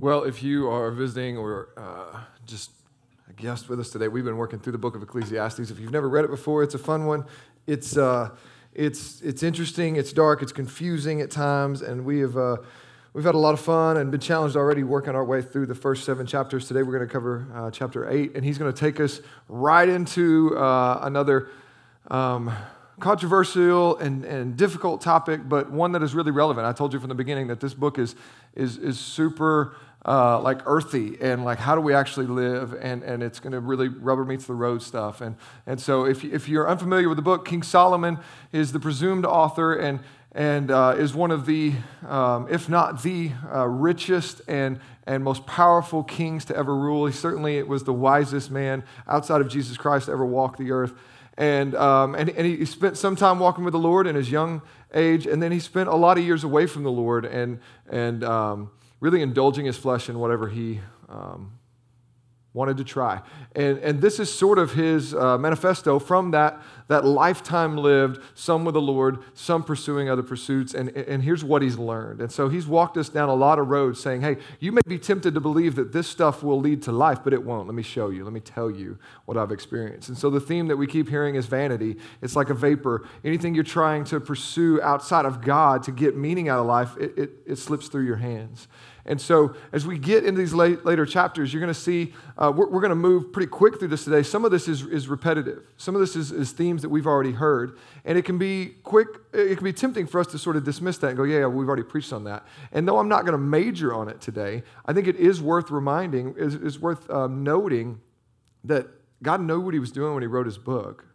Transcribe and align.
Well, 0.00 0.22
if 0.22 0.44
you 0.44 0.70
are 0.70 0.92
visiting 0.92 1.36
or 1.36 1.70
uh, 1.76 2.20
just 2.46 2.70
a 3.28 3.32
guest 3.32 3.68
with 3.68 3.80
us 3.80 3.90
today, 3.90 4.06
we've 4.06 4.24
been 4.24 4.36
working 4.36 4.60
through 4.60 4.70
the 4.70 4.78
book 4.78 4.94
of 4.94 5.02
Ecclesiastes. 5.02 5.72
If 5.72 5.80
you've 5.80 5.90
never 5.90 6.08
read 6.08 6.24
it 6.24 6.30
before, 6.30 6.62
it's 6.62 6.76
a 6.76 6.78
fun 6.78 7.06
one. 7.06 7.24
It's, 7.66 7.96
uh, 7.96 8.30
it's, 8.74 9.20
it's 9.22 9.42
interesting, 9.42 9.96
it's 9.96 10.12
dark, 10.12 10.40
it's 10.40 10.52
confusing 10.52 11.20
at 11.20 11.32
times, 11.32 11.82
and 11.82 12.04
we 12.04 12.20
have, 12.20 12.36
uh, 12.36 12.58
we've 13.12 13.24
had 13.24 13.34
a 13.34 13.38
lot 13.38 13.54
of 13.54 13.60
fun 13.60 13.96
and 13.96 14.12
been 14.12 14.20
challenged 14.20 14.54
already 14.54 14.84
working 14.84 15.16
our 15.16 15.24
way 15.24 15.42
through 15.42 15.66
the 15.66 15.74
first 15.74 16.04
seven 16.04 16.28
chapters. 16.28 16.68
Today 16.68 16.84
we're 16.84 16.96
going 16.96 17.08
to 17.08 17.12
cover 17.12 17.48
uh, 17.52 17.70
chapter 17.72 18.08
eight, 18.08 18.36
and 18.36 18.44
he's 18.44 18.56
going 18.56 18.72
to 18.72 18.78
take 18.78 19.00
us 19.00 19.20
right 19.48 19.88
into 19.88 20.56
uh, 20.56 21.00
another. 21.02 21.48
Um, 22.08 22.52
controversial 23.00 23.96
and, 23.98 24.24
and 24.24 24.56
difficult 24.56 25.00
topic, 25.00 25.48
but 25.48 25.70
one 25.70 25.92
that 25.92 26.02
is 26.02 26.14
really 26.14 26.32
relevant. 26.32 26.66
I 26.66 26.72
told 26.72 26.92
you 26.92 26.98
from 26.98 27.08
the 27.08 27.14
beginning 27.14 27.46
that 27.46 27.60
this 27.60 27.72
book 27.72 27.96
is, 27.96 28.16
is, 28.56 28.76
is 28.76 28.98
super 28.98 29.76
uh, 30.06 30.40
like 30.40 30.60
earthy 30.64 31.18
and 31.20 31.44
like 31.44 31.58
how 31.58 31.74
do 31.74 31.80
we 31.80 31.92
actually 31.92 32.26
live? 32.26 32.74
And, 32.80 33.02
and 33.02 33.22
it's 33.22 33.40
going 33.40 33.52
to 33.52 33.60
really 33.60 33.88
rubber 33.88 34.24
meets 34.24 34.46
the 34.46 34.54
road 34.54 34.82
stuff. 34.82 35.20
And, 35.20 35.36
and 35.66 35.80
so 35.80 36.04
if, 36.04 36.24
if 36.24 36.48
you're 36.48 36.68
unfamiliar 36.68 37.08
with 37.08 37.16
the 37.16 37.22
book 37.22 37.46
king 37.46 37.62
solomon 37.62 38.18
is 38.52 38.72
the 38.72 38.80
presumed 38.80 39.24
author 39.24 39.74
and, 39.74 40.00
and 40.32 40.70
uh, 40.70 40.94
is 40.96 41.14
one 41.14 41.30
of 41.30 41.46
the 41.46 41.72
um, 42.06 42.46
if 42.50 42.68
not 42.68 43.02
the 43.02 43.32
uh, 43.52 43.66
richest 43.66 44.40
and, 44.46 44.78
and 45.06 45.24
most 45.24 45.46
powerful 45.46 46.04
kings 46.04 46.44
to 46.46 46.56
ever 46.56 46.74
rule. 46.74 47.06
He 47.06 47.12
certainly 47.12 47.62
was 47.62 47.84
the 47.84 47.92
wisest 47.92 48.50
man 48.50 48.84
outside 49.06 49.40
of 49.40 49.48
jesus 49.48 49.76
christ 49.76 50.06
to 50.06 50.12
ever 50.12 50.24
walk 50.24 50.58
the 50.58 50.70
earth. 50.70 50.94
And, 51.36 51.76
um, 51.76 52.16
and, 52.16 52.30
and 52.30 52.46
he 52.46 52.64
spent 52.64 52.96
some 52.96 53.14
time 53.14 53.38
walking 53.38 53.62
with 53.62 53.72
the 53.72 53.78
lord 53.78 54.06
in 54.06 54.16
his 54.16 54.30
young 54.30 54.62
age. 54.92 55.26
And 55.26 55.42
then 55.42 55.52
he 55.52 55.60
spent 55.60 55.88
a 55.88 55.94
lot 55.94 56.18
of 56.18 56.24
years 56.24 56.44
away 56.44 56.66
from 56.66 56.82
the 56.82 56.90
lord 56.90 57.24
and, 57.24 57.60
and 57.88 58.24
um, 58.24 58.70
really 59.00 59.22
indulging 59.22 59.66
his 59.66 59.76
flesh 59.76 60.08
in 60.08 60.18
whatever 60.18 60.48
he 60.48 60.80
um, 61.08 61.57
wanted 62.58 62.76
to 62.76 62.82
try. 62.82 63.22
And, 63.54 63.78
and 63.78 64.00
this 64.00 64.18
is 64.18 64.34
sort 64.34 64.58
of 64.58 64.72
his 64.72 65.14
uh, 65.14 65.38
manifesto 65.38 66.00
from 66.00 66.32
that, 66.32 66.60
that 66.88 67.04
lifetime 67.04 67.76
lived, 67.76 68.20
some 68.34 68.64
with 68.64 68.74
the 68.74 68.80
Lord, 68.80 69.18
some 69.32 69.62
pursuing 69.62 70.10
other 70.10 70.24
pursuits. 70.24 70.74
And, 70.74 70.88
and 70.88 71.22
here's 71.22 71.44
what 71.44 71.62
he's 71.62 71.78
learned. 71.78 72.20
And 72.20 72.32
so 72.32 72.48
he's 72.48 72.66
walked 72.66 72.96
us 72.96 73.08
down 73.08 73.28
a 73.28 73.34
lot 73.34 73.60
of 73.60 73.68
roads 73.68 74.00
saying, 74.00 74.22
hey, 74.22 74.38
you 74.58 74.72
may 74.72 74.80
be 74.88 74.98
tempted 74.98 75.34
to 75.34 75.40
believe 75.40 75.76
that 75.76 75.92
this 75.92 76.08
stuff 76.08 76.42
will 76.42 76.58
lead 76.58 76.82
to 76.82 76.90
life, 76.90 77.20
but 77.22 77.32
it 77.32 77.44
won't. 77.44 77.68
Let 77.68 77.76
me 77.76 77.84
show 77.84 78.10
you. 78.10 78.24
Let 78.24 78.32
me 78.32 78.40
tell 78.40 78.72
you 78.72 78.98
what 79.26 79.36
I've 79.36 79.52
experienced. 79.52 80.08
And 80.08 80.18
so 80.18 80.28
the 80.28 80.40
theme 80.40 80.66
that 80.66 80.76
we 80.76 80.88
keep 80.88 81.08
hearing 81.08 81.36
is 81.36 81.46
vanity. 81.46 81.96
It's 82.22 82.34
like 82.34 82.50
a 82.50 82.54
vapor. 82.54 83.06
Anything 83.24 83.54
you're 83.54 83.62
trying 83.62 84.02
to 84.06 84.18
pursue 84.18 84.82
outside 84.82 85.26
of 85.26 85.42
God 85.42 85.84
to 85.84 85.92
get 85.92 86.16
meaning 86.16 86.48
out 86.48 86.58
of 86.58 86.66
life, 86.66 86.96
it, 86.98 87.16
it, 87.16 87.30
it 87.46 87.56
slips 87.56 87.86
through 87.86 88.06
your 88.06 88.16
hands. 88.16 88.66
And 89.08 89.18
so, 89.18 89.56
as 89.72 89.86
we 89.86 89.98
get 89.98 90.26
into 90.26 90.38
these 90.38 90.52
late, 90.52 90.84
later 90.84 91.06
chapters, 91.06 91.50
you're 91.50 91.62
going 91.62 91.72
to 91.72 91.80
see 91.80 92.12
uh, 92.36 92.52
we're, 92.54 92.68
we're 92.68 92.82
going 92.82 92.90
to 92.90 92.94
move 92.94 93.32
pretty 93.32 93.48
quick 93.48 93.78
through 93.78 93.88
this 93.88 94.04
today. 94.04 94.22
Some 94.22 94.44
of 94.44 94.50
this 94.50 94.68
is, 94.68 94.82
is 94.82 95.08
repetitive, 95.08 95.62
some 95.78 95.94
of 95.94 96.02
this 96.02 96.14
is, 96.14 96.30
is, 96.30 96.52
themes 96.52 96.82
that 96.82 96.90
we've 96.90 97.06
already 97.06 97.32
heard. 97.32 97.78
And 98.04 98.18
it 98.18 98.26
can 98.26 98.36
be 98.36 98.74
quick, 98.84 99.08
it 99.32 99.56
can 99.56 99.64
be 99.64 99.72
tempting 99.72 100.06
for 100.06 100.20
us 100.20 100.26
to 100.28 100.38
sort 100.38 100.56
of 100.56 100.64
dismiss 100.64 100.98
that 100.98 101.08
and 101.08 101.16
go, 101.16 101.22
yeah, 101.22 101.38
yeah 101.38 101.46
we've 101.46 101.66
already 101.66 101.84
preached 101.84 102.12
on 102.12 102.24
that. 102.24 102.46
And 102.70 102.86
though 102.86 102.98
I'm 102.98 103.08
not 103.08 103.22
going 103.22 103.32
to 103.32 103.38
major 103.38 103.94
on 103.94 104.10
it 104.10 104.20
today, 104.20 104.62
I 104.84 104.92
think 104.92 105.08
it 105.08 105.16
is 105.16 105.40
worth 105.40 105.70
reminding, 105.70 106.34
is, 106.36 106.54
is 106.54 106.78
worth 106.78 107.08
um, 107.08 107.42
noting 107.42 108.02
that 108.64 108.88
God 109.22 109.40
knew 109.40 109.58
what 109.58 109.72
he 109.72 109.80
was 109.80 109.90
doing 109.90 110.12
when 110.12 110.22
he 110.22 110.26
wrote 110.26 110.44
his 110.44 110.58
book. 110.58 111.06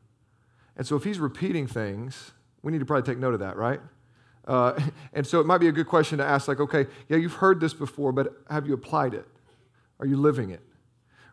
And 0.76 0.88
so, 0.88 0.96
if 0.96 1.04
he's 1.04 1.20
repeating 1.20 1.68
things, 1.68 2.32
we 2.64 2.72
need 2.72 2.80
to 2.80 2.86
probably 2.86 3.04
take 3.04 3.20
note 3.20 3.36
of 3.36 3.42
that, 3.42 3.56
right? 3.56 3.80
Uh, 4.48 4.80
and 5.14 5.26
so 5.26 5.40
it 5.40 5.46
might 5.46 5.60
be 5.60 5.68
a 5.68 5.72
good 5.72 5.88
question 5.88 6.18
to 6.18 6.26
ask, 6.26 6.48
like, 6.48 6.60
okay, 6.60 6.88
yeah, 7.10 7.18
you've 7.18 7.36
heard 7.36 7.60
this 7.60 7.74
before, 7.74 8.12
but 8.12 8.34
have 8.50 8.68
you 8.68 8.74
applied 8.74 9.14
it? 9.14 9.28
Are 10.00 10.06
you 10.06 10.18
living 10.18 10.50
it? 10.50 10.62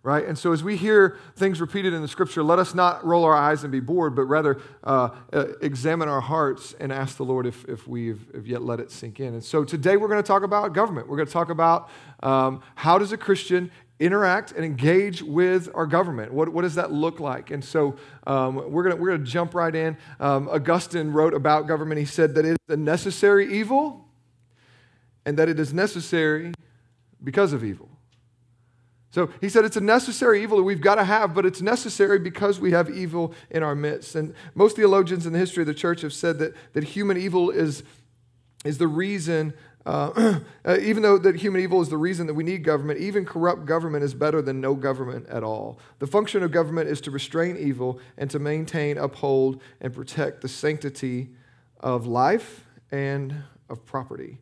Right? 0.03 0.25
And 0.27 0.39
so 0.39 0.53
as 0.53 0.65
we 0.65 0.79
hear 0.79 1.19
things 1.37 1.61
repeated 1.61 1.93
in 1.93 2.01
the 2.01 2.09
scripture, 2.09 2.43
let 2.43 2.59
us 2.59 2.75
not 2.75 3.05
roll 3.05 3.23
our 3.25 3.35
eyes 3.35 3.65
and 3.65 3.71
be 3.71 3.81
bored, 3.81 4.17
but 4.17 4.25
rather 4.25 4.59
uh, 4.83 5.11
uh, 5.31 5.47
examine 5.61 6.09
our 6.09 6.23
hearts 6.23 6.75
and 6.81 6.91
ask 6.91 7.19
the 7.19 7.25
Lord 7.25 7.47
if, 7.47 7.67
if 7.67 7.87
we've 7.87 8.25
if 8.33 8.47
yet 8.47 8.63
let 8.63 8.81
it 8.81 8.91
sink 8.91 9.21
in. 9.21 9.35
And 9.35 9.45
so 9.45 9.63
today 9.63 9.99
we're 9.99 10.09
going 10.09 10.23
to 10.23 10.27
talk 10.27 10.43
about 10.43 10.73
government. 10.73 11.07
We're 11.07 11.17
going 11.17 11.27
to 11.27 11.33
talk 11.33 11.51
about 11.51 11.91
um, 12.23 12.63
how 12.77 12.97
does 12.97 13.13
a 13.13 13.19
Christian 13.19 13.71
interact 14.01 14.53
and 14.53 14.65
engage 14.65 15.23
with 15.23 15.69
our 15.75 15.87
government. 15.87 16.33
What, 16.33 16.49
what 16.49 16.63
does 16.63 16.75
that 16.77 16.91
look 16.91 17.21
like? 17.21 17.51
And 17.51 17.63
so 17.63 17.97
um, 18.27 18.73
we're 18.73 18.85
going 18.85 18.99
we're 18.99 19.11
gonna 19.11 19.25
jump 19.25 19.55
right 19.55 19.75
in. 19.75 19.97
Um, 20.19 20.49
Augustine 20.49 21.13
wrote 21.13 21.35
about 21.35 21.69
government. 21.69 22.01
He 22.01 22.07
said 22.07 22.35
that 22.35 22.47
it 22.47 22.53
is 22.53 22.75
a 22.75 22.77
necessary 22.77 23.53
evil 23.59 24.09
and 25.27 25.39
that 25.39 25.49
it 25.49 25.61
is 25.61 25.75
necessary 25.75 26.53
because 27.23 27.53
of 27.53 27.63
evil. 27.63 27.91
So 29.13 29.29
he 29.41 29.49
said 29.49 29.65
it's 29.65 29.77
a 29.77 29.81
necessary 29.81 30.43
evil 30.43 30.57
that 30.59 30.63
we've 30.63 30.81
got 30.81 30.95
to 30.95 31.05
have, 31.05 31.35
but 31.35 31.45
it's 31.45 31.61
necessary 31.61 32.19
because 32.19 32.61
we 32.61 32.71
have 32.71 32.89
evil 32.89 33.35
in 33.51 33.63
our 33.63 33.75
midst. 33.75 34.15
And 34.15 34.35
most 34.55 34.77
theologians 34.77 35.27
in 35.27 35.33
the 35.33 35.39
history 35.39 35.63
of 35.63 35.67
the 35.67 35.75
church 35.75 36.03
have 36.03 36.13
said 36.13 36.39
that, 36.39 36.55
that 36.73 36.85
human 36.85 37.17
evil 37.17 37.51
is, 37.51 37.83
is 38.65 38.79
the 38.79 38.87
reason 38.87 39.53
uh, 39.87 40.41
uh, 40.65 40.77
even 40.81 41.03
though 41.03 41.19
that 41.19 41.37
human 41.37 41.61
evil 41.61 41.81
is 41.81 41.89
the 41.89 41.97
reason 41.97 42.27
that 42.27 42.35
we 42.35 42.45
need 42.45 42.63
government, 42.65 43.01
even 43.01 43.25
corrupt 43.25 43.65
government 43.65 44.05
is 44.05 44.15
better 44.15 44.43
than 44.43 44.61
no 44.61 44.75
government 44.75 45.27
at 45.29 45.43
all. 45.43 45.79
The 45.99 46.07
function 46.07 46.43
of 46.43 46.53
government 46.53 46.89
is 46.89 47.01
to 47.03 47.11
restrain 47.11 47.57
evil 47.57 47.99
and 48.17 48.31
to 48.31 48.39
maintain, 48.39 48.99
uphold, 48.99 49.61
and 49.81 49.95
protect 49.95 50.43
the 50.43 50.49
sanctity 50.49 51.31
of 51.81 52.07
life 52.07 52.67
and 52.91 53.43
of 53.69 53.85
property. 53.87 54.39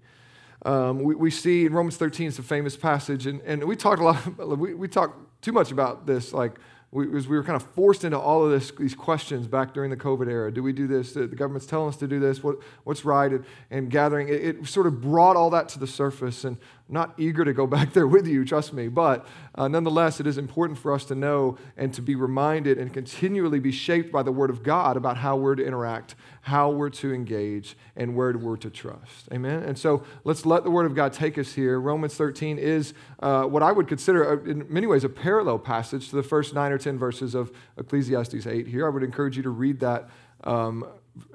Um, 0.66 1.03
we, 1.03 1.15
we 1.15 1.31
see 1.31 1.66
in 1.66 1.72
Romans 1.72 1.97
13, 1.97 2.28
it's 2.28 2.38
a 2.38 2.43
famous 2.43 2.76
passage, 2.76 3.26
and, 3.26 3.41
and 3.43 3.62
we 3.65 3.76
talked 3.76 4.00
a 4.00 4.05
lot, 4.05 4.38
we, 4.59 4.75
we 4.75 4.88
talked 4.88 5.41
too 5.41 5.53
much 5.53 5.70
about 5.70 6.06
this, 6.06 6.32
like 6.32 6.59
we, 6.91 7.06
we 7.06 7.21
were 7.21 7.43
kind 7.43 7.56
of 7.56 7.62
forced 7.75 8.04
into 8.04 8.19
all 8.19 8.44
of 8.44 8.50
this, 8.50 8.71
these 8.71 8.94
questions 8.94 9.47
back 9.47 9.75
during 9.75 9.91
the 9.91 9.97
COVID 9.97 10.26
era. 10.26 10.50
Do 10.50 10.62
we 10.62 10.72
do 10.72 10.87
this? 10.87 11.12
The 11.12 11.26
government's 11.26 11.66
telling 11.66 11.88
us 11.88 11.97
to 11.99 12.09
do 12.09 12.19
this. 12.19 12.43
What, 12.43 12.56
what's 12.84 13.04
right? 13.04 13.31
And, 13.31 13.44
and 13.71 13.91
gathering, 13.91 14.28
it, 14.28 14.43
it, 14.43 14.66
sort 14.66 14.87
of 14.87 15.03
brought 15.03 15.37
all 15.37 15.50
that 15.50 15.69
to 15.71 15.78
the 15.78 15.87
surface. 15.87 16.44
And 16.44 16.56
not 16.88 17.12
eager 17.19 17.44
to 17.44 17.53
go 17.53 17.66
back 17.76 17.93
there 17.93 18.06
with 18.06 18.26
you, 18.26 18.44
trust 18.44 18.72
me. 18.72 18.88
But 18.88 19.26
uh, 19.54 19.69
nonetheless, 19.69 20.21
it 20.21 20.26
is 20.26 20.38
important 20.38 20.78
for 20.78 20.93
us 20.93 21.04
to 21.06 21.15
know 21.15 21.59
and 21.76 21.93
to 21.94 22.03
be 22.03 22.15
reminded 22.15 22.78
and 22.78 22.93
continually 22.93 23.60
be 23.60 23.72
shaped 23.72 24.10
by 24.10 24.22
the 24.22 24.32
Word 24.32 24.50
of 24.50 24.62
God 24.62 24.97
about 24.97 25.19
how 25.19 25.37
we're 25.37 25.55
to 25.55 25.65
interact, 25.65 26.15
how 26.43 26.70
we're 26.70 26.91
to 26.91 27.12
engage, 27.12 27.76
and 27.97 28.16
where 28.16 28.32
we're 28.32 28.56
to 28.56 28.70
trust. 28.70 29.28
Amen? 29.32 29.62
And 29.62 29.78
so 29.78 30.05
let's 30.25 30.47
let 30.47 30.65
the 30.65 30.70
Word 30.70 30.87
of 30.87 30.94
God 30.94 31.12
take 31.12 31.37
us 31.38 31.53
here. 31.53 31.81
Romans 31.81 32.15
13 32.15 32.59
is 32.59 32.94
uh, 33.20 33.44
what 33.44 33.62
I 33.62 33.72
would 33.72 33.88
consider, 33.88 34.32
a, 34.32 34.49
in 34.49 34.66
many 34.69 34.87
ways, 34.87 35.05
a 35.05 35.09
parallel 35.09 35.59
passage 35.59 36.09
to 36.10 36.16
the 36.16 36.22
first 36.22 36.55
nine 36.55 36.72
or 36.72 36.78
10 36.78 36.99
verses 36.99 37.34
of 37.34 37.53
Ecclesiastes 37.77 38.47
8 38.47 38.66
here. 38.66 38.87
I 38.87 38.91
would 38.91 39.03
encourage 39.03 39.37
you 39.37 39.43
to 39.43 39.50
read 39.50 39.81
that. 39.81 40.09
Um, 40.44 40.87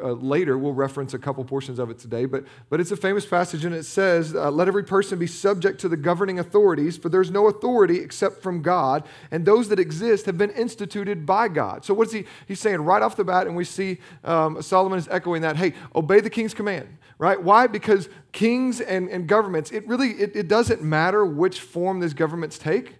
uh, 0.02 0.12
later. 0.14 0.58
We'll 0.58 0.74
reference 0.74 1.14
a 1.14 1.20
couple 1.20 1.44
portions 1.44 1.80
of 1.80 1.90
it 1.90 2.00
today, 2.00 2.26
but, 2.26 2.46
but 2.70 2.80
it's 2.80 2.92
a 2.92 2.98
famous 2.98 3.26
passage 3.26 3.66
and 3.66 3.76
it 3.76 3.84
says, 3.84 4.36
uh, 4.36 4.50
Let 4.52 4.68
every 4.68 4.84
person 4.84 5.20
be 5.20 5.28
subject 5.28 5.80
to 5.82 5.90
the 5.90 5.98
governing 5.98 6.40
authorities, 6.40 6.98
for 6.98 7.10
there's 7.10 7.32
no 7.32 7.48
authority 7.48 8.00
except 8.00 8.42
from 8.42 8.62
God, 8.62 9.04
and 9.32 9.46
those 9.46 9.70
that 9.70 9.80
exist 9.80 10.26
have 10.26 10.38
been 10.38 10.52
instituted 10.52 11.26
by 11.26 11.48
God. 11.48 11.86
So, 11.86 11.94
what's 11.94 12.12
he? 12.12 12.26
He's 12.48 12.60
saying 12.60 12.82
right 12.82 13.02
off 13.02 13.16
the 13.16 13.24
bat, 13.24 13.48
and 13.48 13.56
we 13.56 13.66
see 13.66 14.00
um, 14.24 14.62
Solomon 14.62 15.00
is 15.00 15.08
echoing 15.10 15.42
that 15.42 15.58
hey, 15.58 15.74
obey 15.96 16.20
the 16.20 16.30
king's 16.30 16.54
command, 16.54 16.98
right? 17.18 17.42
Why? 17.42 17.68
Because 17.68 18.10
kings 18.32 18.82
and, 18.82 19.10
and 19.10 19.28
governments, 19.28 19.72
it 19.72 19.88
really 19.88 20.12
it, 20.12 20.36
it 20.36 20.48
doesn't 20.48 20.82
matter 20.82 21.26
which 21.26 21.60
form 21.60 22.00
these 22.00 22.14
governments 22.14 22.58
take, 22.58 22.96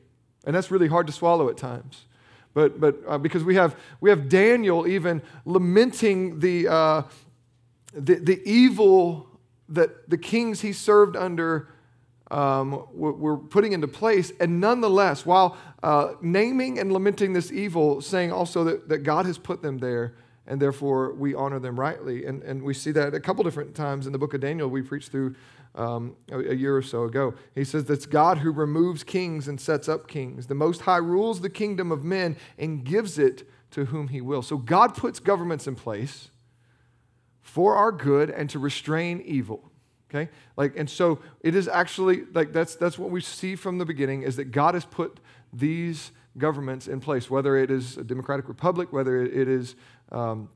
and 0.46 0.56
that's 0.56 0.72
really 0.72 0.88
hard 0.88 1.08
to 1.08 1.14
swallow 1.14 1.50
at 1.50 1.58
times 1.58 2.06
but, 2.54 2.80
but 2.80 3.00
uh, 3.08 3.18
because 3.18 3.44
we 3.44 3.56
have, 3.56 3.76
we 4.00 4.10
have 4.10 4.30
Daniel 4.30 4.88
even 4.88 5.22
lamenting 5.46 6.40
the, 6.40 6.68
uh, 6.68 7.02
the, 7.94 8.16
the 8.16 8.42
evil 8.50 9.28
that 9.70 10.10
the 10.10 10.18
kings 10.18 10.62
he 10.62 10.74
served 10.74 11.16
under 11.16 11.70
um, 12.30 12.88
were 12.94 13.38
putting 13.38 13.74
into 13.74 13.88
place. 13.88 14.32
And 14.40 14.60
nonetheless, 14.60 15.26
while 15.26 15.58
uh, 15.84 16.14
naming 16.22 16.80
and 16.80 16.92
lamenting 16.92 17.34
this 17.34 17.52
evil, 17.52 18.02
saying 18.02 18.32
also 18.32 18.64
that, 18.64 18.90
that 18.90 19.00
God 19.00 19.26
has 19.26 19.38
put 19.38 19.62
them 19.62 19.78
there, 19.78 20.16
and 20.48 20.62
therefore 20.62 21.14
we 21.14 21.36
honor 21.36 21.60
them 21.60 21.80
rightly. 21.80 22.26
And, 22.26 22.44
and 22.44 22.64
we 22.64 22.74
see 22.74 22.92
that 22.92 23.14
a 23.14 23.20
couple 23.20 23.44
different 23.44 23.76
times 23.76 24.08
in 24.08 24.12
the 24.12 24.20
book 24.20 24.34
of 24.34 24.42
Daniel 24.42 24.68
we 24.68 24.82
preached 24.82 25.12
through 25.12 25.36
um, 25.76 26.16
a, 26.32 26.40
a, 26.40 26.54
year 26.54 26.78
or 26.78 26.82
so 26.82 27.04
ago. 27.04 27.34
He 27.56 27.64
says 27.64 27.86
that's 27.86 28.06
God 28.06 28.40
who 28.40 28.52
removes 28.52 29.04
kings 29.04 29.48
and 29.48 29.60
sets 29.60 29.90
up 29.90 30.08
kings. 30.08 30.48
The 30.48 30.56
Most 30.56 30.82
High 30.82 30.98
rules 30.98 31.42
the 31.42 31.50
kingdom 31.50 31.92
of 31.92 32.04
men 32.04 32.38
and 32.58 32.84
gives 32.84 33.18
it 33.18 33.50
to 33.72 33.86
whom 33.86 34.10
he 34.10 34.22
will. 34.22 34.42
So 34.42 34.58
God 34.58 34.96
puts 34.96 35.20
governments 35.20 35.68
in 35.68 35.76
place 35.76 36.30
for 37.42 37.76
our 37.76 37.92
good 37.92 38.30
and 38.30 38.50
to 38.52 38.60
restrain 38.60 39.22
evil. 39.26 39.72
Okay? 40.10 40.30
Like, 40.56 40.78
and 40.78 40.90
so 40.90 41.20
it 41.42 41.56
is 41.56 41.68
actually 41.68 42.26
like 42.34 42.54
that's 42.54 42.76
that's 42.76 43.00
what 43.00 43.10
we 43.10 43.22
see 43.22 43.56
from 43.56 43.80
the 43.80 43.86
beginning 43.86 44.22
is 44.22 44.36
that 44.36 44.52
God 44.52 44.76
has 44.76 44.86
put 44.86 45.20
these 45.52 46.12
governments 46.38 46.88
in 46.88 47.00
place, 47.00 47.30
whether 47.30 47.58
it 47.58 47.72
is 47.72 47.98
a 47.98 48.04
democratic 48.04 48.48
republic, 48.48 48.94
whether 48.94 49.24
it 49.24 49.48
is 49.48 49.76
um, 50.12 50.50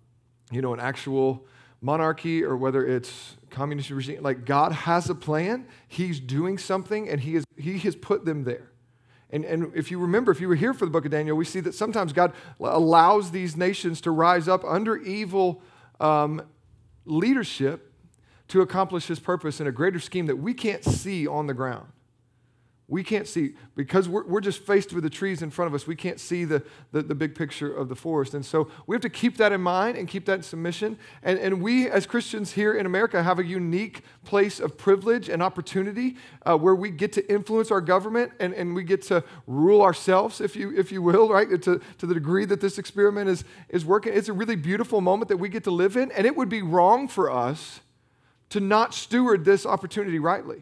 you 0.51 0.61
know 0.61 0.73
an 0.73 0.79
actual 0.79 1.45
monarchy, 1.81 2.43
or 2.43 2.55
whether 2.55 2.85
it's 2.85 3.35
communist 3.57 3.89
regime. 3.89 4.21
Like 4.21 4.45
God 4.45 4.71
has 4.71 5.09
a 5.09 5.15
plan, 5.15 5.67
He's 5.87 6.19
doing 6.19 6.57
something, 6.57 7.09
and 7.09 7.19
He, 7.19 7.35
is, 7.35 7.43
he 7.57 7.79
has 7.79 7.95
put 7.95 8.23
them 8.23 8.43
there. 8.43 8.69
And, 9.29 9.43
and 9.43 9.75
if 9.75 9.91
you 9.91 9.99
remember, 9.99 10.31
if 10.31 10.39
you 10.39 10.47
were 10.47 10.55
here 10.55 10.73
for 10.73 10.85
the 10.85 10.91
book 10.91 11.05
of 11.05 11.11
Daniel, 11.11 11.35
we 11.35 11.43
see 11.43 11.59
that 11.61 11.73
sometimes 11.73 12.13
God 12.13 12.33
allows 12.61 13.31
these 13.31 13.57
nations 13.57 13.99
to 14.01 14.11
rise 14.11 14.47
up 14.47 14.63
under 14.63 14.95
evil 14.95 15.61
um, 15.99 16.43
leadership 17.05 17.91
to 18.49 18.61
accomplish 18.61 19.07
His 19.07 19.19
purpose 19.19 19.59
in 19.59 19.67
a 19.67 19.71
greater 19.71 19.99
scheme 19.99 20.27
that 20.27 20.37
we 20.37 20.53
can't 20.53 20.85
see 20.85 21.27
on 21.27 21.47
the 21.47 21.53
ground. 21.53 21.87
We 22.89 23.03
can't 23.03 23.27
see, 23.27 23.53
because 23.75 24.07
we're, 24.07 24.25
we're 24.25 24.39
just 24.39 24.65
faced 24.65 24.93
with 24.93 25.03
the 25.03 25.09
trees 25.09 25.41
in 25.41 25.49
front 25.49 25.67
of 25.67 25.75
us, 25.75 25.85
we 25.85 25.95
can't 25.95 26.21
see 26.21 26.45
the, 26.45 26.63
the, 26.93 27.01
the, 27.01 27.15
big 27.15 27.35
picture 27.35 27.73
of 27.73 27.89
the 27.89 27.95
forest. 27.95 28.33
And 28.33 28.45
so 28.45 28.69
we 28.85 28.95
have 28.95 29.01
to 29.01 29.09
keep 29.09 29.35
that 29.37 29.51
in 29.51 29.59
mind 29.59 29.97
and 29.97 30.07
keep 30.07 30.23
that 30.27 30.35
in 30.35 30.43
submission. 30.43 30.97
And, 31.21 31.37
and 31.37 31.61
we, 31.61 31.89
as 31.89 32.05
Christians 32.05 32.53
here 32.53 32.73
in 32.73 32.85
America, 32.85 33.21
have 33.21 33.39
a 33.39 33.43
unique 33.45 34.03
place 34.23 34.61
of 34.61 34.77
privilege 34.77 35.27
and 35.27 35.43
opportunity 35.43 36.15
uh, 36.45 36.57
where 36.57 36.75
we 36.75 36.89
get 36.89 37.11
to 37.13 37.29
influence 37.29 37.71
our 37.71 37.81
government 37.81 38.31
and, 38.39 38.53
and 38.53 38.73
we 38.73 38.83
get 38.83 39.01
to 39.03 39.21
rule 39.47 39.81
ourselves, 39.81 40.39
if 40.39 40.55
you, 40.55 40.73
if 40.77 40.89
you 40.89 41.01
will, 41.01 41.27
right? 41.27 41.61
To, 41.63 41.81
to 41.97 42.05
the 42.05 42.13
degree 42.13 42.45
that 42.45 42.61
this 42.61 42.77
experiment 42.77 43.29
is, 43.29 43.43
is 43.67 43.83
working. 43.83 44.13
It's 44.13 44.29
a 44.29 44.33
really 44.33 44.55
beautiful 44.55 45.01
moment 45.01 45.27
that 45.27 45.37
we 45.37 45.49
get 45.49 45.65
to 45.65 45.71
live 45.71 45.97
in. 45.97 46.09
And 46.13 46.25
it 46.25 46.37
would 46.37 46.49
be 46.49 46.61
wrong 46.61 47.09
for 47.09 47.29
us 47.29 47.81
to 48.51 48.61
not 48.61 48.93
steward 48.93 49.43
this 49.43 49.65
opportunity 49.65 50.19
rightly. 50.19 50.61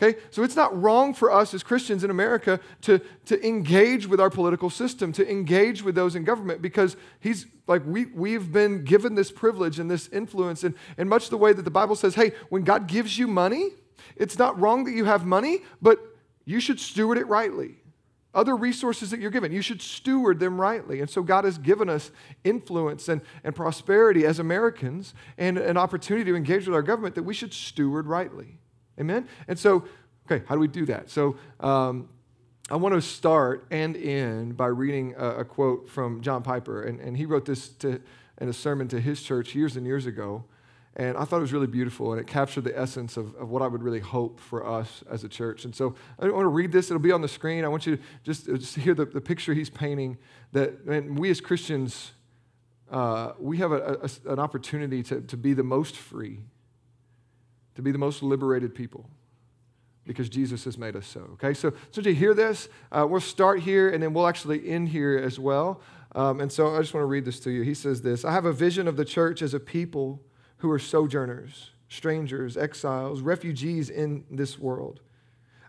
Okay? 0.00 0.18
So 0.30 0.44
it's 0.44 0.54
not 0.54 0.80
wrong 0.80 1.12
for 1.12 1.32
us 1.32 1.52
as 1.54 1.62
Christians 1.62 2.04
in 2.04 2.10
America 2.10 2.60
to, 2.82 3.00
to 3.26 3.46
engage 3.46 4.06
with 4.06 4.20
our 4.20 4.30
political 4.30 4.70
system, 4.70 5.12
to 5.12 5.28
engage 5.28 5.82
with 5.82 5.96
those 5.96 6.14
in 6.14 6.22
government, 6.22 6.62
because 6.62 6.96
he's 7.18 7.46
like 7.66 7.82
we, 7.84 8.06
we've 8.06 8.52
been 8.52 8.84
given 8.84 9.14
this 9.14 9.30
privilege 9.30 9.78
and 9.78 9.90
this 9.90 10.08
influence, 10.08 10.62
and, 10.64 10.74
and 10.96 11.08
much 11.08 11.30
the 11.30 11.36
way 11.36 11.52
that 11.52 11.62
the 11.62 11.70
Bible 11.70 11.96
says, 11.96 12.14
hey, 12.14 12.32
when 12.48 12.62
God 12.62 12.86
gives 12.86 13.18
you 13.18 13.26
money, 13.26 13.70
it's 14.16 14.38
not 14.38 14.58
wrong 14.58 14.84
that 14.84 14.92
you 14.92 15.04
have 15.04 15.26
money, 15.26 15.58
but 15.82 15.98
you 16.44 16.60
should 16.60 16.80
steward 16.80 17.18
it 17.18 17.26
rightly. 17.26 17.76
Other 18.34 18.56
resources 18.56 19.10
that 19.10 19.20
you're 19.20 19.30
given, 19.30 19.52
you 19.52 19.62
should 19.62 19.82
steward 19.82 20.38
them 20.38 20.60
rightly. 20.60 21.00
And 21.00 21.10
so 21.10 21.22
God 21.22 21.44
has 21.44 21.58
given 21.58 21.88
us 21.88 22.10
influence 22.44 23.08
and, 23.08 23.20
and 23.42 23.54
prosperity 23.54 24.24
as 24.24 24.38
Americans 24.38 25.12
and 25.36 25.58
an 25.58 25.76
opportunity 25.76 26.30
to 26.30 26.36
engage 26.36 26.66
with 26.66 26.74
our 26.74 26.82
government 26.82 27.16
that 27.16 27.24
we 27.24 27.34
should 27.34 27.52
steward 27.52 28.06
rightly. 28.06 28.57
Amen? 28.98 29.28
And 29.46 29.58
so, 29.58 29.84
okay, 30.30 30.44
how 30.48 30.54
do 30.54 30.60
we 30.60 30.68
do 30.68 30.86
that? 30.86 31.10
So, 31.10 31.36
um, 31.60 32.08
I 32.70 32.76
want 32.76 32.94
to 32.94 33.00
start 33.00 33.66
and 33.70 33.96
end 33.96 34.56
by 34.58 34.66
reading 34.66 35.14
a, 35.16 35.36
a 35.36 35.44
quote 35.44 35.88
from 35.88 36.20
John 36.20 36.42
Piper. 36.42 36.82
And, 36.82 37.00
and 37.00 37.16
he 37.16 37.24
wrote 37.24 37.46
this 37.46 37.70
to, 37.70 37.98
in 38.40 38.48
a 38.48 38.52
sermon 38.52 38.88
to 38.88 39.00
his 39.00 39.22
church 39.22 39.54
years 39.54 39.76
and 39.76 39.86
years 39.86 40.04
ago. 40.04 40.44
And 40.94 41.16
I 41.16 41.24
thought 41.24 41.38
it 41.38 41.42
was 41.42 41.52
really 41.52 41.68
beautiful, 41.68 42.12
and 42.12 42.20
it 42.20 42.26
captured 42.26 42.64
the 42.64 42.76
essence 42.78 43.16
of, 43.16 43.34
of 43.36 43.50
what 43.50 43.62
I 43.62 43.68
would 43.68 43.82
really 43.82 44.00
hope 44.00 44.40
for 44.40 44.66
us 44.66 45.02
as 45.08 45.22
a 45.22 45.28
church. 45.28 45.64
And 45.64 45.74
so 45.74 45.94
I 46.18 46.28
want 46.28 46.44
to 46.44 46.48
read 46.48 46.72
this. 46.72 46.90
It'll 46.90 46.98
be 46.98 47.12
on 47.12 47.22
the 47.22 47.28
screen. 47.28 47.64
I 47.64 47.68
want 47.68 47.86
you 47.86 47.96
to 47.96 48.02
just, 48.24 48.46
just 48.46 48.74
hear 48.76 48.94
the, 48.94 49.06
the 49.06 49.20
picture 49.20 49.54
he's 49.54 49.70
painting 49.70 50.18
that 50.52 50.80
and 50.86 51.18
we 51.18 51.30
as 51.30 51.40
Christians, 51.40 52.12
uh, 52.90 53.32
we 53.38 53.58
have 53.58 53.70
a, 53.72 53.98
a, 54.02 54.32
an 54.32 54.38
opportunity 54.38 55.02
to, 55.04 55.20
to 55.20 55.36
be 55.36 55.54
the 55.54 55.62
most 55.62 55.96
free 55.96 56.40
to 57.78 57.82
be 57.82 57.92
the 57.92 57.98
most 57.98 58.24
liberated 58.24 58.74
people 58.74 59.08
because 60.04 60.28
Jesus 60.28 60.64
has 60.64 60.76
made 60.76 60.96
us 60.96 61.06
so. 61.06 61.20
Okay, 61.34 61.54
so 61.54 61.72
so 61.92 62.00
you 62.00 62.12
hear 62.12 62.34
this, 62.34 62.68
uh, 62.90 63.06
we'll 63.08 63.20
start 63.20 63.60
here 63.60 63.90
and 63.90 64.02
then 64.02 64.12
we'll 64.12 64.26
actually 64.26 64.68
end 64.68 64.88
here 64.88 65.16
as 65.16 65.38
well. 65.38 65.80
Um, 66.16 66.40
and 66.40 66.50
so 66.50 66.74
I 66.74 66.80
just 66.80 66.92
want 66.92 67.02
to 67.02 67.06
read 67.06 67.24
this 67.24 67.38
to 67.40 67.52
you. 67.52 67.62
He 67.62 67.74
says 67.74 68.02
this 68.02 68.24
I 68.24 68.32
have 68.32 68.46
a 68.46 68.52
vision 68.52 68.88
of 68.88 68.96
the 68.96 69.04
church 69.04 69.42
as 69.42 69.54
a 69.54 69.60
people 69.60 70.20
who 70.56 70.68
are 70.72 70.78
sojourners, 70.80 71.70
strangers, 71.88 72.56
exiles, 72.56 73.20
refugees 73.20 73.90
in 73.90 74.24
this 74.28 74.58
world. 74.58 74.98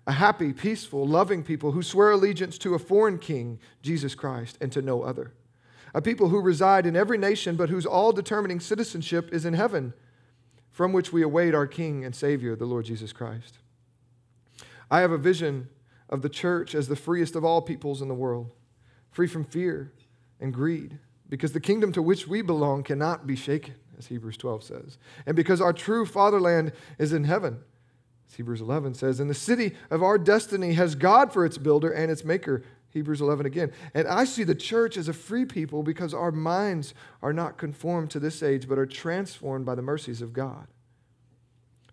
A 0.07 0.13
happy, 0.13 0.51
peaceful, 0.51 1.05
loving 1.05 1.43
people 1.43 1.73
who 1.73 1.83
swear 1.83 2.09
allegiance 2.09 2.57
to 2.57 2.73
a 2.73 2.79
foreign 2.79 3.19
king, 3.19 3.59
Jesus 3.83 4.15
Christ, 4.15 4.57
and 4.59 4.71
to 4.71 4.81
no 4.81 5.03
other. 5.03 5.33
A 5.93 6.01
people 6.01 6.29
who 6.29 6.41
reside 6.41 6.87
in 6.87 6.95
every 6.95 7.19
nation, 7.19 7.55
but 7.55 7.69
whose 7.69 7.85
all 7.85 8.11
determining 8.11 8.59
citizenship 8.59 9.29
is 9.31 9.45
in 9.45 9.53
heaven 9.53 9.93
from 10.71 10.93
which 10.93 11.11
we 11.11 11.21
await 11.21 11.55
our 11.55 11.67
King 11.67 12.05
and 12.05 12.15
Savior, 12.15 12.55
the 12.55 12.65
Lord 12.65 12.85
Jesus 12.85 13.11
Christ. 13.11 13.57
I 14.89 15.01
have 15.01 15.11
a 15.11 15.17
vision 15.17 15.69
of 16.09 16.21
the 16.21 16.29
church 16.29 16.73
as 16.73 16.87
the 16.87 16.95
freest 16.95 17.35
of 17.35 17.45
all 17.45 17.61
peoples 17.61 18.01
in 18.01 18.07
the 18.07 18.15
world, 18.15 18.53
free 19.11 19.27
from 19.27 19.43
fear 19.43 19.91
and 20.39 20.53
greed, 20.53 20.97
because 21.27 21.51
the 21.51 21.59
kingdom 21.59 21.91
to 21.91 22.01
which 22.01 22.27
we 22.27 22.41
belong 22.41 22.83
cannot 22.83 23.27
be 23.27 23.35
shaken, 23.35 23.75
as 23.97 24.07
Hebrews 24.07 24.37
12 24.37 24.63
says, 24.63 24.97
and 25.25 25.35
because 25.35 25.61
our 25.61 25.73
true 25.73 26.05
fatherland 26.05 26.71
is 26.97 27.13
in 27.13 27.25
heaven. 27.25 27.59
As 28.27 28.35
Hebrews 28.35 28.61
11 28.61 28.93
says, 28.93 29.19
and 29.19 29.29
the 29.29 29.35
city 29.35 29.75
of 29.89 30.03
our 30.03 30.17
destiny 30.17 30.73
has 30.73 30.95
God 30.95 31.33
for 31.33 31.45
its 31.45 31.57
builder 31.57 31.91
and 31.91 32.11
its 32.11 32.23
maker, 32.23 32.63
Hebrews 32.91 33.21
11 33.21 33.45
again. 33.45 33.71
And 33.93 34.07
I 34.07 34.25
see 34.25 34.43
the 34.43 34.55
church 34.55 34.97
as 34.97 35.07
a 35.07 35.13
free 35.13 35.45
people 35.45 35.83
because 35.83 36.13
our 36.13 36.31
minds 36.31 36.93
are 37.21 37.33
not 37.33 37.57
conformed 37.57 38.09
to 38.11 38.19
this 38.19 38.41
age, 38.41 38.67
but 38.67 38.79
are 38.79 38.85
transformed 38.85 39.65
by 39.65 39.75
the 39.75 39.81
mercies 39.81 40.21
of 40.21 40.33
God. 40.33 40.67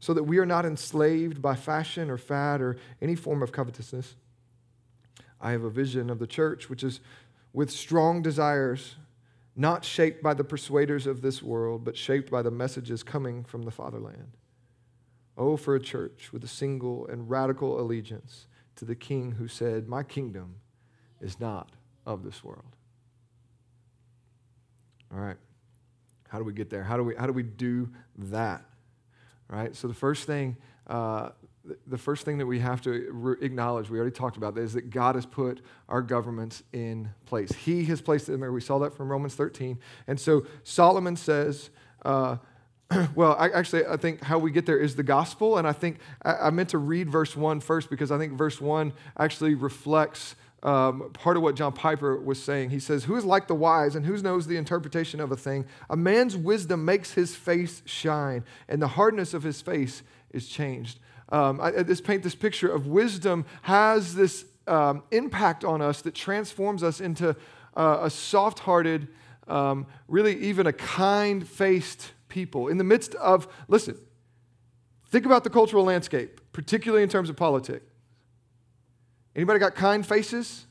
So 0.00 0.14
that 0.14 0.24
we 0.24 0.38
are 0.38 0.46
not 0.46 0.64
enslaved 0.64 1.42
by 1.42 1.54
fashion 1.54 2.10
or 2.10 2.18
fad 2.18 2.60
or 2.60 2.76
any 3.02 3.14
form 3.14 3.42
of 3.42 3.52
covetousness. 3.52 4.14
I 5.40 5.52
have 5.52 5.64
a 5.64 5.70
vision 5.70 6.08
of 6.10 6.18
the 6.18 6.26
church 6.26 6.70
which 6.70 6.82
is 6.82 7.00
with 7.52 7.70
strong 7.70 8.22
desires, 8.22 8.96
not 9.54 9.84
shaped 9.84 10.22
by 10.22 10.34
the 10.34 10.44
persuaders 10.44 11.06
of 11.06 11.22
this 11.22 11.42
world, 11.42 11.84
but 11.84 11.96
shaped 11.96 12.30
by 12.30 12.42
the 12.42 12.50
messages 12.50 13.02
coming 13.02 13.44
from 13.44 13.62
the 13.62 13.70
fatherland. 13.70 14.36
Oh, 15.38 15.56
for 15.56 15.74
a 15.74 15.80
church 15.80 16.30
with 16.32 16.44
a 16.44 16.48
single 16.48 17.06
and 17.06 17.28
radical 17.28 17.78
allegiance 17.78 18.46
to 18.76 18.84
the 18.84 18.94
King 18.94 19.32
who 19.32 19.48
said, 19.48 19.88
My 19.88 20.02
kingdom 20.02 20.56
is 21.20 21.40
not 21.40 21.70
of 22.04 22.22
this 22.24 22.42
world. 22.44 22.76
All 25.12 25.20
right. 25.20 25.36
How 26.28 26.38
do 26.38 26.44
we 26.44 26.52
get 26.52 26.70
there? 26.70 26.82
How 26.82 26.96
do 26.96 27.04
we, 27.04 27.14
how 27.14 27.26
do, 27.26 27.32
we 27.32 27.42
do 27.42 27.88
that? 28.18 28.62
All 29.50 29.58
right. 29.58 29.74
So 29.74 29.88
the 29.88 29.94
first 29.94 30.24
thing, 30.26 30.56
uh, 30.86 31.30
the 31.86 31.98
first 31.98 32.24
thing 32.24 32.38
that 32.38 32.46
we 32.46 32.60
have 32.60 32.80
to 32.82 33.08
re- 33.10 33.36
acknowledge, 33.40 33.90
we 33.90 33.98
already 33.98 34.14
talked 34.14 34.36
about 34.36 34.54
this, 34.54 34.66
is 34.66 34.72
that 34.74 34.90
God 34.90 35.14
has 35.14 35.26
put 35.26 35.60
our 35.88 36.02
governments 36.02 36.62
in 36.72 37.10
place. 37.26 37.52
He 37.52 37.84
has 37.86 38.00
placed 38.00 38.26
them 38.26 38.40
there. 38.40 38.52
We 38.52 38.60
saw 38.60 38.78
that 38.80 38.94
from 38.94 39.10
Romans 39.10 39.34
13. 39.34 39.78
And 40.06 40.18
so 40.18 40.46
Solomon 40.64 41.16
says, 41.16 41.70
uh, 42.04 42.36
well, 43.14 43.34
I, 43.38 43.50
actually, 43.50 43.86
I 43.86 43.96
think 43.96 44.22
how 44.22 44.38
we 44.38 44.50
get 44.50 44.66
there 44.66 44.78
is 44.78 44.96
the 44.96 45.02
gospel. 45.02 45.58
And 45.58 45.66
I 45.66 45.72
think 45.72 45.98
I, 46.22 46.34
I 46.34 46.50
meant 46.50 46.70
to 46.70 46.78
read 46.78 47.10
verse 47.10 47.36
1 47.36 47.60
first 47.60 47.90
because 47.90 48.10
I 48.10 48.18
think 48.18 48.34
verse 48.34 48.60
1 48.60 48.92
actually 49.18 49.54
reflects 49.54 50.36
um, 50.62 51.10
part 51.12 51.36
of 51.36 51.42
what 51.42 51.54
John 51.54 51.72
Piper 51.72 52.18
was 52.18 52.42
saying. 52.42 52.70
He 52.70 52.80
says, 52.80 53.04
Who 53.04 53.16
is 53.16 53.24
like 53.24 53.46
the 53.46 53.54
wise 53.54 53.94
and 53.94 54.04
who 54.04 54.16
knows 54.18 54.46
the 54.46 54.56
interpretation 54.56 55.20
of 55.20 55.30
a 55.30 55.36
thing? 55.36 55.66
A 55.90 55.96
man's 55.96 56.36
wisdom 56.36 56.84
makes 56.84 57.12
his 57.12 57.34
face 57.34 57.82
shine, 57.84 58.44
and 58.68 58.80
the 58.80 58.88
hardness 58.88 59.34
of 59.34 59.42
his 59.42 59.60
face 59.60 60.02
is 60.30 60.48
changed. 60.48 60.98
Um, 61.28 61.60
I, 61.60 61.78
I 61.78 61.82
just 61.82 62.04
paint 62.04 62.22
this 62.22 62.34
picture 62.34 62.68
of 62.68 62.86
wisdom 62.86 63.44
has 63.62 64.14
this 64.14 64.44
um, 64.66 65.02
impact 65.10 65.64
on 65.64 65.82
us 65.82 66.02
that 66.02 66.14
transforms 66.14 66.82
us 66.82 67.00
into 67.00 67.36
uh, 67.76 67.98
a 68.02 68.10
soft 68.10 68.60
hearted, 68.60 69.08
um, 69.48 69.86
really 70.08 70.36
even 70.38 70.66
a 70.66 70.72
kind 70.72 71.46
faced 71.46 72.12
people. 72.28 72.68
In 72.68 72.78
the 72.78 72.84
midst 72.84 73.14
of, 73.16 73.46
listen, 73.68 73.96
think 75.08 75.26
about 75.26 75.44
the 75.44 75.50
cultural 75.50 75.84
landscape, 75.84 76.40
particularly 76.52 77.02
in 77.02 77.08
terms 77.08 77.28
of 77.28 77.36
politics. 77.36 77.84
Anybody 79.36 79.60
got 79.60 79.74
kind 79.74 80.04
faces? 80.04 80.66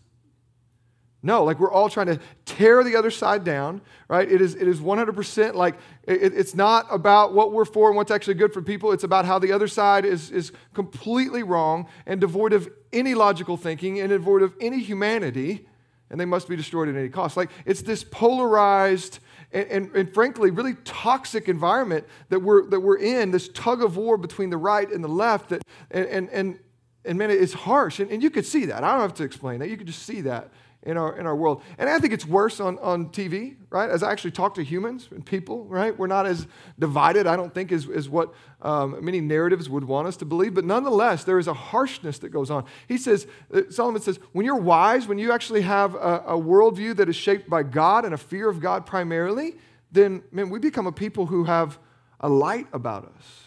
No, 1.22 1.44
like 1.44 1.60
we're 1.60 1.72
all 1.72 1.90
trying 1.90 2.08
to 2.08 2.20
tear 2.46 2.84
the 2.84 2.96
other 2.96 3.10
side 3.10 3.44
down, 3.44 3.82
right? 4.08 4.32
It 4.32 4.42
is, 4.42 4.54
it 4.56 4.68
is 4.68 4.80
100% 4.80 5.56
like 5.56 5.76
it, 6.04 6.34
it's 6.36 6.54
not 6.54 6.86
about 6.92 7.34
what 7.34 7.52
we're 7.52 7.66
for 7.66 7.88
and 7.88 7.98
what's 7.98 8.12
actually 8.12 8.36
good 8.36 8.54
for 8.54 8.62
people. 8.62 8.92
It's 8.92 9.04
about 9.04 9.26
how 9.26 9.40
the 9.40 9.52
other 9.52 9.68
side 9.68 10.06
is, 10.06 10.30
is 10.30 10.52
completely 10.74 11.42
wrong 11.42 11.88
and 12.06 12.22
devoid 12.22 12.54
of 12.54 12.70
any 12.94 13.16
logical 13.16 13.58
thinking 13.58 14.00
and 14.00 14.10
devoid 14.10 14.44
of 14.44 14.54
any 14.62 14.80
humanity, 14.80 15.68
and 16.12 16.20
they 16.20 16.26
must 16.26 16.48
be 16.48 16.56
destroyed 16.56 16.90
at 16.90 16.96
any 16.96 17.10
cost. 17.10 17.38
Like 17.38 17.50
it's 17.66 17.82
this 17.82 18.04
polarized 18.04 19.20
and, 19.52 19.68
and, 19.70 19.96
and 19.96 20.14
frankly, 20.14 20.52
really 20.52 20.76
toxic 20.84 21.48
environment 21.48 22.06
that 22.30 22.40
we're, 22.40 22.68
that 22.68 22.82
we're 22.82 22.98
in, 22.98 23.32
this 23.32 23.50
tug 23.50 23.82
of 23.82 23.96
war 23.96 24.18
between 24.18 24.50
the 24.50 24.58
right 24.58 24.92
and 24.92 25.04
the 25.04 25.08
left. 25.08 25.50
That, 25.50 25.64
and, 25.92 26.06
and, 26.08 26.30
and 26.30 26.60
and 27.06 27.18
man, 27.18 27.30
it's 27.30 27.54
harsh. 27.54 28.00
And, 28.00 28.12
and 28.12 28.22
you 28.22 28.30
could 28.30 28.46
see 28.46 28.66
that. 28.66 28.84
I 28.84 28.92
don't 28.92 29.02
have 29.02 29.14
to 29.16 29.24
explain 29.24 29.60
that. 29.60 29.70
You 29.70 29.78
could 29.78 29.88
just 29.88 30.04
see 30.04 30.22
that 30.22 30.50
in 30.86 30.98
our, 30.98 31.18
in 31.18 31.26
our 31.26 31.36
world. 31.36 31.64
And 31.78 31.90
I 31.90 31.98
think 31.98 32.14
it's 32.14 32.26
worse 32.26 32.60
on, 32.60 32.78
on 32.80 33.08
TV, 33.10 33.56
right? 33.72 33.90
As 33.90 34.04
I 34.04 34.12
actually 34.12 34.32
talk 34.32 34.54
to 34.56 34.64
humans 34.64 35.10
and 35.12 35.26
people, 35.26 35.66
right? 35.66 35.98
We're 35.98 36.08
not 36.08 36.28
as 36.28 36.48
divided, 36.78 37.26
I 37.26 37.36
don't 37.36 37.54
think, 37.54 37.72
as, 37.72 37.90
as 37.90 38.08
what 38.08 38.34
um, 38.62 39.04
many 39.04 39.20
narratives 39.20 39.68
would 39.68 39.84
want 39.84 40.08
us 40.08 40.16
to 40.18 40.26
believe. 40.26 40.54
But 40.54 40.64
nonetheless, 40.64 41.24
there 41.24 41.40
is 41.40 41.48
a 41.48 41.54
harshness 41.54 42.20
that 42.20 42.30
goes 42.30 42.52
on. 42.52 42.66
He 42.88 42.98
says, 42.98 43.26
uh, 43.52 43.64
Solomon 43.72 44.02
says, 44.02 44.20
when 44.32 44.46
you're 44.46 44.56
wise, 44.56 45.08
when 45.08 45.18
you 45.18 45.32
actually 45.32 45.62
have 45.62 45.96
a, 45.96 46.24
a 46.28 46.40
worldview 46.40 46.96
that 46.98 47.10
is 47.10 47.16
shaped 47.16 47.50
by 47.50 47.64
God 47.64 48.06
and 48.06 48.14
a 48.14 48.18
fear 48.18 48.48
of 48.48 48.60
God 48.60 48.86
primarily, 48.86 49.56
then, 49.92 50.24
man, 50.32 50.50
we 50.50 50.60
become 50.60 50.86
a 50.86 50.92
people 50.92 51.26
who 51.26 51.46
have 51.46 51.80
a 52.20 52.30
light 52.30 52.68
about 52.74 53.06
us. 53.18 53.42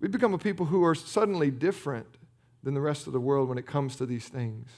We 0.00 0.08
become 0.08 0.34
a 0.34 0.38
people 0.38 0.66
who 0.66 0.84
are 0.84 0.94
suddenly 0.94 1.50
different 1.50 2.15
than 2.66 2.74
the 2.74 2.80
rest 2.80 3.06
of 3.06 3.12
the 3.12 3.20
world 3.20 3.48
when 3.48 3.58
it 3.58 3.64
comes 3.64 3.94
to 3.94 4.04
these 4.04 4.26
things. 4.26 4.68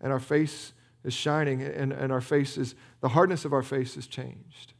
And 0.00 0.12
our 0.12 0.18
face 0.18 0.72
is 1.04 1.14
shining, 1.14 1.62
and, 1.62 1.92
and 1.92 2.10
our 2.10 2.20
face 2.20 2.58
is, 2.58 2.74
the 3.00 3.10
hardness 3.10 3.44
of 3.44 3.52
our 3.52 3.62
face 3.62 3.96
is 3.96 4.08
changed. 4.08 4.72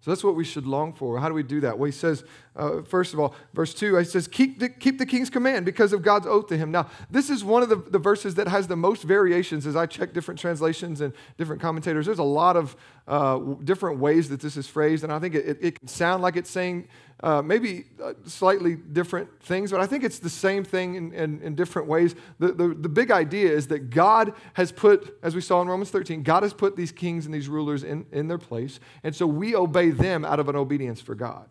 So 0.00 0.12
that's 0.12 0.22
what 0.22 0.36
we 0.36 0.44
should 0.44 0.68
long 0.68 0.92
for. 0.92 1.18
How 1.18 1.26
do 1.26 1.34
we 1.34 1.42
do 1.42 1.58
that? 1.62 1.76
Well, 1.76 1.86
he 1.86 1.92
says, 1.92 2.22
uh, 2.54 2.82
first 2.82 3.12
of 3.12 3.18
all, 3.18 3.34
verse 3.54 3.74
2, 3.74 3.96
he 3.96 4.04
says, 4.04 4.28
keep 4.28 4.60
the, 4.60 4.68
keep 4.68 4.98
the 4.98 5.04
king's 5.04 5.30
command 5.30 5.66
because 5.66 5.92
of 5.92 6.02
God's 6.02 6.28
oath 6.28 6.46
to 6.46 6.56
him. 6.56 6.70
Now, 6.70 6.88
this 7.10 7.28
is 7.28 7.42
one 7.42 7.64
of 7.64 7.68
the, 7.68 7.76
the 7.76 7.98
verses 7.98 8.36
that 8.36 8.46
has 8.46 8.68
the 8.68 8.76
most 8.76 9.02
variations 9.02 9.66
as 9.66 9.74
I 9.74 9.86
check 9.86 10.14
different 10.14 10.38
translations 10.38 11.00
and 11.00 11.12
different 11.38 11.60
commentators. 11.60 12.06
There's 12.06 12.20
a 12.20 12.22
lot 12.22 12.56
of 12.56 12.76
uh, 13.08 13.38
different 13.64 13.98
ways 13.98 14.28
that 14.28 14.40
this 14.40 14.56
is 14.56 14.68
phrased, 14.68 15.02
and 15.02 15.12
I 15.12 15.18
think 15.18 15.34
it, 15.34 15.44
it, 15.44 15.58
it 15.60 15.80
can 15.80 15.88
sound 15.88 16.22
like 16.22 16.36
it's 16.36 16.50
saying 16.50 16.86
uh, 17.22 17.42
maybe 17.42 17.84
uh, 18.02 18.12
slightly 18.26 18.76
different 18.76 19.28
things, 19.42 19.72
but 19.72 19.80
I 19.80 19.86
think 19.86 20.04
it's 20.04 20.20
the 20.20 20.30
same 20.30 20.62
thing 20.62 20.94
in, 20.94 21.12
in, 21.12 21.40
in 21.42 21.54
different 21.56 21.88
ways. 21.88 22.14
The, 22.38 22.52
the, 22.52 22.68
the, 22.68 22.88
big 22.88 23.10
idea 23.10 23.50
is 23.50 23.66
that 23.68 23.90
God 23.90 24.34
has 24.54 24.70
put, 24.70 25.18
as 25.22 25.34
we 25.34 25.40
saw 25.40 25.60
in 25.60 25.68
Romans 25.68 25.90
13, 25.90 26.22
God 26.22 26.44
has 26.44 26.54
put 26.54 26.76
these 26.76 26.92
kings 26.92 27.26
and 27.26 27.34
these 27.34 27.48
rulers 27.48 27.82
in, 27.82 28.06
in 28.12 28.28
their 28.28 28.38
place, 28.38 28.78
and 29.02 29.16
so 29.16 29.26
we 29.26 29.56
obey 29.56 29.90
them 29.90 30.24
out 30.24 30.38
of 30.38 30.48
an 30.48 30.54
obedience 30.54 31.00
for 31.00 31.16
God. 31.16 31.48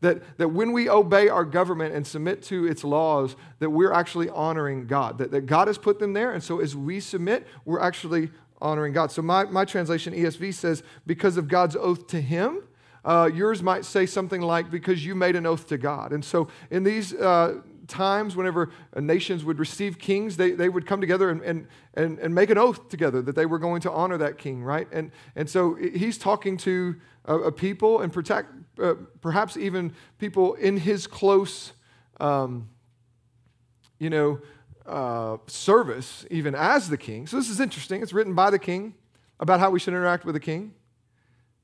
That, 0.00 0.36
that 0.38 0.48
when 0.48 0.72
we 0.72 0.88
obey 0.88 1.28
our 1.28 1.44
government 1.44 1.94
and 1.94 2.04
submit 2.04 2.42
to 2.44 2.66
its 2.66 2.82
laws, 2.82 3.36
that 3.60 3.70
we're 3.70 3.92
actually 3.92 4.28
honoring 4.28 4.86
God. 4.86 5.18
That, 5.18 5.30
that 5.30 5.42
God 5.42 5.68
has 5.68 5.78
put 5.78 6.00
them 6.00 6.12
there, 6.12 6.32
and 6.32 6.42
so 6.42 6.58
as 6.58 6.74
we 6.74 6.98
submit, 6.98 7.46
we're 7.64 7.80
actually 7.80 8.30
honoring 8.60 8.92
God. 8.92 9.12
So 9.12 9.22
my, 9.22 9.44
my 9.44 9.64
translation, 9.64 10.12
ESV, 10.12 10.54
says, 10.54 10.82
because 11.06 11.36
of 11.36 11.46
God's 11.46 11.76
oath 11.76 12.08
to 12.08 12.20
him, 12.20 12.64
uh, 13.04 13.30
yours 13.32 13.62
might 13.62 13.84
say 13.84 14.06
something 14.06 14.40
like, 14.40 14.70
because 14.70 15.04
you 15.04 15.14
made 15.14 15.36
an 15.36 15.46
oath 15.46 15.66
to 15.68 15.78
God. 15.78 16.12
And 16.12 16.24
so 16.24 16.48
in 16.70 16.84
these 16.84 17.14
uh, 17.14 17.60
times, 17.86 18.36
whenever 18.36 18.70
nations 18.96 19.44
would 19.44 19.58
receive 19.58 19.98
kings, 19.98 20.36
they, 20.36 20.52
they 20.52 20.68
would 20.68 20.86
come 20.86 21.00
together 21.00 21.30
and, 21.30 21.42
and, 21.42 21.66
and, 21.94 22.18
and, 22.18 22.34
make 22.34 22.50
an 22.50 22.58
oath 22.58 22.88
together 22.88 23.20
that 23.22 23.36
they 23.36 23.46
were 23.46 23.58
going 23.58 23.80
to 23.82 23.90
honor 23.90 24.16
that 24.18 24.38
king, 24.38 24.62
right? 24.62 24.88
And, 24.92 25.10
and 25.36 25.48
so 25.48 25.74
he's 25.74 26.18
talking 26.18 26.56
to 26.58 26.96
a, 27.24 27.36
a 27.36 27.52
people 27.52 28.00
and 28.00 28.12
protect, 28.12 28.50
uh, 28.82 28.94
perhaps 29.20 29.56
even 29.56 29.92
people 30.18 30.54
in 30.54 30.78
his 30.78 31.06
close, 31.06 31.72
um, 32.20 32.68
you 33.98 34.10
know, 34.10 34.40
uh, 34.86 35.38
service, 35.46 36.26
even 36.30 36.54
as 36.54 36.88
the 36.88 36.98
king. 36.98 37.26
So 37.26 37.36
this 37.36 37.48
is 37.48 37.60
interesting. 37.60 38.02
It's 38.02 38.12
written 38.12 38.34
by 38.34 38.50
the 38.50 38.58
king 38.58 38.94
about 39.40 39.60
how 39.60 39.70
we 39.70 39.78
should 39.78 39.94
interact 39.94 40.24
with 40.24 40.34
the 40.34 40.40
king. 40.40 40.74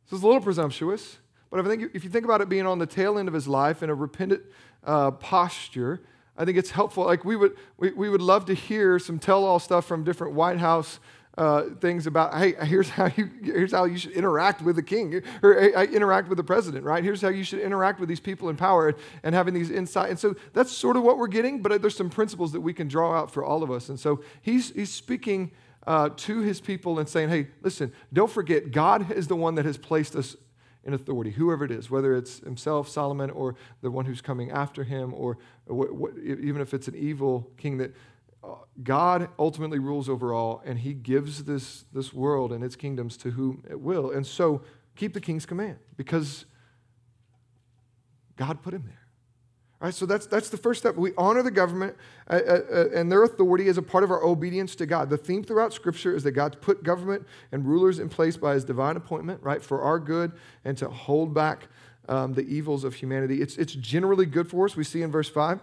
This 0.04 0.18
is 0.18 0.22
a 0.22 0.26
little 0.26 0.42
presumptuous. 0.42 1.18
But 1.50 1.60
I 1.60 1.68
think 1.68 1.90
if 1.94 2.04
you 2.04 2.10
think 2.10 2.24
about 2.24 2.40
it 2.40 2.48
being 2.48 2.66
on 2.66 2.78
the 2.78 2.86
tail 2.86 3.18
end 3.18 3.28
of 3.28 3.34
his 3.34 3.48
life 3.48 3.82
in 3.82 3.90
a 3.90 3.94
repentant 3.94 4.42
uh, 4.84 5.10
posture, 5.10 6.00
I 6.36 6.44
think 6.44 6.56
it's 6.56 6.70
helpful. 6.70 7.04
Like 7.04 7.24
we 7.24 7.36
would, 7.36 7.56
we, 7.76 7.92
we 7.92 8.08
would 8.08 8.22
love 8.22 8.44
to 8.46 8.54
hear 8.54 8.98
some 8.98 9.18
tell-all 9.18 9.58
stuff 9.58 9.84
from 9.84 10.04
different 10.04 10.34
White 10.34 10.58
House 10.58 11.00
uh, 11.36 11.70
things 11.80 12.06
about, 12.06 12.34
hey, 12.34 12.54
here's 12.66 12.90
how 12.90 13.10
you, 13.16 13.30
here's 13.42 13.72
how 13.72 13.84
you 13.84 13.96
should 13.96 14.12
interact 14.12 14.62
with 14.62 14.76
the 14.76 14.82
king, 14.82 15.22
or 15.42 15.54
hey, 15.60 15.88
interact 15.88 16.28
with 16.28 16.36
the 16.36 16.44
president, 16.44 16.84
right? 16.84 17.02
Here's 17.02 17.22
how 17.22 17.28
you 17.28 17.44
should 17.44 17.60
interact 17.60 17.98
with 17.98 18.08
these 18.08 18.20
people 18.20 18.48
in 18.48 18.56
power, 18.56 18.94
and, 19.22 19.34
having 19.34 19.54
these 19.54 19.70
insight. 19.70 20.10
And 20.10 20.18
so 20.18 20.34
that's 20.52 20.70
sort 20.72 20.96
of 20.96 21.02
what 21.02 21.18
we're 21.18 21.28
getting. 21.28 21.62
But 21.62 21.80
there's 21.80 21.96
some 21.96 22.10
principles 22.10 22.52
that 22.52 22.60
we 22.60 22.72
can 22.72 22.88
draw 22.88 23.16
out 23.16 23.30
for 23.30 23.44
all 23.44 23.62
of 23.62 23.70
us. 23.70 23.88
And 23.88 23.98
so 23.98 24.22
he's 24.42 24.70
he's 24.70 24.92
speaking. 24.92 25.50
Uh, 25.86 26.10
to 26.14 26.40
his 26.40 26.60
people 26.60 26.98
and 26.98 27.08
saying, 27.08 27.30
hey, 27.30 27.46
listen, 27.62 27.90
don't 28.12 28.30
forget, 28.30 28.70
God 28.70 29.10
is 29.12 29.28
the 29.28 29.34
one 29.34 29.54
that 29.54 29.64
has 29.64 29.78
placed 29.78 30.14
us 30.14 30.36
in 30.90 31.00
authority, 31.00 31.30
whoever 31.30 31.64
it 31.64 31.70
is, 31.70 31.90
whether 31.90 32.14
it's 32.14 32.40
himself, 32.40 32.88
Solomon, 32.88 33.30
or 33.30 33.54
the 33.80 33.90
one 33.90 34.04
who's 34.04 34.20
coming 34.20 34.50
after 34.50 34.84
him, 34.84 35.14
or, 35.14 35.38
what, 35.66 35.94
what, 35.94 36.12
even 36.18 36.60
if 36.60 36.74
it's 36.74 36.88
an 36.88 36.96
evil 36.96 37.50
king, 37.56 37.78
that 37.78 37.94
uh, 38.42 38.54
God 38.82 39.28
ultimately 39.38 39.78
rules 39.78 40.08
over 40.08 40.32
all, 40.32 40.62
and 40.64 40.78
he 40.78 40.94
gives 40.94 41.44
this, 41.44 41.84
this 41.92 42.12
world 42.12 42.52
and 42.52 42.64
its 42.64 42.76
kingdoms 42.76 43.16
to 43.18 43.30
whom 43.30 43.62
it 43.70 43.80
will. 43.80 44.10
And 44.10 44.26
so 44.26 44.62
keep 44.96 45.14
the 45.14 45.20
king's 45.20 45.46
command 45.46 45.78
because 45.96 46.46
God 48.36 48.62
put 48.62 48.74
him 48.74 48.84
there. 48.86 48.99
All 49.80 49.86
right, 49.86 49.94
so 49.94 50.04
that's, 50.04 50.26
that's 50.26 50.50
the 50.50 50.58
first 50.58 50.80
step. 50.80 50.96
We 50.96 51.12
honor 51.16 51.42
the 51.42 51.50
government 51.50 51.96
uh, 52.28 52.34
uh, 52.34 52.60
uh, 52.70 52.88
and 52.94 53.10
their 53.10 53.24
authority 53.24 53.66
as 53.68 53.78
a 53.78 53.82
part 53.82 54.04
of 54.04 54.10
our 54.10 54.22
obedience 54.22 54.74
to 54.74 54.84
God. 54.84 55.08
The 55.08 55.16
theme 55.16 55.42
throughout 55.42 55.72
Scripture 55.72 56.14
is 56.14 56.22
that 56.24 56.32
God's 56.32 56.56
put 56.56 56.82
government 56.82 57.26
and 57.50 57.64
rulers 57.64 57.98
in 57.98 58.10
place 58.10 58.36
by 58.36 58.52
his 58.52 58.64
divine 58.64 58.96
appointment, 58.96 59.42
right, 59.42 59.62
for 59.62 59.80
our 59.80 59.98
good 59.98 60.32
and 60.66 60.76
to 60.76 60.90
hold 60.90 61.32
back 61.32 61.68
um, 62.10 62.34
the 62.34 62.42
evils 62.42 62.84
of 62.84 62.94
humanity. 62.94 63.40
It's, 63.40 63.56
it's 63.56 63.72
generally 63.72 64.26
good 64.26 64.50
for 64.50 64.66
us. 64.66 64.76
We 64.76 64.84
see 64.84 65.02
in 65.02 65.10
verse 65.10 65.30
5 65.30 65.60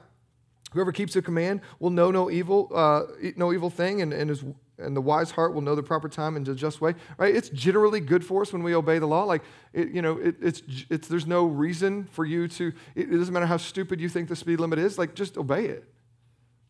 whoever 0.74 0.92
keeps 0.92 1.16
a 1.16 1.22
command 1.22 1.62
will 1.80 1.92
know 1.92 2.12
no 2.12 2.30
evil, 2.30 2.70
uh, 2.74 3.04
no 3.36 3.54
evil 3.54 3.70
thing 3.70 4.02
and, 4.02 4.12
and 4.12 4.30
is 4.30 4.44
and 4.80 4.96
the 4.96 5.02
wise 5.02 5.32
heart 5.32 5.54
will 5.54 5.62
know 5.62 5.76
the 5.76 5.84
proper 5.84 6.10
time 6.10 6.36
and 6.36 6.46
the 6.46 6.56
just 6.56 6.82
way 6.82 6.94
right? 7.18 7.36
It's 7.36 7.50
generally 7.50 8.00
good 8.00 8.26
for 8.26 8.42
us 8.42 8.54
when 8.54 8.64
we 8.64 8.76
obey 8.76 9.00
the 9.00 9.08
law. 9.08 9.24
Like 9.24 9.44
it, 9.74 9.90
you 9.90 10.02
know 10.02 10.18
it, 10.18 10.36
it's, 10.42 10.62
it's 10.90 11.08
there's 11.08 11.28
no 11.28 11.46
reason 11.46 12.06
for 12.12 12.26
you 12.26 12.48
to 12.50 12.68
it, 12.96 13.12
it, 13.12 13.18
doesn't 13.18 13.34
matter 13.34 13.46
how 13.46 13.58
stupid 13.58 14.00
you 14.00 14.10
think 14.10 14.30
the 14.30 14.36
speed 14.36 14.60
limit 14.60 14.80
is 14.80 14.98
like 14.98 15.16
just 15.16 15.38
obey 15.38 15.66
it 15.66 15.88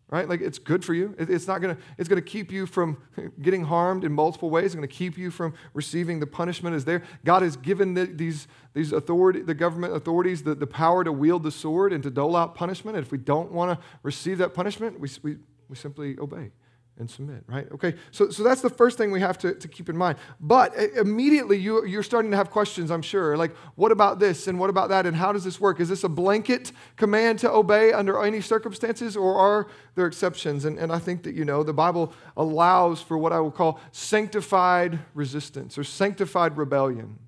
right? 0.10 0.30
Like 0.30 0.42
it's 0.42 0.58
good 0.58 0.86
for 0.86 0.94
you. 0.94 1.16
It, 1.18 1.30
it's 1.30 1.48
not 1.48 1.62
gonna 1.62 1.78
it's 1.98 2.08
gonna 2.08 2.22
keep 2.22 2.52
you 2.52 2.66
from 2.66 2.98
getting 3.42 3.66
harmed 3.66 4.04
in 4.04 4.14
multiple 4.14 4.50
ways. 4.50 4.68
It's 4.68 4.76
gonna 4.76 4.88
keep 4.88 5.18
you 5.18 5.32
from 5.32 5.54
receiving 5.74 6.20
the 6.20 6.28
punishment 6.28 6.76
is 6.76 6.86
there. 6.86 7.04
God 7.26 7.42
has 7.42 7.58
given 7.58 7.94
the, 7.94 8.06
these 8.06 8.48
these 8.74 8.92
authority 8.92 9.42
the 9.42 9.54
government 9.54 9.96
authorities 9.96 10.44
the, 10.44 10.56
the 10.56 10.68
power 10.68 11.04
to 11.04 11.12
wield 11.12 11.44
the 11.44 11.52
sword 11.52 11.94
and 11.94 12.02
to 12.04 12.10
dole 12.10 12.36
out 12.36 12.56
punishment. 12.56 12.98
And 12.98 13.06
if 13.06 13.12
we 13.12 13.18
don't 13.18 13.52
want 13.52 13.78
to 13.78 13.86
receive 14.04 14.38
that 14.38 14.54
punishment 14.54 15.00
we, 15.00 15.10
we, 15.24 15.38
we 15.68 15.76
simply 15.76 16.18
obey 16.20 16.52
and 17.00 17.10
submit, 17.10 17.44
right? 17.48 17.68
Okay, 17.72 17.96
so, 18.12 18.30
so 18.30 18.44
that's 18.44 18.62
the 18.62 18.70
first 18.70 18.98
thing 18.98 19.12
we 19.12 19.20
have 19.20 19.38
to, 19.39 19.54
to 19.54 19.68
keep 19.68 19.89
in 19.89 19.98
mind. 19.98 20.18
But 20.39 20.75
immediately 20.75 21.58
you, 21.58 21.86
you're 21.86 22.04
starting 22.04 22.32
to 22.32 22.38
have 22.38 22.50
questions, 22.50 22.89
I'm 22.89 23.01
sure. 23.01 23.38
Like, 23.38 23.56
what 23.75 23.92
about 23.92 24.20
this 24.20 24.48
and 24.48 24.60
what 24.60 24.70
about 24.70 24.89
that 24.89 25.06
and 25.06 25.16
how 25.16 25.32
does 25.32 25.44
this 25.44 25.60
work? 25.60 25.80
Is 25.80 25.89
this 25.89 26.04
a 26.04 26.10
blanket 26.10 26.72
command 26.96 27.39
to 27.39 27.51
obey 27.51 27.94
under 27.94 28.24
any 28.24 28.42
circumstances 28.42 29.16
or 29.16 29.38
are 29.38 29.68
there 29.96 30.08
exceptions? 30.08 30.66
And, 30.66 30.77
and 30.80 30.92
I 30.92 31.00
think 31.00 31.24
that, 31.24 31.36
you 31.36 31.46
know, 31.46 31.63
the 31.63 31.74
Bible 31.74 32.13
allows 32.36 33.01
for 33.01 33.18
what 33.18 33.32
I 33.32 33.39
will 33.39 33.51
call 33.51 33.80
sanctified 33.92 35.00
resistance 35.13 35.77
or 35.77 35.84
sanctified 35.84 36.58
rebellion 36.58 37.20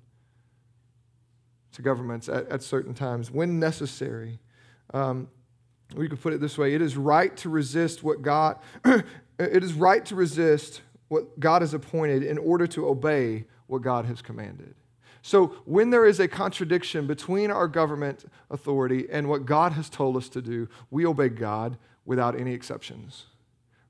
to 1.72 1.82
governments 1.82 2.28
at, 2.28 2.48
at 2.48 2.62
certain 2.62 2.94
times 2.94 3.30
when 3.30 3.60
necessary. 3.60 4.40
Um, 4.92 5.28
we 5.94 6.08
could 6.08 6.20
put 6.20 6.32
it 6.32 6.40
this 6.40 6.56
way 6.56 6.74
it 6.74 6.82
is 6.82 6.96
right 6.96 7.36
to 7.38 7.48
resist 7.48 8.02
what 8.02 8.22
God 8.22 8.58
It 9.40 9.64
is 9.64 9.72
right 9.72 10.04
to 10.06 10.14
resist 10.14 10.82
what 11.08 11.40
God 11.40 11.62
has 11.62 11.74
appointed 11.74 12.22
in 12.22 12.38
order 12.38 12.66
to 12.68 12.88
obey 12.88 13.46
what 13.66 13.82
God 13.82 14.04
has 14.06 14.20
commanded. 14.22 14.74
So, 15.22 15.48
when 15.66 15.90
there 15.90 16.06
is 16.06 16.18
a 16.18 16.28
contradiction 16.28 17.06
between 17.06 17.50
our 17.50 17.68
government 17.68 18.24
authority 18.50 19.06
and 19.10 19.28
what 19.28 19.44
God 19.44 19.72
has 19.72 19.90
told 19.90 20.16
us 20.16 20.28
to 20.30 20.40
do, 20.40 20.68
we 20.90 21.04
obey 21.04 21.28
God 21.28 21.76
without 22.06 22.38
any 22.38 22.52
exceptions. 22.52 23.26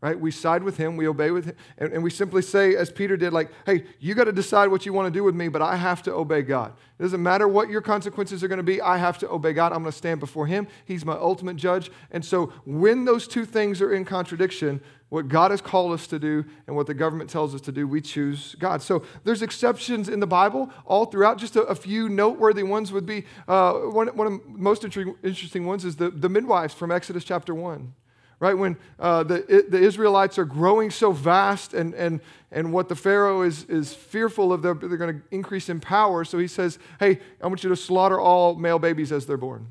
Right? 0.01 0.19
We 0.19 0.31
side 0.31 0.63
with 0.63 0.79
Him, 0.79 0.97
we 0.97 1.07
obey 1.07 1.31
with 1.31 1.45
Him, 1.45 1.57
and, 1.77 1.93
and 1.93 2.03
we 2.03 2.09
simply 2.09 2.41
say, 2.41 2.75
as 2.75 2.91
Peter 2.91 3.19
did, 3.19 3.35
like, 3.35 3.51
hey, 3.67 3.85
you 4.01 4.15
got 4.15 4.25
to 4.25 4.33
decide 4.33 4.69
what 4.69 4.87
you 4.87 4.95
want 4.95 5.13
to 5.13 5.17
do 5.17 5.23
with 5.23 5.35
me, 5.35 5.49
but 5.49 5.61
I 5.61 5.77
have 5.77 6.03
to 6.05 6.15
obey 6.15 6.41
God. 6.41 6.73
It 6.99 7.03
doesn't 7.03 7.23
matter 7.23 7.47
what 7.47 7.69
your 7.69 7.83
consequences 7.83 8.43
are 8.43 8.49
going 8.49 8.57
to 8.57 8.63
be, 8.63 8.81
I 8.81 8.97
have 8.97 9.19
to 9.19 9.31
obey 9.31 9.53
God. 9.53 9.73
I'm 9.73 9.83
going 9.83 9.93
to 9.93 9.99
stand 9.99 10.19
before 10.19 10.47
Him. 10.47 10.67
He's 10.87 11.05
my 11.05 11.13
ultimate 11.13 11.57
judge. 11.57 11.91
And 12.11 12.25
so, 12.25 12.47
when 12.65 13.05
those 13.05 13.29
two 13.29 13.45
things 13.45 13.83
are 13.83 13.93
in 13.93 14.07
contradiction, 14.07 14.81
what 15.11 15.27
God 15.29 15.51
has 15.51 15.61
called 15.61 15.93
us 15.93 16.07
to 16.07 16.19
do 16.19 16.45
and 16.67 16.75
what 16.75 16.87
the 16.87 16.95
government 16.95 17.29
tells 17.29 17.55
us 17.55 17.61
to 17.63 17.73
do, 17.73 17.87
we 17.87 18.01
choose 18.01 18.55
God. 18.59 18.81
So 18.81 19.03
there's 19.25 19.43
exceptions 19.43 20.09
in 20.09 20.21
the 20.21 20.27
Bible 20.27 20.71
all 20.87 21.05
throughout. 21.05 21.37
Just 21.37 21.57
a, 21.57 21.63
a 21.63 21.75
few 21.75 22.09
noteworthy 22.09 22.63
ones 22.63 22.93
would 22.93 23.07
be 23.07 23.25
uh, 23.49 23.73
one, 23.75 24.07
one 24.17 24.27
of 24.27 24.33
the 24.33 24.41
most 24.47 24.85
interesting 24.85 25.67
ones 25.67 25.85
is 25.85 25.97
the, 25.97 26.11
the 26.11 26.29
midwives 26.29 26.73
from 26.73 26.93
Exodus 26.93 27.25
chapter 27.25 27.55
1. 27.55 27.93
Right 28.39 28.57
when 28.57 28.79
uh, 28.99 29.25
the, 29.25 29.67
the 29.69 29.79
Israelites 29.79 30.39
are 30.39 30.47
growing 30.47 30.91
so 30.91 31.13
vast, 31.13 31.75
and, 31.75 31.93
and, 31.93 32.21
and 32.51 32.73
what 32.73 32.89
the 32.89 32.97
Pharaoh 32.97 33.43
is, 33.43 33.65
is 33.65 33.93
fearful 33.93 34.51
of, 34.51 34.63
they're, 34.63 34.73
they're 34.73 34.97
going 34.97 35.21
to 35.21 35.23
increase 35.31 35.69
in 35.69 35.79
power. 35.79 36.25
So 36.25 36.39
he 36.39 36.47
says, 36.47 36.79
Hey, 36.99 37.19
I 37.43 37.49
want 37.49 37.63
you 37.63 37.69
to 37.69 37.77
slaughter 37.77 38.19
all 38.19 38.55
male 38.55 38.79
babies 38.79 39.13
as 39.13 39.27
they're 39.27 39.37
born. 39.37 39.67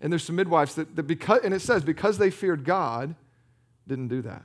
And 0.00 0.10
there's 0.10 0.24
some 0.24 0.36
midwives 0.36 0.76
that, 0.76 0.96
that 0.96 1.02
because, 1.02 1.40
and 1.44 1.52
it 1.52 1.60
says, 1.60 1.84
because 1.84 2.16
they 2.16 2.30
feared 2.30 2.64
God, 2.64 3.14
didn't 3.90 4.08
do 4.08 4.22
that. 4.22 4.44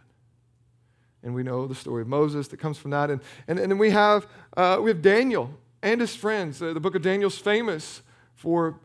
And 1.23 1.33
we 1.33 1.43
know 1.43 1.67
the 1.67 1.75
story 1.75 2.01
of 2.01 2.07
Moses 2.07 2.49
that 2.49 2.57
comes 2.57 2.77
from 2.77 2.91
that. 2.91 3.09
And, 3.09 3.21
and, 3.47 3.57
and 3.57 3.71
then 3.71 3.77
we 3.77 3.91
have, 3.91 4.27
uh, 4.57 4.79
we 4.81 4.89
have 4.89 5.01
Daniel 5.01 5.51
and 5.81 6.01
his 6.01 6.15
friends. 6.15 6.61
Uh, 6.61 6.73
the 6.73 6.79
book 6.79 6.95
of 6.95 7.01
Daniel's 7.01 7.37
famous 7.37 8.01
for 8.33 8.79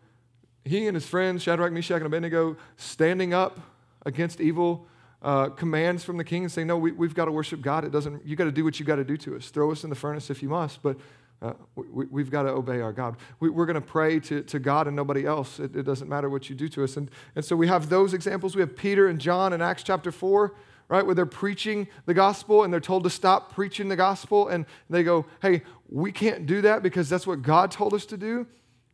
he 0.65 0.87
and 0.87 0.95
his 0.95 1.07
friends, 1.07 1.43
Shadrach, 1.43 1.73
Meshach, 1.73 1.97
and 1.97 2.07
Abednego, 2.07 2.57
standing 2.77 3.35
up 3.35 3.59
against 4.05 4.41
evil 4.41 4.87
uh, 5.23 5.49
commands 5.49 6.05
from 6.05 6.19
the 6.19 6.25
king 6.25 6.45
and 6.45 6.53
saying, 6.53 6.67
No, 6.67 6.77
we, 6.77 6.91
have 6.91 7.15
got 7.15 7.25
to 7.25 7.33
worship 7.33 7.63
God. 7.63 7.85
It 7.85 7.91
doesn't, 7.91 8.25
you 8.27 8.37
got 8.37 8.45
to 8.45 8.53
do 8.53 8.65
what 8.65 8.79
you 8.79 8.87
got 8.87 8.97
to 8.97 9.05
do 9.05 9.17
to 9.19 9.37
us. 9.37 9.49
Throw 9.49 9.73
us 9.73 9.85
in 9.85 9.91
the 9.91 9.97
furnace 9.97 10.31
if 10.31 10.43
you 10.43 10.51
must, 10.51 10.83
but 10.83 10.97
Uh, 11.43 11.55
we, 11.75 12.21
have 12.21 12.31
got 12.31 12.43
to 12.43 12.51
obey 12.51 12.83
our 12.83 12.93
God. 12.93 13.17
We, 13.39 13.49
are 13.49 13.67
going 13.67 13.75
to 13.75 13.81
pray 13.81 14.21
to, 14.21 14.43
to 14.43 14.59
God 14.59 14.87
and 14.87 14.95
nobody 14.95 15.25
else. 15.25 15.59
It, 15.59 15.75
it, 15.75 15.85
doesn't 15.85 16.07
matter 16.07 16.29
what 16.29 16.51
you 16.51 16.55
do 16.55 16.69
to 16.69 16.85
us. 16.85 16.99
And, 16.99 17.11
and 17.35 17.43
so 17.43 17.57
we 17.57 17.67
have 17.67 17.89
those 17.89 18.13
examples. 18.13 18.55
We 18.55 18.61
have 18.61 18.77
Peter 18.77 19.09
and 19.09 19.19
John 19.19 19.55
in 19.55 19.63
Acts 19.63 19.83
chapter 19.83 20.13
4, 20.13 20.55
right, 20.89 21.05
where 21.05 21.15
they're 21.15 21.25
preaching 21.25 21.89
the 22.05 22.13
gospel 22.13 22.63
and 22.63 22.71
they're 22.71 22.79
told 22.79 23.05
to 23.05 23.11
stop 23.11 23.55
preaching 23.55 23.89
the 23.89 23.97
gospel. 23.97 24.49
And 24.49 24.67
they 24.91 25.03
go, 25.03 25.25
hey, 25.41 25.63
we 25.89 26.13
can't 26.13 26.45
do 26.45 26.61
that 26.61 26.83
because 26.83 27.09
that's 27.09 27.27
what 27.27 27.41
God 27.41 27.71
told 27.71 27.95
us 27.95 28.05
to 28.07 28.19
do. 28.19 28.47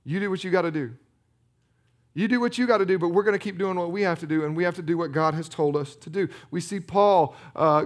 You 0.04 0.20
do 0.20 0.30
what 0.30 0.44
you 0.44 0.52
got 0.52 0.62
to 0.62 0.70
do. 0.70 0.94
You 2.16 2.28
do 2.28 2.40
what 2.40 2.56
you 2.56 2.66
got 2.66 2.78
to 2.78 2.86
do, 2.86 2.98
but 2.98 3.10
we're 3.10 3.24
going 3.24 3.38
to 3.38 3.44
keep 3.44 3.58
doing 3.58 3.78
what 3.78 3.90
we 3.90 4.00
have 4.00 4.18
to 4.20 4.26
do, 4.26 4.46
and 4.46 4.56
we 4.56 4.64
have 4.64 4.74
to 4.76 4.82
do 4.82 4.96
what 4.96 5.12
God 5.12 5.34
has 5.34 5.50
told 5.50 5.76
us 5.76 5.94
to 5.96 6.08
do. 6.08 6.30
We 6.50 6.62
see 6.62 6.80
Paul 6.80 7.36
uh, 7.54 7.84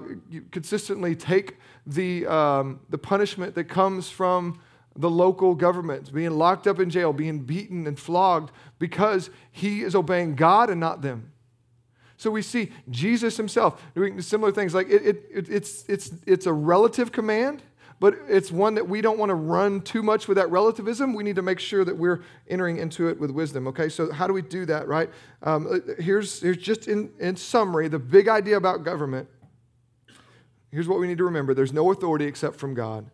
consistently 0.52 1.16
take 1.16 1.56
the, 1.84 2.28
um, 2.28 2.78
the 2.90 2.96
punishment 2.96 3.56
that 3.56 3.64
comes 3.64 4.08
from 4.08 4.60
the 4.94 5.10
local 5.10 5.56
government, 5.56 6.14
being 6.14 6.38
locked 6.38 6.68
up 6.68 6.78
in 6.78 6.90
jail, 6.90 7.12
being 7.12 7.40
beaten 7.40 7.88
and 7.88 7.98
flogged 7.98 8.52
because 8.78 9.30
he 9.50 9.80
is 9.80 9.96
obeying 9.96 10.36
God 10.36 10.70
and 10.70 10.78
not 10.78 11.02
them. 11.02 11.32
So 12.16 12.30
we 12.30 12.42
see 12.42 12.70
Jesus 12.88 13.36
himself 13.36 13.82
doing 13.96 14.20
similar 14.22 14.52
things. 14.52 14.74
Like 14.74 14.88
it, 14.88 15.04
it, 15.04 15.24
it, 15.28 15.48
it's, 15.48 15.84
it's, 15.88 16.12
it's 16.24 16.46
a 16.46 16.52
relative 16.52 17.10
command, 17.10 17.64
but 18.00 18.18
it's 18.28 18.50
one 18.50 18.74
that 18.74 18.88
we 18.88 19.02
don't 19.02 19.18
want 19.18 19.28
to 19.28 19.34
run 19.34 19.82
too 19.82 20.02
much 20.02 20.26
with 20.26 20.38
that 20.38 20.50
relativism. 20.50 21.14
We 21.14 21.22
need 21.22 21.36
to 21.36 21.42
make 21.42 21.60
sure 21.60 21.84
that 21.84 21.96
we're 21.96 22.22
entering 22.48 22.78
into 22.78 23.08
it 23.08 23.20
with 23.20 23.30
wisdom. 23.30 23.68
Okay, 23.68 23.90
so 23.90 24.10
how 24.10 24.26
do 24.26 24.32
we 24.32 24.40
do 24.40 24.64
that, 24.66 24.88
right? 24.88 25.10
Um, 25.42 25.66
uh, 25.70 26.02
here's, 26.02 26.40
here's 26.40 26.56
just 26.56 26.88
in, 26.88 27.10
in 27.20 27.36
summary 27.36 27.88
the 27.88 27.98
big 27.98 28.26
idea 28.26 28.56
about 28.56 28.84
government. 28.84 29.28
Here's 30.72 30.88
what 30.88 30.98
we 30.98 31.08
need 31.08 31.18
to 31.18 31.24
remember 31.24 31.52
there's 31.52 31.74
no 31.74 31.92
authority 31.92 32.24
except 32.24 32.56
from 32.56 32.74
God. 32.74 33.10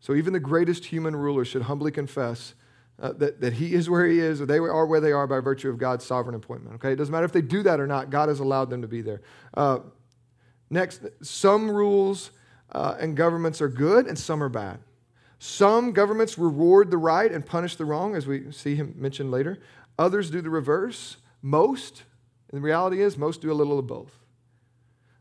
So 0.00 0.14
even 0.14 0.32
the 0.32 0.40
greatest 0.40 0.86
human 0.86 1.14
ruler 1.14 1.44
should 1.44 1.62
humbly 1.62 1.90
confess 1.90 2.54
uh, 3.00 3.12
that, 3.12 3.40
that 3.40 3.54
he 3.54 3.74
is 3.74 3.90
where 3.90 4.06
he 4.06 4.20
is, 4.20 4.40
or 4.40 4.46
they 4.46 4.58
are 4.58 4.86
where 4.86 5.00
they 5.00 5.12
are 5.12 5.26
by 5.26 5.40
virtue 5.40 5.68
of 5.68 5.76
God's 5.76 6.04
sovereign 6.04 6.34
appointment. 6.34 6.76
Okay, 6.76 6.92
it 6.92 6.96
doesn't 6.96 7.12
matter 7.12 7.26
if 7.26 7.32
they 7.32 7.42
do 7.42 7.62
that 7.64 7.78
or 7.78 7.86
not, 7.86 8.08
God 8.08 8.28
has 8.28 8.40
allowed 8.40 8.70
them 8.70 8.80
to 8.80 8.88
be 8.88 9.02
there. 9.02 9.20
Uh, 9.52 9.80
next, 10.70 11.02
some 11.20 11.70
rules 11.70 12.30
uh, 12.74 12.96
and 12.98 13.16
governments 13.16 13.60
are 13.60 13.68
good 13.68 14.06
and 14.06 14.18
some 14.18 14.42
are 14.42 14.48
bad. 14.48 14.80
Some 15.38 15.92
governments 15.92 16.38
reward 16.38 16.90
the 16.90 16.96
right 16.96 17.30
and 17.30 17.44
punish 17.44 17.76
the 17.76 17.84
wrong, 17.84 18.16
as 18.16 18.26
we 18.26 18.50
see 18.50 18.74
him 18.74 18.94
mentioned 18.96 19.30
later. 19.30 19.58
Others 19.98 20.30
do 20.30 20.40
the 20.40 20.50
reverse. 20.50 21.18
Most, 21.42 22.04
and 22.50 22.58
the 22.58 22.64
reality 22.64 23.02
is, 23.02 23.18
most 23.18 23.42
do 23.42 23.52
a 23.52 23.54
little 23.54 23.78
of 23.78 23.86
both. 23.86 24.18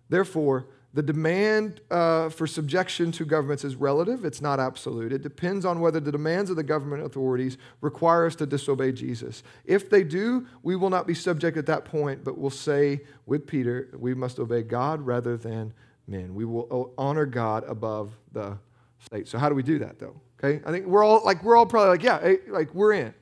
Therefore, 0.09 0.67
the 0.93 1.01
demand 1.01 1.81
uh, 1.89 2.29
for 2.29 2.45
subjection 2.45 3.11
to 3.13 3.25
governments 3.25 3.63
is 3.63 3.75
relative, 3.75 4.25
it's 4.25 4.41
not 4.41 4.59
absolute. 4.59 5.11
It 5.11 5.23
depends 5.23 5.65
on 5.65 5.79
whether 5.79 5.99
the 5.99 6.11
demands 6.11 6.51
of 6.51 6.55
the 6.55 6.63
government 6.63 7.03
authorities 7.03 7.57
require 7.81 8.27
us 8.27 8.35
to 8.35 8.45
disobey 8.45 8.91
Jesus. 8.91 9.41
If 9.65 9.89
they 9.89 10.03
do, 10.03 10.45
we 10.61 10.75
will 10.75 10.91
not 10.91 11.07
be 11.07 11.15
subject 11.15 11.57
at 11.57 11.65
that 11.65 11.83
point, 11.83 12.23
but 12.23 12.37
we'll 12.37 12.51
say 12.51 13.01
with 13.25 13.47
Peter, 13.47 13.89
we 13.97 14.13
must 14.13 14.39
obey 14.39 14.61
God 14.61 15.01
rather 15.01 15.35
than 15.35 15.73
men. 16.07 16.35
We 16.35 16.45
will 16.45 16.67
oh, 16.69 16.91
honor 16.97 17.25
God 17.25 17.63
above 17.67 18.11
the 18.31 18.57
state. 18.99 19.27
So 19.27 19.37
how 19.37 19.49
do 19.49 19.55
we 19.55 19.63
do 19.63 19.79
that 19.79 19.99
though? 19.99 20.19
Okay? 20.43 20.61
I 20.65 20.71
think 20.71 20.85
we're 20.85 21.03
all 21.03 21.23
like 21.23 21.43
we're 21.43 21.55
all 21.55 21.65
probably 21.65 21.89
like, 21.89 22.03
yeah, 22.03 22.35
like 22.47 22.73
we're 22.73 22.93
in. 22.93 23.13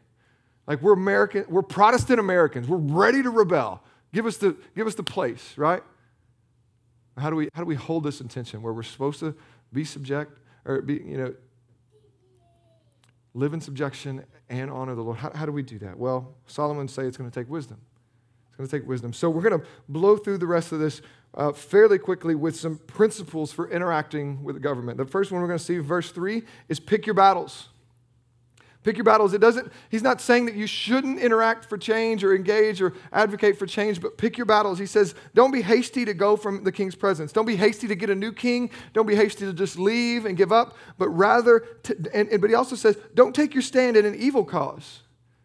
Like 0.68 0.82
we're 0.82 0.94
American, 0.94 1.46
we're 1.50 1.64
Protestant 1.64 2.20
Americans. 2.20 2.68
We're 2.68 2.78
ready 2.78 3.24
to 3.24 3.30
rebel. 3.30 3.84
Give 4.14 4.26
us 4.26 4.38
the 4.38 4.56
give 4.76 4.88
us 4.88 4.96
the 4.96 5.04
place, 5.04 5.54
right? 5.58 5.84
How 7.18 7.30
do 7.30 7.36
we 7.36 7.50
how 7.54 7.62
do 7.62 7.66
we 7.66 7.76
hold 7.76 8.04
this 8.04 8.22
intention 8.22 8.62
where 8.62 8.74
we're 8.74 8.84
supposed 8.84 9.20
to 9.20 9.36
be 9.74 9.84
subject 9.84 10.40
or 10.66 10.82
be, 10.82 10.94
you 10.94 11.18
know, 11.18 11.34
live 13.34 13.54
in 13.54 13.62
subjection 13.62 14.24
and 14.50 14.70
honor 14.72 14.96
the 14.96 15.02
Lord? 15.02 15.18
How, 15.18 15.32
how 15.34 15.46
do 15.46 15.52
we 15.52 15.64
do 15.64 15.80
that? 15.80 15.98
Well, 15.98 16.36
Solomon 16.46 16.88
say 16.88 17.04
it's 17.04 17.18
going 17.18 17.30
to 17.30 17.40
take 17.40 17.50
wisdom. 17.50 17.80
It's 18.48 18.56
going 18.56 18.68
to 18.68 18.80
take 18.80 18.88
wisdom. 18.88 19.14
So 19.14 19.30
we're 19.30 19.48
going 19.48 19.60
to 19.60 19.66
blow 19.90 20.18
through 20.18 20.38
the 20.38 20.48
rest 20.48 20.72
of 20.72 20.80
this 20.80 21.02
uh, 21.34 21.52
fairly 21.54 21.98
quickly 21.98 22.36
with 22.36 22.56
some 22.56 22.78
principles 22.78 23.52
for 23.52 23.70
interacting 23.70 24.44
with 24.44 24.56
the 24.56 24.62
government. 24.62 24.98
The 24.98 25.06
first 25.06 25.32
one 25.32 25.42
we're 25.42 25.48
going 25.48 25.60
to 25.60 25.64
see, 25.64 25.78
verse 25.78 26.12
3, 26.12 26.44
is 26.68 26.80
pick 26.80 27.06
your 27.06 27.16
battles. 27.16 27.70
Pick 28.84 28.98
your 28.98 29.04
battles. 29.04 29.34
It 29.34 29.42
doesn't, 29.42 29.72
he's 29.90 30.02
not 30.02 30.20
saying 30.20 30.48
that 30.48 30.56
you 30.56 30.66
shouldn't 30.66 31.20
interact 31.20 31.66
for 31.66 31.78
change 31.78 32.24
or 32.24 32.36
engage 32.36 32.82
or 32.82 32.94
advocate 33.14 33.58
for 33.58 33.68
change, 33.68 34.02
but 34.02 34.18
pick 34.18 34.38
your 34.38 34.46
battles. 34.46 34.80
He 34.80 34.88
says, 34.88 35.14
don't 35.36 35.52
be 35.52 35.62
hasty 35.62 36.04
to 36.06 36.16
go 36.16 36.36
from 36.36 36.64
the 36.64 36.72
king's 36.72 36.96
presence. 36.96 37.32
Don't 37.32 37.46
be 37.46 37.56
hasty 37.56 37.88
to 37.88 37.96
get 37.96 38.10
a 38.10 38.16
new 38.16 38.32
king. 38.32 38.72
Don't 38.94 39.06
be 39.06 39.16
hasty 39.16 39.46
to 39.46 39.54
just 39.54 39.78
leave 39.78 40.26
and 40.26 40.36
give 40.36 40.52
up, 40.52 40.76
but 40.98 41.10
rather, 41.10 41.60
to, 41.84 41.96
and, 42.12 42.28
and, 42.30 42.42
but 42.42 42.50
he 42.50 42.56
also 42.56 42.76
says, 42.76 42.98
don't 43.14 43.36
take 43.36 43.54
your 43.54 43.62
stand 43.62 43.98
in 43.98 44.06
an 44.06 44.16
evil 44.16 44.44
cause. 44.44 45.02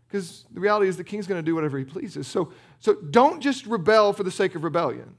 Because 0.09 0.47
the 0.53 0.61
reality 0.61 0.89
is 0.89 0.97
the 0.97 1.05
king's 1.05 1.27
going 1.27 1.39
to 1.39 1.45
do 1.45 1.55
whatever 1.55 1.79
he 1.79 1.85
pleases. 1.85 2.27
So, 2.27 2.53
so 2.81 2.95
don't 2.95 3.41
just 3.41 3.67
rebel 3.67 4.15
for 4.15 4.23
the 4.23 4.31
sake 4.31 4.55
of 4.55 4.65
rebellion. 4.65 5.15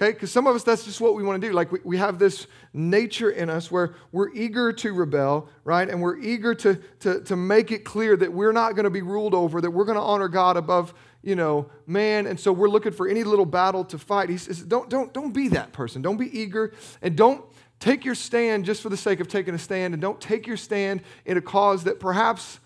Okay? 0.00 0.12
Because 0.12 0.30
some 0.30 0.46
of 0.46 0.54
us, 0.54 0.62
that's 0.62 0.84
just 0.84 1.00
what 1.00 1.16
we 1.16 1.24
want 1.24 1.42
to 1.42 1.48
do. 1.48 1.52
Like 1.52 1.72
we, 1.72 1.80
we 1.82 1.96
have 1.96 2.20
this 2.20 2.46
nature 2.72 3.30
in 3.30 3.50
us 3.50 3.68
where 3.68 3.96
we're 4.12 4.32
eager 4.32 4.72
to 4.72 4.92
rebel, 4.92 5.48
right? 5.64 5.88
And 5.88 6.00
we're 6.00 6.18
eager 6.18 6.54
to, 6.54 6.76
to, 7.00 7.20
to 7.24 7.34
make 7.34 7.72
it 7.72 7.84
clear 7.84 8.16
that 8.16 8.32
we're 8.32 8.52
not 8.52 8.76
going 8.76 8.84
to 8.84 8.90
be 8.90 9.02
ruled 9.02 9.34
over, 9.34 9.60
that 9.60 9.72
we're 9.72 9.84
going 9.84 9.98
to 9.98 10.02
honor 10.02 10.28
God 10.28 10.56
above, 10.56 10.94
you 11.20 11.34
know, 11.34 11.68
man. 11.84 12.28
And 12.28 12.38
so 12.38 12.52
we're 12.52 12.68
looking 12.68 12.92
for 12.92 13.08
any 13.08 13.24
little 13.24 13.44
battle 13.44 13.84
to 13.86 13.98
fight. 13.98 14.28
He 14.28 14.36
says, 14.36 14.62
don't, 14.62 14.88
don't, 14.88 15.12
don't 15.12 15.32
be 15.32 15.48
that 15.48 15.72
person. 15.72 16.00
Don't 16.00 16.16
be 16.16 16.38
eager. 16.38 16.72
And 17.02 17.16
don't 17.16 17.44
take 17.80 18.04
your 18.04 18.14
stand 18.14 18.66
just 18.66 18.80
for 18.80 18.90
the 18.90 18.96
sake 18.96 19.18
of 19.18 19.26
taking 19.26 19.52
a 19.52 19.58
stand. 19.58 19.94
And 19.94 20.00
don't 20.00 20.20
take 20.20 20.46
your 20.46 20.56
stand 20.56 21.02
in 21.26 21.36
a 21.36 21.42
cause 21.42 21.82
that 21.84 21.98
perhaps 21.98 22.60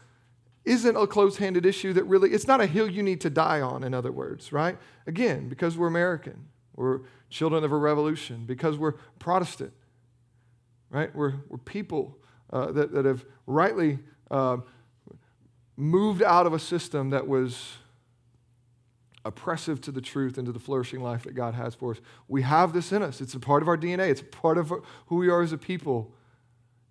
isn't 0.67 0.97
a 0.97 1.07
close 1.07 1.39
handed 1.39 1.65
issue 1.65 1.95
that 1.95 2.05
really, 2.05 2.31
it's 2.31 2.47
not 2.47 2.61
a 2.61 2.67
hill 2.67 2.91
you 2.91 3.03
need 3.03 3.23
to 3.23 3.31
die 3.31 3.63
on, 3.63 3.85
in 3.85 3.95
other 3.95 4.13
words, 4.13 4.53
right? 4.53 4.77
Again, 5.07 5.49
because 5.49 5.79
we're 5.79 5.89
American. 5.89 6.49
We're 6.77 7.01
children 7.33 7.65
of 7.65 7.73
a 7.73 7.77
revolution, 7.77 8.45
because 8.47 8.77
we're 8.77 8.93
Protestant, 9.19 9.73
right? 10.91 11.15
We're, 11.17 11.35
we're 11.49 11.59
people 11.59 12.19
uh, 12.53 12.71
that, 12.73 12.93
that 12.93 13.07
have 13.07 13.25
rightly 13.47 13.99
uh, 14.31 14.59
moved 15.77 16.23
out 16.23 16.47
of 16.47 16.53
a 16.53 16.59
system 16.59 17.11
that 17.11 17.27
was 17.27 17.79
oppressive 19.25 19.81
to 19.81 19.93
the 19.93 20.01
truth 20.01 20.37
and 20.37 20.47
to 20.47 20.53
the 20.53 20.59
flourishing 20.59 21.01
life 21.01 21.23
that 21.23 21.35
God 21.35 21.55
has 21.55 21.75
for 21.75 21.93
us. 21.93 22.01
We 22.29 22.43
have 22.43 22.73
this 22.73 22.93
in 22.93 23.03
us. 23.03 23.21
It's 23.21 23.35
a 23.35 23.41
part 23.41 23.63
of 23.63 23.69
our 23.69 23.79
DNA, 23.79 24.11
it's 24.11 24.21
a 24.21 24.25
part 24.25 24.59
of 24.59 24.73
who 25.07 25.17
we 25.17 25.29
are 25.29 25.43
as 25.43 25.53
a 25.53 25.59
people. 25.59 26.13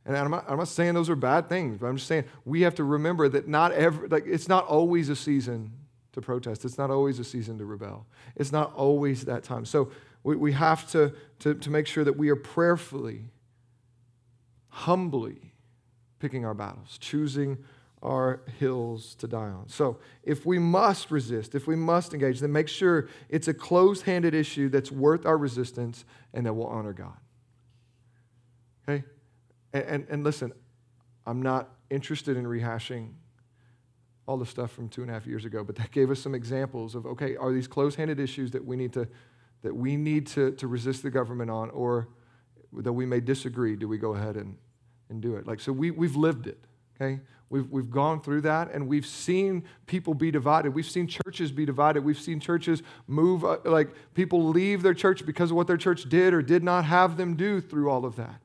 And 0.03 0.17
I'm 0.17 0.31
not, 0.31 0.45
I'm 0.49 0.57
not 0.57 0.67
saying 0.67 0.95
those 0.95 1.11
are 1.11 1.15
bad 1.15 1.47
things, 1.47 1.77
but 1.77 1.85
I'm 1.85 1.97
just 1.97 2.07
saying 2.07 2.23
we 2.43 2.61
have 2.61 2.73
to 2.75 2.83
remember 2.83 3.29
that 3.29 3.47
not 3.47 3.71
every, 3.73 4.07
like, 4.07 4.23
it's 4.25 4.47
not 4.47 4.65
always 4.65 5.09
a 5.09 5.15
season 5.15 5.71
to 6.13 6.21
protest. 6.21 6.65
It's 6.65 6.77
not 6.77 6.89
always 6.89 7.19
a 7.19 7.23
season 7.23 7.57
to 7.59 7.65
rebel. 7.65 8.07
It's 8.35 8.51
not 8.51 8.73
always 8.73 9.25
that 9.25 9.43
time. 9.43 9.65
So 9.65 9.91
we, 10.23 10.35
we 10.35 10.51
have 10.53 10.89
to, 10.91 11.13
to, 11.39 11.55
to 11.55 11.69
make 11.69 11.87
sure 11.87 12.03
that 12.03 12.17
we 12.17 12.29
are 12.29 12.35
prayerfully, 12.35 13.29
humbly 14.69 15.53
picking 16.19 16.45
our 16.45 16.53
battles, 16.53 16.97
choosing 16.99 17.57
our 18.01 18.41
hills 18.59 19.15
to 19.15 19.27
die 19.27 19.49
on. 19.49 19.67
So 19.67 19.99
if 20.23 20.45
we 20.45 20.57
must 20.57 21.11
resist, 21.11 21.53
if 21.53 21.67
we 21.67 21.75
must 21.75 22.13
engage, 22.13 22.39
then 22.39 22.51
make 22.51 22.67
sure 22.67 23.09
it's 23.29 23.47
a 23.47 23.53
closed 23.53 24.05
handed 24.05 24.33
issue 24.33 24.69
that's 24.69 24.91
worth 24.91 25.25
our 25.25 25.37
resistance 25.37 26.05
and 26.33 26.45
that 26.45 26.53
will 26.53 26.67
honor 26.67 26.93
God. 26.93 27.17
Okay? 28.87 29.03
And, 29.73 29.83
and, 29.83 30.07
and 30.09 30.23
listen, 30.23 30.53
I'm 31.25 31.41
not 31.41 31.69
interested 31.89 32.37
in 32.37 32.45
rehashing 32.45 33.13
all 34.27 34.37
the 34.37 34.45
stuff 34.45 34.71
from 34.71 34.89
two 34.89 35.01
and 35.01 35.11
a 35.11 35.13
half 35.13 35.27
years 35.27 35.45
ago, 35.45 35.63
but 35.63 35.75
that 35.75 35.91
gave 35.91 36.09
us 36.09 36.19
some 36.19 36.33
examples 36.33 36.95
of 36.95 37.05
okay, 37.05 37.35
are 37.35 37.51
these 37.51 37.67
closed 37.67 37.97
handed 37.97 38.19
issues 38.19 38.51
that 38.51 38.63
we 38.63 38.75
need 38.75 38.93
to 38.93 39.07
that 39.61 39.75
we 39.75 39.95
need 39.95 40.27
to, 40.27 40.51
to 40.51 40.67
resist 40.67 41.03
the 41.03 41.11
government 41.11 41.51
on, 41.51 41.69
or 41.71 42.07
that 42.73 42.93
we 42.93 43.05
may 43.05 43.19
disagree, 43.19 43.75
do 43.75 43.87
we 43.87 43.97
go 43.97 44.15
ahead 44.15 44.35
and, 44.35 44.57
and 45.09 45.21
do 45.21 45.35
it? 45.35 45.45
Like, 45.45 45.59
so 45.59 45.71
we, 45.71 45.91
we've 45.91 46.15
lived 46.15 46.47
it, 46.47 46.63
okay? 46.95 47.19
We've, 47.49 47.69
we've 47.69 47.91
gone 47.91 48.21
through 48.21 48.41
that 48.41 48.71
and 48.71 48.87
we've 48.87 49.05
seen 49.05 49.65
people 49.85 50.13
be 50.13 50.31
divided. 50.31 50.73
We've 50.73 50.89
seen 50.89 51.05
churches 51.05 51.51
be 51.51 51.65
divided. 51.65 52.05
We've 52.05 52.19
seen 52.19 52.39
churches 52.39 52.81
move, 53.07 53.43
uh, 53.43 53.57
like 53.65 53.89
people 54.13 54.47
leave 54.47 54.83
their 54.83 54.93
church 54.93 55.25
because 55.25 55.51
of 55.51 55.57
what 55.57 55.67
their 55.67 55.75
church 55.75 56.07
did 56.07 56.33
or 56.33 56.41
did 56.41 56.63
not 56.63 56.85
have 56.85 57.17
them 57.17 57.35
do 57.35 57.59
through 57.59 57.89
all 57.89 58.05
of 58.05 58.15
that. 58.15 58.41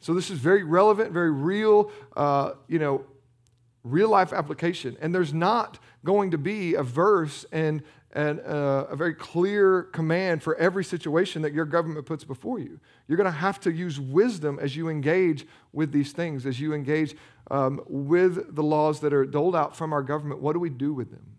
So 0.00 0.14
this 0.14 0.30
is 0.30 0.38
very 0.38 0.62
relevant, 0.62 1.12
very 1.12 1.30
real, 1.30 1.90
uh, 2.16 2.52
you 2.66 2.78
know, 2.78 3.04
real 3.90 4.08
life 4.08 4.32
application. 4.32 4.96
And 5.00 5.14
there's 5.14 5.34
not 5.34 5.78
going 6.04 6.30
to 6.32 6.38
be 6.38 6.74
a 6.74 6.82
verse 6.82 7.44
and 7.52 7.82
and 8.16 8.40
uh, 8.40 8.86
a 8.88 8.96
very 8.96 9.12
clear 9.12 9.82
command 9.82 10.42
for 10.42 10.56
every 10.56 10.82
situation 10.82 11.42
that 11.42 11.52
your 11.52 11.66
government 11.66 12.06
puts 12.06 12.24
before 12.24 12.58
you. 12.58 12.80
You're 13.06 13.18
going 13.18 13.30
to 13.30 13.30
have 13.30 13.60
to 13.60 13.70
use 13.70 14.00
wisdom 14.00 14.58
as 14.58 14.74
you 14.74 14.88
engage 14.88 15.46
with 15.74 15.92
these 15.92 16.12
things, 16.12 16.46
as 16.46 16.58
you 16.58 16.72
engage 16.72 17.14
um, 17.50 17.82
with 17.86 18.54
the 18.54 18.62
laws 18.62 19.00
that 19.00 19.12
are 19.12 19.26
doled 19.26 19.54
out 19.54 19.76
from 19.76 19.92
our 19.92 20.02
government. 20.02 20.40
What 20.40 20.54
do 20.54 20.60
we 20.60 20.70
do 20.70 20.94
with 20.94 21.10
them? 21.10 21.36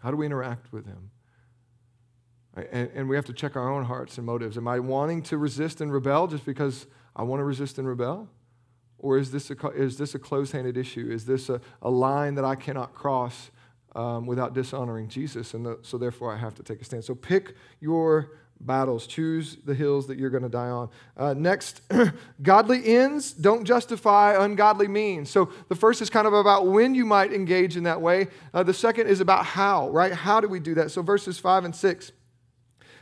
How 0.00 0.10
do 0.10 0.16
we 0.16 0.26
interact 0.26 0.72
with 0.72 0.86
them? 0.86 1.12
And, 2.56 2.90
and 2.92 3.08
we 3.08 3.14
have 3.14 3.26
to 3.26 3.32
check 3.32 3.54
our 3.54 3.70
own 3.70 3.84
hearts 3.84 4.18
and 4.18 4.26
motives. 4.26 4.56
Am 4.56 4.66
I 4.66 4.80
wanting 4.80 5.22
to 5.24 5.38
resist 5.38 5.80
and 5.80 5.92
rebel 5.92 6.26
just 6.26 6.44
because 6.44 6.86
I 7.14 7.22
want 7.22 7.38
to 7.38 7.44
resist 7.44 7.78
and 7.78 7.86
rebel? 7.86 8.28
Or 9.00 9.18
is 9.18 9.30
this 9.30 9.50
a, 9.50 9.68
is 9.68 9.98
this 9.98 10.14
a 10.14 10.18
close 10.18 10.52
handed 10.52 10.76
issue? 10.76 11.08
Is 11.10 11.24
this 11.24 11.48
a, 11.48 11.60
a 11.82 11.90
line 11.90 12.34
that 12.36 12.44
I 12.44 12.54
cannot 12.54 12.94
cross 12.94 13.50
um, 13.94 14.26
without 14.26 14.54
dishonoring 14.54 15.08
Jesus? 15.08 15.54
And 15.54 15.66
the, 15.66 15.78
so 15.82 15.98
therefore 15.98 16.32
I 16.32 16.36
have 16.36 16.54
to 16.56 16.62
take 16.62 16.80
a 16.80 16.84
stand. 16.84 17.04
So 17.04 17.14
pick 17.14 17.54
your 17.80 18.32
battles. 18.60 19.06
Choose 19.06 19.56
the 19.64 19.74
hills 19.74 20.06
that 20.06 20.18
you're 20.18 20.30
going 20.30 20.42
to 20.42 20.48
die 20.48 20.68
on. 20.68 20.90
Uh, 21.16 21.34
next, 21.34 21.80
godly 22.42 22.94
ends 22.94 23.32
don't 23.32 23.64
justify 23.64 24.44
ungodly 24.44 24.86
means. 24.86 25.30
So 25.30 25.50
the 25.68 25.74
first 25.74 26.02
is 26.02 26.10
kind 26.10 26.26
of 26.26 26.34
about 26.34 26.66
when 26.66 26.94
you 26.94 27.06
might 27.06 27.32
engage 27.32 27.76
in 27.76 27.84
that 27.84 28.00
way. 28.00 28.28
Uh, 28.52 28.62
the 28.62 28.74
second 28.74 29.06
is 29.06 29.20
about 29.20 29.46
how, 29.46 29.88
right? 29.88 30.12
How 30.12 30.40
do 30.40 30.48
we 30.48 30.60
do 30.60 30.74
that? 30.74 30.90
So 30.90 31.02
verses 31.02 31.38
5 31.38 31.64
and 31.64 31.74
6 31.74 32.12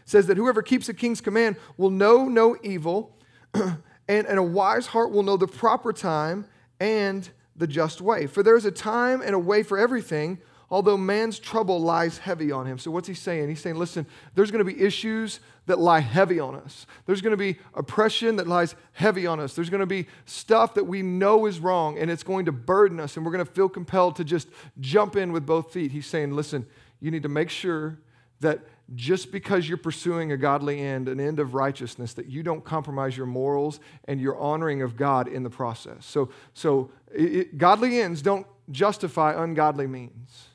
says 0.04 0.26
that 0.28 0.36
whoever 0.36 0.62
keeps 0.62 0.88
a 0.88 0.94
king's 0.94 1.20
command 1.20 1.56
will 1.76 1.90
know 1.90 2.26
no 2.26 2.56
evil, 2.62 3.18
and, 4.08 4.26
and 4.26 4.38
a 4.38 4.42
wise 4.42 4.86
heart 4.86 5.10
will 5.10 5.22
know 5.22 5.36
the 5.36 5.46
proper 5.46 5.92
time 5.92 6.46
and 6.80 7.28
the 7.56 7.66
just 7.66 8.00
way. 8.00 8.26
For 8.26 8.42
there 8.42 8.56
is 8.56 8.64
a 8.64 8.70
time 8.70 9.20
and 9.20 9.34
a 9.34 9.38
way 9.38 9.62
for 9.62 9.78
everything 9.78 10.38
although 10.70 10.96
man's 10.96 11.38
trouble 11.38 11.80
lies 11.80 12.18
heavy 12.18 12.52
on 12.52 12.66
him. 12.66 12.78
So, 12.78 12.90
what's 12.90 13.08
he 13.08 13.14
saying? 13.14 13.48
He's 13.48 13.60
saying, 13.60 13.76
listen, 13.76 14.06
there's 14.34 14.50
going 14.50 14.64
to 14.64 14.70
be 14.70 14.80
issues 14.80 15.40
that 15.66 15.78
lie 15.78 16.00
heavy 16.00 16.40
on 16.40 16.54
us. 16.54 16.86
There's 17.06 17.20
going 17.20 17.32
to 17.32 17.36
be 17.36 17.58
oppression 17.74 18.36
that 18.36 18.46
lies 18.46 18.74
heavy 18.92 19.26
on 19.26 19.40
us. 19.40 19.54
There's 19.54 19.70
going 19.70 19.80
to 19.80 19.86
be 19.86 20.06
stuff 20.24 20.74
that 20.74 20.84
we 20.84 21.02
know 21.02 21.46
is 21.46 21.60
wrong, 21.60 21.98
and 21.98 22.10
it's 22.10 22.22
going 22.22 22.46
to 22.46 22.52
burden 22.52 23.00
us, 23.00 23.16
and 23.16 23.24
we're 23.24 23.32
going 23.32 23.44
to 23.44 23.50
feel 23.50 23.68
compelled 23.68 24.16
to 24.16 24.24
just 24.24 24.48
jump 24.80 25.16
in 25.16 25.32
with 25.32 25.46
both 25.46 25.72
feet. 25.72 25.92
He's 25.92 26.06
saying, 26.06 26.32
listen, 26.32 26.66
you 27.00 27.10
need 27.10 27.22
to 27.22 27.28
make 27.28 27.50
sure 27.50 27.98
that 28.40 28.60
just 28.94 29.30
because 29.30 29.68
you're 29.68 29.76
pursuing 29.76 30.32
a 30.32 30.36
godly 30.36 30.80
end, 30.80 31.08
an 31.08 31.20
end 31.20 31.38
of 31.40 31.54
righteousness, 31.54 32.14
that 32.14 32.26
you 32.26 32.42
don't 32.42 32.64
compromise 32.64 33.16
your 33.16 33.26
morals 33.26 33.80
and 34.04 34.20
your 34.20 34.38
honoring 34.38 34.80
of 34.82 34.96
God 34.96 35.28
in 35.28 35.42
the 35.42 35.50
process. 35.50 36.06
So, 36.06 36.30
so 36.54 36.90
it, 37.12 37.58
godly 37.58 38.00
ends 38.00 38.22
don't 38.22 38.46
justify 38.70 39.42
ungodly 39.42 39.86
means. 39.86 40.46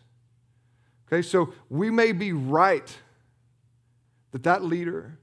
Okay, 1.08 1.22
so 1.22 1.54
we 1.70 1.92
may 1.92 2.12
be 2.12 2.34
right 2.34 2.98
that 4.32 4.44
that 4.44 4.64
leader 4.64 5.20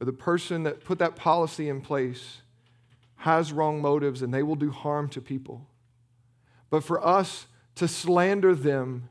or 0.00 0.06
the 0.06 0.12
person 0.12 0.62
that 0.62 0.82
put 0.82 0.98
that 0.98 1.16
policy 1.16 1.68
in 1.68 1.82
place 1.82 2.38
has 3.16 3.52
wrong 3.52 3.82
motives 3.82 4.22
and 4.22 4.32
they 4.32 4.42
will 4.42 4.54
do 4.54 4.70
harm 4.70 5.08
to 5.10 5.20
people. 5.20 5.66
But 6.70 6.84
for 6.84 7.06
us 7.06 7.46
to 7.74 7.86
slander 7.86 8.54
them, 8.54 9.10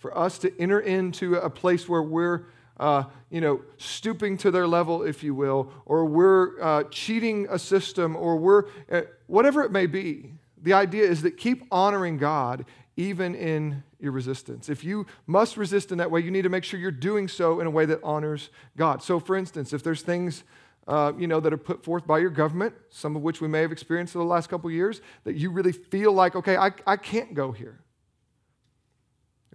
for 0.00 0.16
us 0.18 0.38
to 0.38 0.60
enter 0.60 0.80
into 0.80 1.36
a 1.36 1.48
place 1.48 1.88
where 1.88 2.02
we're 2.02 2.46
uh, 2.80 3.04
you 3.28 3.42
know, 3.42 3.60
stooping 3.76 4.38
to 4.38 4.50
their 4.50 4.66
level, 4.66 5.02
if 5.02 5.22
you 5.22 5.34
will, 5.34 5.70
or 5.84 6.06
we're 6.06 6.60
uh, 6.62 6.82
cheating 6.84 7.46
a 7.50 7.58
system, 7.58 8.16
or 8.16 8.36
we're 8.36 8.64
uh, 8.90 9.02
whatever 9.26 9.62
it 9.62 9.70
may 9.70 9.84
be. 9.84 10.32
The 10.62 10.72
idea 10.72 11.04
is 11.04 11.20
that 11.22 11.36
keep 11.36 11.62
honoring 11.70 12.16
God 12.16 12.64
even 12.96 13.34
in 13.34 13.82
your 14.00 14.12
resistance. 14.12 14.70
If 14.70 14.82
you 14.82 15.06
must 15.26 15.58
resist 15.58 15.92
in 15.92 15.98
that 15.98 16.10
way, 16.10 16.20
you 16.20 16.30
need 16.30 16.42
to 16.42 16.48
make 16.48 16.64
sure 16.64 16.80
you're 16.80 16.90
doing 16.90 17.28
so 17.28 17.60
in 17.60 17.66
a 17.66 17.70
way 17.70 17.84
that 17.84 18.00
honors 18.02 18.48
God. 18.78 19.02
So, 19.02 19.20
for 19.20 19.36
instance, 19.36 19.74
if 19.74 19.82
there's 19.82 20.02
things 20.02 20.42
uh, 20.88 21.12
you 21.18 21.26
know 21.26 21.38
that 21.38 21.52
are 21.52 21.58
put 21.58 21.84
forth 21.84 22.06
by 22.06 22.18
your 22.18 22.30
government, 22.30 22.74
some 22.88 23.14
of 23.14 23.20
which 23.22 23.42
we 23.42 23.48
may 23.48 23.60
have 23.60 23.72
experienced 23.72 24.14
in 24.14 24.20
the 24.20 24.26
last 24.26 24.48
couple 24.48 24.70
years, 24.70 25.02
that 25.24 25.36
you 25.36 25.50
really 25.50 25.72
feel 25.72 26.12
like, 26.12 26.34
okay, 26.34 26.56
I, 26.56 26.70
I 26.86 26.96
can't 26.96 27.34
go 27.34 27.52
here. 27.52 27.80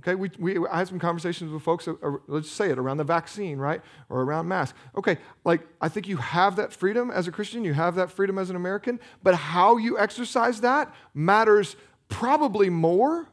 Okay, 0.08 0.14
we, 0.14 0.30
we, 0.38 0.68
I 0.68 0.78
had 0.78 0.88
some 0.88 1.00
conversations 1.00 1.52
with 1.52 1.64
folks, 1.64 1.88
uh, 1.88 1.94
uh, 2.04 2.18
let's 2.28 2.52
say 2.52 2.70
it, 2.70 2.78
around 2.78 2.98
the 2.98 3.04
vaccine, 3.04 3.58
right? 3.58 3.82
Or 4.08 4.22
around 4.22 4.48
masks. 4.48 4.78
Okay, 4.96 5.18
like, 5.44 5.62
I 5.82 5.90
think 5.90 6.08
you 6.08 6.18
have 6.18 6.58
that 6.58 6.72
freedom 6.72 7.10
as 7.10 7.28
a 7.28 7.32
Christian, 7.32 7.64
you 7.64 7.74
have 7.74 7.96
that 7.96 8.12
freedom 8.12 8.38
as 8.38 8.52
an 8.52 8.56
American, 8.56 9.00
but 9.24 9.34
how 9.34 9.78
you 9.78 9.98
exercise 9.98 10.62
that 10.62 10.94
matters 11.16 11.76
probably 12.08 12.70
more 12.70 13.28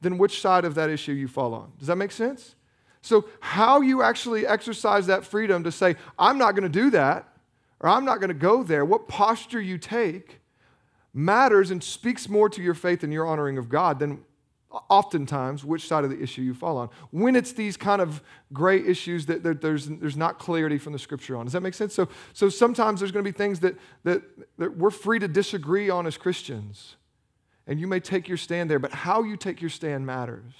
than 0.00 0.16
which 0.16 0.40
side 0.40 0.64
of 0.64 0.74
that 0.76 0.88
issue 0.88 1.12
you 1.12 1.28
fall 1.28 1.52
on. 1.52 1.72
Does 1.78 1.88
that 1.88 1.96
make 1.96 2.12
sense? 2.12 2.54
So, 3.02 3.26
how 3.40 3.82
you 3.82 4.02
actually 4.02 4.46
exercise 4.46 5.06
that 5.08 5.22
freedom 5.22 5.64
to 5.64 5.70
say, 5.70 5.96
I'm 6.18 6.38
not 6.38 6.52
going 6.52 6.62
to 6.62 6.70
do 6.70 6.88
that, 6.90 7.28
or 7.80 7.90
I'm 7.90 8.06
not 8.06 8.20
going 8.20 8.28
to 8.28 8.34
go 8.34 8.62
there, 8.62 8.86
what 8.86 9.06
posture 9.06 9.60
you 9.60 9.76
take 9.76 10.40
matters 11.12 11.70
and 11.70 11.84
speaks 11.84 12.26
more 12.26 12.48
to 12.48 12.62
your 12.62 12.74
faith 12.74 13.02
and 13.02 13.12
your 13.12 13.26
honoring 13.26 13.58
of 13.58 13.68
God 13.68 13.98
than 13.98 14.24
oftentimes 14.88 15.64
which 15.64 15.86
side 15.86 16.04
of 16.04 16.10
the 16.10 16.20
issue 16.22 16.42
you 16.42 16.54
fall 16.54 16.76
on. 16.76 16.88
When 17.10 17.36
it's 17.36 17.52
these 17.52 17.76
kind 17.76 18.00
of 18.00 18.22
gray 18.52 18.80
issues 18.80 19.26
that 19.26 19.42
there's, 19.42 19.86
there's 19.86 20.16
not 20.16 20.38
clarity 20.38 20.78
from 20.78 20.92
the 20.92 20.98
scripture 20.98 21.36
on. 21.36 21.46
Does 21.46 21.52
that 21.52 21.62
make 21.62 21.74
sense? 21.74 21.94
So, 21.94 22.08
so 22.32 22.48
sometimes 22.48 23.00
there's 23.00 23.12
going 23.12 23.24
to 23.24 23.30
be 23.30 23.36
things 23.36 23.60
that, 23.60 23.76
that, 24.04 24.22
that 24.58 24.76
we're 24.76 24.90
free 24.90 25.18
to 25.18 25.28
disagree 25.28 25.90
on 25.90 26.06
as 26.06 26.16
Christians 26.16 26.96
and 27.66 27.80
you 27.80 27.86
may 27.86 28.00
take 28.00 28.28
your 28.28 28.36
stand 28.36 28.70
there, 28.70 28.78
but 28.78 28.92
how 28.92 29.22
you 29.22 29.36
take 29.36 29.60
your 29.60 29.70
stand 29.70 30.06
matters. 30.06 30.52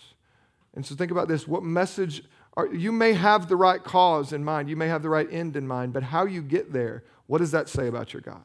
And 0.74 0.85
so 0.85 0.94
think 0.94 1.11
about 1.11 1.29
this 1.29 1.46
what 1.46 1.62
message 1.62 2.24
are, 2.57 2.66
you 2.66 2.90
may 2.90 3.12
have 3.12 3.48
the 3.48 3.57
right 3.57 3.83
cause 3.83 4.33
in 4.33 4.44
mind, 4.44 4.68
you 4.68 4.76
may 4.76 4.88
have 4.88 5.02
the 5.02 5.09
right 5.09 5.29
end 5.31 5.57
in 5.57 5.66
mind, 5.66 5.92
but 5.92 6.02
how 6.02 6.24
you 6.24 6.42
get 6.42 6.72
there, 6.72 7.05
what 7.26 7.38
does 7.38 7.52
that 7.52 7.68
say 7.68 7.87
about 7.87 8.12
your 8.12 8.22
God? 8.22 8.44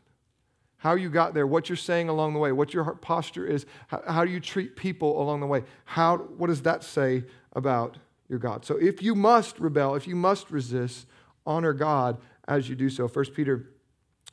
How 0.82 0.96
you 0.96 1.12
got 1.12 1.36
there, 1.36 1.46
what 1.46 1.70
you're 1.70 1.76
saying 1.76 2.10
along 2.10 2.34
the 2.34 2.40
way, 2.40 2.52
what 2.52 2.74
your 2.74 2.84
posture 2.96 3.46
is, 3.46 3.68
how, 3.86 4.02
how 4.08 4.26
do 4.26 4.32
you 4.32 4.40
treat 4.40 4.76
people 4.76 5.22
along 5.22 5.40
the 5.40 5.46
way? 5.46 5.64
How, 5.86 6.18
what 6.18 6.48
does 6.48 6.64
that 6.64 6.84
say 6.84 7.24
about 7.54 7.98
your 8.28 8.40
God? 8.40 8.66
So 8.66 8.78
if 8.78 9.00
you 9.00 9.14
must 9.14 9.60
rebel, 9.60 9.94
if 9.94 10.08
you 10.08 10.16
must 10.16 10.50
resist, 10.50 11.06
honor 11.46 11.74
God 11.74 12.18
as 12.48 12.68
you 12.68 12.76
do 12.76 12.90
so. 12.90 13.08
1 13.08 13.26
Peter 13.26 13.70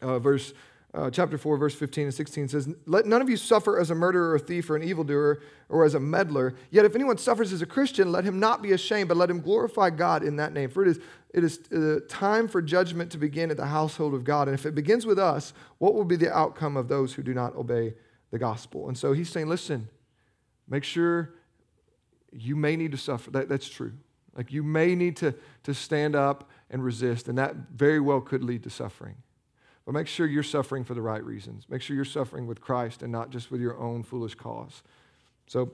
uh, 0.00 0.18
verse 0.18 0.54
uh, 0.94 1.10
chapter 1.10 1.36
4, 1.36 1.58
verse 1.58 1.74
15 1.74 2.04
and 2.04 2.14
16 2.14 2.48
says, 2.48 2.68
Let 2.86 3.04
none 3.04 3.20
of 3.20 3.28
you 3.28 3.36
suffer 3.36 3.78
as 3.78 3.90
a 3.90 3.94
murderer 3.94 4.30
or 4.30 4.36
a 4.36 4.38
thief 4.38 4.70
or 4.70 4.76
an 4.76 4.82
evildoer 4.82 5.42
or 5.68 5.84
as 5.84 5.94
a 5.94 6.00
meddler. 6.00 6.54
Yet 6.70 6.86
if 6.86 6.94
anyone 6.94 7.18
suffers 7.18 7.52
as 7.52 7.60
a 7.60 7.66
Christian, 7.66 8.10
let 8.10 8.24
him 8.24 8.40
not 8.40 8.62
be 8.62 8.72
ashamed, 8.72 9.08
but 9.08 9.18
let 9.18 9.28
him 9.28 9.40
glorify 9.40 9.90
God 9.90 10.22
in 10.22 10.36
that 10.36 10.54
name. 10.54 10.70
For 10.70 10.82
it 10.82 10.88
is, 10.88 11.00
it 11.34 11.44
is 11.44 11.60
uh, 11.72 12.00
time 12.08 12.48
for 12.48 12.62
judgment 12.62 13.12
to 13.12 13.18
begin 13.18 13.50
at 13.50 13.58
the 13.58 13.66
household 13.66 14.14
of 14.14 14.24
God. 14.24 14.48
And 14.48 14.54
if 14.54 14.64
it 14.64 14.74
begins 14.74 15.04
with 15.04 15.18
us, 15.18 15.52
what 15.76 15.94
will 15.94 16.04
be 16.04 16.16
the 16.16 16.34
outcome 16.34 16.76
of 16.76 16.88
those 16.88 17.12
who 17.12 17.22
do 17.22 17.34
not 17.34 17.54
obey 17.54 17.92
the 18.30 18.38
gospel? 18.38 18.88
And 18.88 18.96
so 18.96 19.12
he's 19.12 19.28
saying, 19.28 19.48
Listen, 19.48 19.88
make 20.66 20.84
sure 20.84 21.34
you 22.32 22.56
may 22.56 22.76
need 22.76 22.92
to 22.92 22.98
suffer. 22.98 23.30
That, 23.30 23.50
that's 23.50 23.68
true. 23.68 23.92
Like 24.34 24.52
you 24.52 24.62
may 24.62 24.94
need 24.94 25.16
to, 25.18 25.34
to 25.64 25.74
stand 25.74 26.16
up 26.16 26.48
and 26.70 26.82
resist, 26.82 27.28
and 27.28 27.36
that 27.36 27.54
very 27.74 28.00
well 28.00 28.22
could 28.22 28.42
lead 28.42 28.62
to 28.62 28.70
suffering. 28.70 29.16
But 29.88 29.94
make 29.94 30.06
sure 30.06 30.26
you're 30.26 30.42
suffering 30.42 30.84
for 30.84 30.92
the 30.92 31.00
right 31.00 31.24
reasons. 31.24 31.64
Make 31.70 31.80
sure 31.80 31.96
you're 31.96 32.04
suffering 32.04 32.46
with 32.46 32.60
Christ 32.60 33.02
and 33.02 33.10
not 33.10 33.30
just 33.30 33.50
with 33.50 33.62
your 33.62 33.78
own 33.78 34.02
foolish 34.02 34.34
cause. 34.34 34.82
So, 35.46 35.72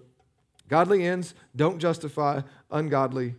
godly 0.69 1.05
ends 1.05 1.35
don't 1.57 1.81
justify 1.81 2.43
ungodly 2.71 3.35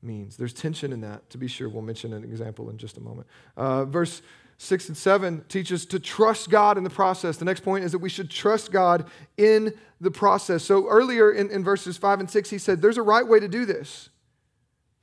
means. 0.00 0.38
There's 0.38 0.54
tension 0.54 0.94
in 0.94 1.02
that, 1.02 1.28
to 1.28 1.36
be 1.36 1.46
sure. 1.46 1.68
We'll 1.68 1.82
mention 1.82 2.14
an 2.14 2.24
example 2.24 2.70
in 2.70 2.78
just 2.78 2.96
a 2.96 3.02
moment. 3.02 3.26
Uh, 3.54 3.84
verse 3.84 4.22
6 4.56 4.88
and 4.88 4.96
7 4.96 5.44
teach 5.50 5.70
us 5.70 5.84
to 5.84 5.98
trust 5.98 6.48
God 6.48 6.78
in 6.78 6.84
the 6.84 6.90
process. 6.90 7.36
The 7.36 7.44
next 7.44 7.60
point 7.60 7.84
is 7.84 7.92
that 7.92 7.98
we 7.98 8.08
should 8.08 8.30
trust 8.30 8.72
God 8.72 9.04
in 9.36 9.74
the 10.00 10.10
process. 10.10 10.64
So 10.64 10.88
earlier 10.88 11.32
in, 11.32 11.50
in 11.50 11.62
verses 11.62 11.98
5 11.98 12.20
and 12.20 12.30
6, 12.30 12.48
he 12.48 12.56
said, 12.56 12.80
There's 12.80 12.96
a 12.96 13.02
right 13.02 13.28
way 13.28 13.40
to 13.40 13.48
do 13.48 13.66
this. 13.66 14.08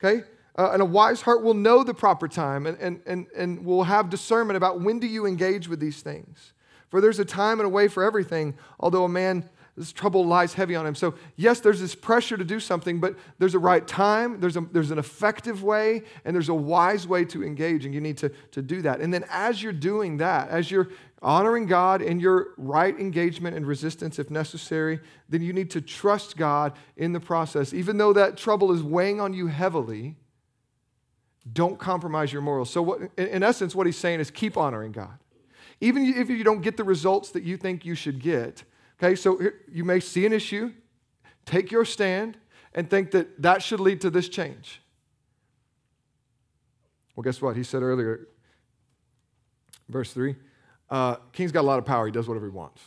Okay? 0.03 0.23
Uh, 0.57 0.71
and 0.73 0.81
a 0.81 0.85
wise 0.85 1.21
heart 1.21 1.41
will 1.41 1.53
know 1.53 1.83
the 1.83 1.93
proper 1.93 2.27
time 2.27 2.65
and, 2.67 2.77
and, 2.79 3.01
and, 3.05 3.27
and 3.35 3.65
will 3.65 3.83
have 3.83 4.09
discernment 4.09 4.57
about 4.57 4.81
when 4.81 4.99
do 4.99 5.07
you 5.07 5.25
engage 5.25 5.67
with 5.67 5.79
these 5.79 6.01
things. 6.01 6.53
For 6.89 6.99
there's 6.99 7.19
a 7.19 7.25
time 7.25 7.59
and 7.59 7.65
a 7.65 7.69
way 7.69 7.87
for 7.87 8.03
everything, 8.03 8.53
although 8.77 9.05
a 9.05 9.09
man, 9.09 9.49
this 9.77 9.93
trouble 9.93 10.25
lies 10.25 10.53
heavy 10.53 10.75
on 10.75 10.85
him. 10.85 10.93
So, 10.93 11.15
yes, 11.37 11.61
there's 11.61 11.79
this 11.79 11.95
pressure 11.95 12.35
to 12.35 12.43
do 12.43 12.59
something, 12.59 12.99
but 12.99 13.15
there's 13.39 13.55
a 13.55 13.59
right 13.59 13.87
time, 13.87 14.41
there's, 14.41 14.57
a, 14.57 14.61
there's 14.73 14.91
an 14.91 14.99
effective 14.99 15.63
way, 15.63 16.03
and 16.25 16.35
there's 16.35 16.49
a 16.49 16.53
wise 16.53 17.07
way 17.07 17.23
to 17.25 17.45
engage, 17.45 17.85
and 17.85 17.93
you 17.93 18.01
need 18.01 18.17
to, 18.17 18.29
to 18.51 18.61
do 18.61 18.81
that. 18.81 18.99
And 18.99 19.13
then 19.13 19.23
as 19.29 19.63
you're 19.63 19.71
doing 19.71 20.17
that, 20.17 20.49
as 20.49 20.69
you're 20.69 20.89
honoring 21.21 21.65
God 21.65 22.01
in 22.01 22.19
your 22.19 22.49
right 22.57 22.99
engagement 22.99 23.55
and 23.55 23.65
resistance 23.65 24.19
if 24.19 24.29
necessary, 24.29 24.99
then 25.29 25.41
you 25.41 25.53
need 25.53 25.69
to 25.71 25.79
trust 25.79 26.35
God 26.35 26.73
in 26.97 27.13
the 27.13 27.21
process. 27.21 27.73
Even 27.73 27.97
though 27.97 28.11
that 28.11 28.35
trouble 28.35 28.73
is 28.73 28.83
weighing 28.83 29.21
on 29.21 29.31
you 29.31 29.47
heavily, 29.47 30.17
don't 31.51 31.79
compromise 31.79 32.31
your 32.31 32.41
morals. 32.41 32.69
So, 32.69 32.81
what, 32.81 32.99
in 33.17 33.43
essence, 33.43 33.73
what 33.73 33.85
he's 33.85 33.97
saying 33.97 34.19
is 34.19 34.29
keep 34.29 34.57
honoring 34.57 34.91
God. 34.91 35.17
Even 35.79 36.05
if 36.05 36.29
you 36.29 36.43
don't 36.43 36.61
get 36.61 36.77
the 36.77 36.83
results 36.83 37.31
that 37.31 37.43
you 37.43 37.57
think 37.57 37.85
you 37.85 37.95
should 37.95 38.19
get, 38.19 38.63
okay, 39.01 39.15
so 39.15 39.41
you 39.71 39.83
may 39.83 39.99
see 39.99 40.25
an 40.25 40.33
issue, 40.33 40.71
take 41.45 41.71
your 41.71 41.85
stand, 41.85 42.37
and 42.73 42.89
think 42.89 43.11
that 43.11 43.41
that 43.41 43.63
should 43.63 43.79
lead 43.79 44.01
to 44.01 44.09
this 44.11 44.29
change. 44.29 44.81
Well, 47.15 47.23
guess 47.23 47.41
what? 47.41 47.55
He 47.55 47.63
said 47.63 47.81
earlier, 47.81 48.27
verse 49.89 50.13
3 50.13 50.35
uh, 50.89 51.15
King's 51.31 51.51
got 51.51 51.61
a 51.61 51.67
lot 51.67 51.79
of 51.79 51.85
power, 51.85 52.05
he 52.05 52.11
does 52.11 52.27
whatever 52.27 52.45
he 52.45 52.51
wants. 52.51 52.81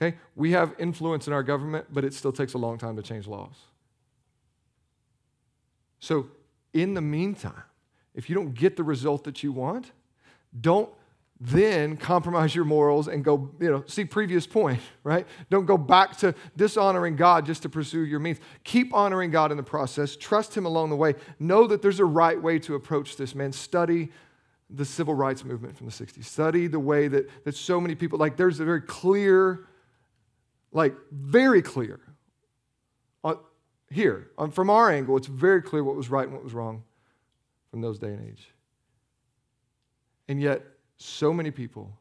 Okay? 0.00 0.16
We 0.34 0.52
have 0.52 0.74
influence 0.78 1.26
in 1.26 1.32
our 1.32 1.42
government, 1.42 1.86
but 1.90 2.04
it 2.04 2.14
still 2.14 2.32
takes 2.32 2.54
a 2.54 2.58
long 2.58 2.78
time 2.78 2.96
to 2.96 3.02
change 3.02 3.28
laws. 3.28 3.54
So 6.00 6.26
in 6.72 6.94
the 6.94 7.00
meantime, 7.00 7.62
if 8.14 8.28
you 8.28 8.34
don't 8.34 8.54
get 8.54 8.76
the 8.76 8.84
result 8.84 9.24
that 9.24 9.42
you 9.42 9.52
want, 9.52 9.92
don't, 10.58 10.90
then 11.40 11.96
compromise 11.96 12.54
your 12.54 12.64
morals 12.64 13.08
and 13.08 13.24
go, 13.24 13.50
you 13.58 13.70
know, 13.70 13.82
see 13.86 14.04
previous 14.04 14.46
point, 14.46 14.80
right? 15.04 15.26
Don't 15.50 15.66
go 15.66 15.76
back 15.76 16.16
to 16.18 16.34
dishonoring 16.56 17.16
God 17.16 17.46
just 17.46 17.62
to 17.62 17.68
pursue 17.68 18.04
your 18.04 18.20
means. 18.20 18.38
Keep 18.64 18.94
honoring 18.94 19.30
God 19.30 19.50
in 19.50 19.56
the 19.56 19.62
process. 19.62 20.14
Trust 20.14 20.56
Him 20.56 20.66
along 20.66 20.90
the 20.90 20.96
way. 20.96 21.14
Know 21.38 21.66
that 21.66 21.82
there's 21.82 22.00
a 22.00 22.04
right 22.04 22.40
way 22.40 22.58
to 22.60 22.74
approach 22.74 23.16
this, 23.16 23.34
man. 23.34 23.52
Study 23.52 24.10
the 24.70 24.84
civil 24.84 25.14
rights 25.14 25.44
movement 25.44 25.76
from 25.76 25.86
the 25.86 25.92
60s. 25.92 26.24
Study 26.24 26.66
the 26.66 26.80
way 26.80 27.08
that, 27.08 27.28
that 27.44 27.54
so 27.56 27.80
many 27.80 27.94
people, 27.94 28.18
like, 28.18 28.36
there's 28.36 28.60
a 28.60 28.64
very 28.64 28.80
clear, 28.80 29.66
like, 30.70 30.94
very 31.10 31.60
clear. 31.60 32.00
Uh, 33.24 33.34
Here, 33.92 34.30
um, 34.38 34.50
from 34.50 34.70
our 34.70 34.90
angle, 34.90 35.16
it's 35.16 35.26
very 35.26 35.60
clear 35.60 35.84
what 35.84 35.96
was 35.96 36.08
right 36.08 36.24
and 36.24 36.32
what 36.32 36.42
was 36.42 36.54
wrong 36.54 36.82
from 37.70 37.82
those 37.82 37.98
day 37.98 38.08
and 38.08 38.26
age. 38.26 38.48
And 40.28 40.40
yet, 40.40 40.62
so 40.96 41.32
many 41.32 41.50
people 41.50 41.92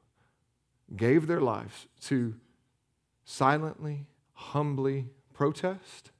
gave 0.95 1.27
their 1.27 1.41
lives 1.41 1.87
to 2.01 2.35
silently, 3.25 4.05
humbly 4.33 5.07
protest 5.33 6.11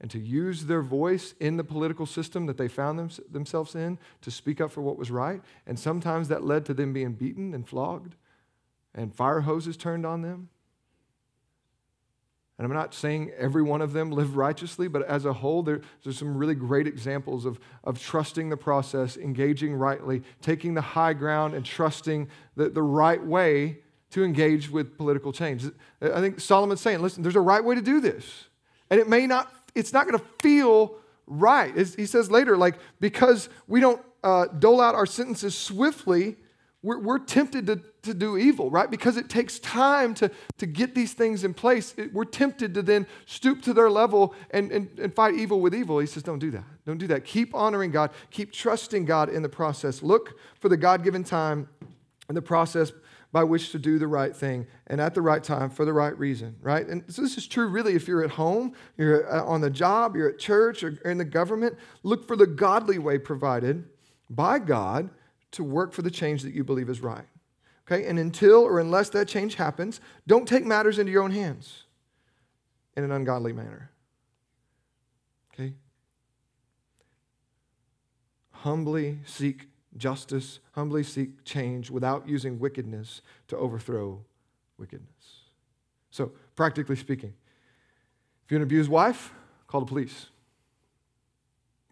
and 0.00 0.10
to 0.10 0.18
use 0.18 0.66
their 0.66 0.82
voice 0.82 1.34
in 1.40 1.56
the 1.56 1.64
political 1.64 2.06
system 2.06 2.46
that 2.46 2.56
they 2.56 2.68
found 2.68 2.98
them, 2.98 3.10
themselves 3.30 3.74
in 3.74 3.98
to 4.20 4.30
speak 4.30 4.60
up 4.60 4.70
for 4.70 4.80
what 4.80 4.96
was 4.96 5.10
right. 5.10 5.42
And 5.66 5.78
sometimes 5.78 6.28
that 6.28 6.44
led 6.44 6.64
to 6.66 6.74
them 6.74 6.92
being 6.92 7.14
beaten 7.14 7.52
and 7.52 7.66
flogged 7.66 8.14
and 8.94 9.14
fire 9.14 9.40
hoses 9.40 9.76
turned 9.76 10.06
on 10.06 10.22
them. 10.22 10.50
And 12.58 12.66
I'm 12.66 12.72
not 12.72 12.92
saying 12.92 13.30
every 13.38 13.62
one 13.62 13.80
of 13.80 13.92
them 13.92 14.10
lived 14.10 14.34
righteously, 14.34 14.88
but 14.88 15.02
as 15.02 15.24
a 15.24 15.32
whole, 15.32 15.62
there, 15.62 15.80
there's 16.02 16.18
some 16.18 16.36
really 16.36 16.56
great 16.56 16.88
examples 16.88 17.44
of, 17.44 17.60
of 17.84 18.00
trusting 18.00 18.48
the 18.48 18.56
process, 18.56 19.16
engaging 19.16 19.74
rightly, 19.74 20.22
taking 20.42 20.74
the 20.74 20.80
high 20.80 21.12
ground, 21.12 21.54
and 21.54 21.64
trusting 21.64 22.28
the, 22.56 22.68
the 22.68 22.82
right 22.82 23.24
way 23.24 23.78
to 24.10 24.24
engage 24.24 24.70
with 24.70 24.96
political 24.96 25.32
change. 25.32 25.66
I 26.02 26.20
think 26.20 26.40
Solomon's 26.40 26.80
saying, 26.80 27.00
listen, 27.00 27.22
there's 27.22 27.36
a 27.36 27.40
right 27.40 27.62
way 27.62 27.76
to 27.76 27.82
do 27.82 28.00
this. 28.00 28.46
And 28.90 28.98
it 28.98 29.08
may 29.08 29.26
not, 29.26 29.52
it's 29.76 29.92
not 29.92 30.08
going 30.08 30.18
to 30.18 30.24
feel 30.40 30.96
right. 31.26 31.76
He 31.76 32.06
says 32.06 32.28
later, 32.28 32.56
like, 32.56 32.76
because 32.98 33.48
we 33.68 33.80
don't 33.80 34.02
uh, 34.24 34.46
dole 34.46 34.80
out 34.80 34.96
our 34.96 35.06
sentences 35.06 35.56
swiftly, 35.56 36.36
we're, 36.82 37.00
we're 37.00 37.18
tempted 37.18 37.66
to, 37.66 37.80
to 38.02 38.14
do 38.14 38.36
evil, 38.36 38.70
right? 38.70 38.90
Because 38.90 39.16
it 39.16 39.28
takes 39.28 39.58
time 39.58 40.14
to, 40.14 40.30
to 40.58 40.66
get 40.66 40.94
these 40.94 41.12
things 41.12 41.42
in 41.42 41.52
place. 41.52 41.92
It, 41.96 42.12
we're 42.12 42.24
tempted 42.24 42.74
to 42.74 42.82
then 42.82 43.06
stoop 43.26 43.62
to 43.62 43.72
their 43.74 43.90
level 43.90 44.34
and, 44.50 44.70
and, 44.70 44.98
and 44.98 45.14
fight 45.14 45.34
evil 45.34 45.60
with 45.60 45.74
evil. 45.74 45.98
He 45.98 46.06
says, 46.06 46.22
don't 46.22 46.38
do 46.38 46.52
that. 46.52 46.64
Don't 46.86 46.98
do 46.98 47.08
that. 47.08 47.24
Keep 47.24 47.54
honoring 47.54 47.90
God. 47.90 48.10
Keep 48.30 48.52
trusting 48.52 49.04
God 49.06 49.28
in 49.28 49.42
the 49.42 49.48
process. 49.48 50.02
Look 50.02 50.38
for 50.60 50.68
the 50.68 50.76
God 50.76 51.02
given 51.02 51.24
time 51.24 51.68
and 52.28 52.36
the 52.36 52.42
process 52.42 52.92
by 53.32 53.44
which 53.44 53.72
to 53.72 53.78
do 53.78 53.98
the 53.98 54.06
right 54.06 54.34
thing 54.34 54.66
and 54.86 55.00
at 55.00 55.14
the 55.14 55.20
right 55.20 55.42
time 55.42 55.68
for 55.68 55.84
the 55.84 55.92
right 55.92 56.16
reason, 56.18 56.56
right? 56.62 56.86
And 56.86 57.04
so 57.08 57.20
this 57.20 57.36
is 57.36 57.46
true 57.46 57.68
really 57.68 57.94
if 57.94 58.08
you're 58.08 58.24
at 58.24 58.30
home, 58.30 58.72
you're 58.96 59.30
uh, 59.30 59.44
on 59.44 59.60
the 59.60 59.68
job, 59.68 60.16
you're 60.16 60.30
at 60.30 60.38
church, 60.38 60.82
or 60.82 60.98
in 61.04 61.18
the 61.18 61.24
government. 61.24 61.76
Look 62.04 62.26
for 62.26 62.36
the 62.36 62.46
godly 62.46 62.98
way 62.98 63.18
provided 63.18 63.84
by 64.30 64.60
God 64.60 65.10
to 65.52 65.64
work 65.64 65.92
for 65.92 66.02
the 66.02 66.10
change 66.10 66.42
that 66.42 66.54
you 66.54 66.64
believe 66.64 66.88
is 66.88 67.00
right. 67.00 67.26
Okay? 67.86 68.06
And 68.06 68.18
until 68.18 68.62
or 68.62 68.80
unless 68.80 69.08
that 69.10 69.28
change 69.28 69.54
happens, 69.54 70.00
don't 70.26 70.46
take 70.46 70.64
matters 70.64 70.98
into 70.98 71.10
your 71.10 71.22
own 71.22 71.30
hands 71.30 71.84
in 72.96 73.04
an 73.04 73.12
ungodly 73.12 73.52
manner. 73.52 73.90
Okay? 75.54 75.74
Humbly 78.50 79.18
seek 79.24 79.68
justice, 79.96 80.60
humbly 80.72 81.02
seek 81.02 81.44
change 81.44 81.90
without 81.90 82.28
using 82.28 82.58
wickedness 82.58 83.22
to 83.48 83.56
overthrow 83.56 84.22
wickedness. 84.76 85.08
So, 86.10 86.32
practically 86.56 86.96
speaking, 86.96 87.32
if 88.44 88.50
you're 88.50 88.58
an 88.58 88.62
abused 88.62 88.90
wife, 88.90 89.32
call 89.66 89.80
the 89.80 89.86
police. 89.86 90.26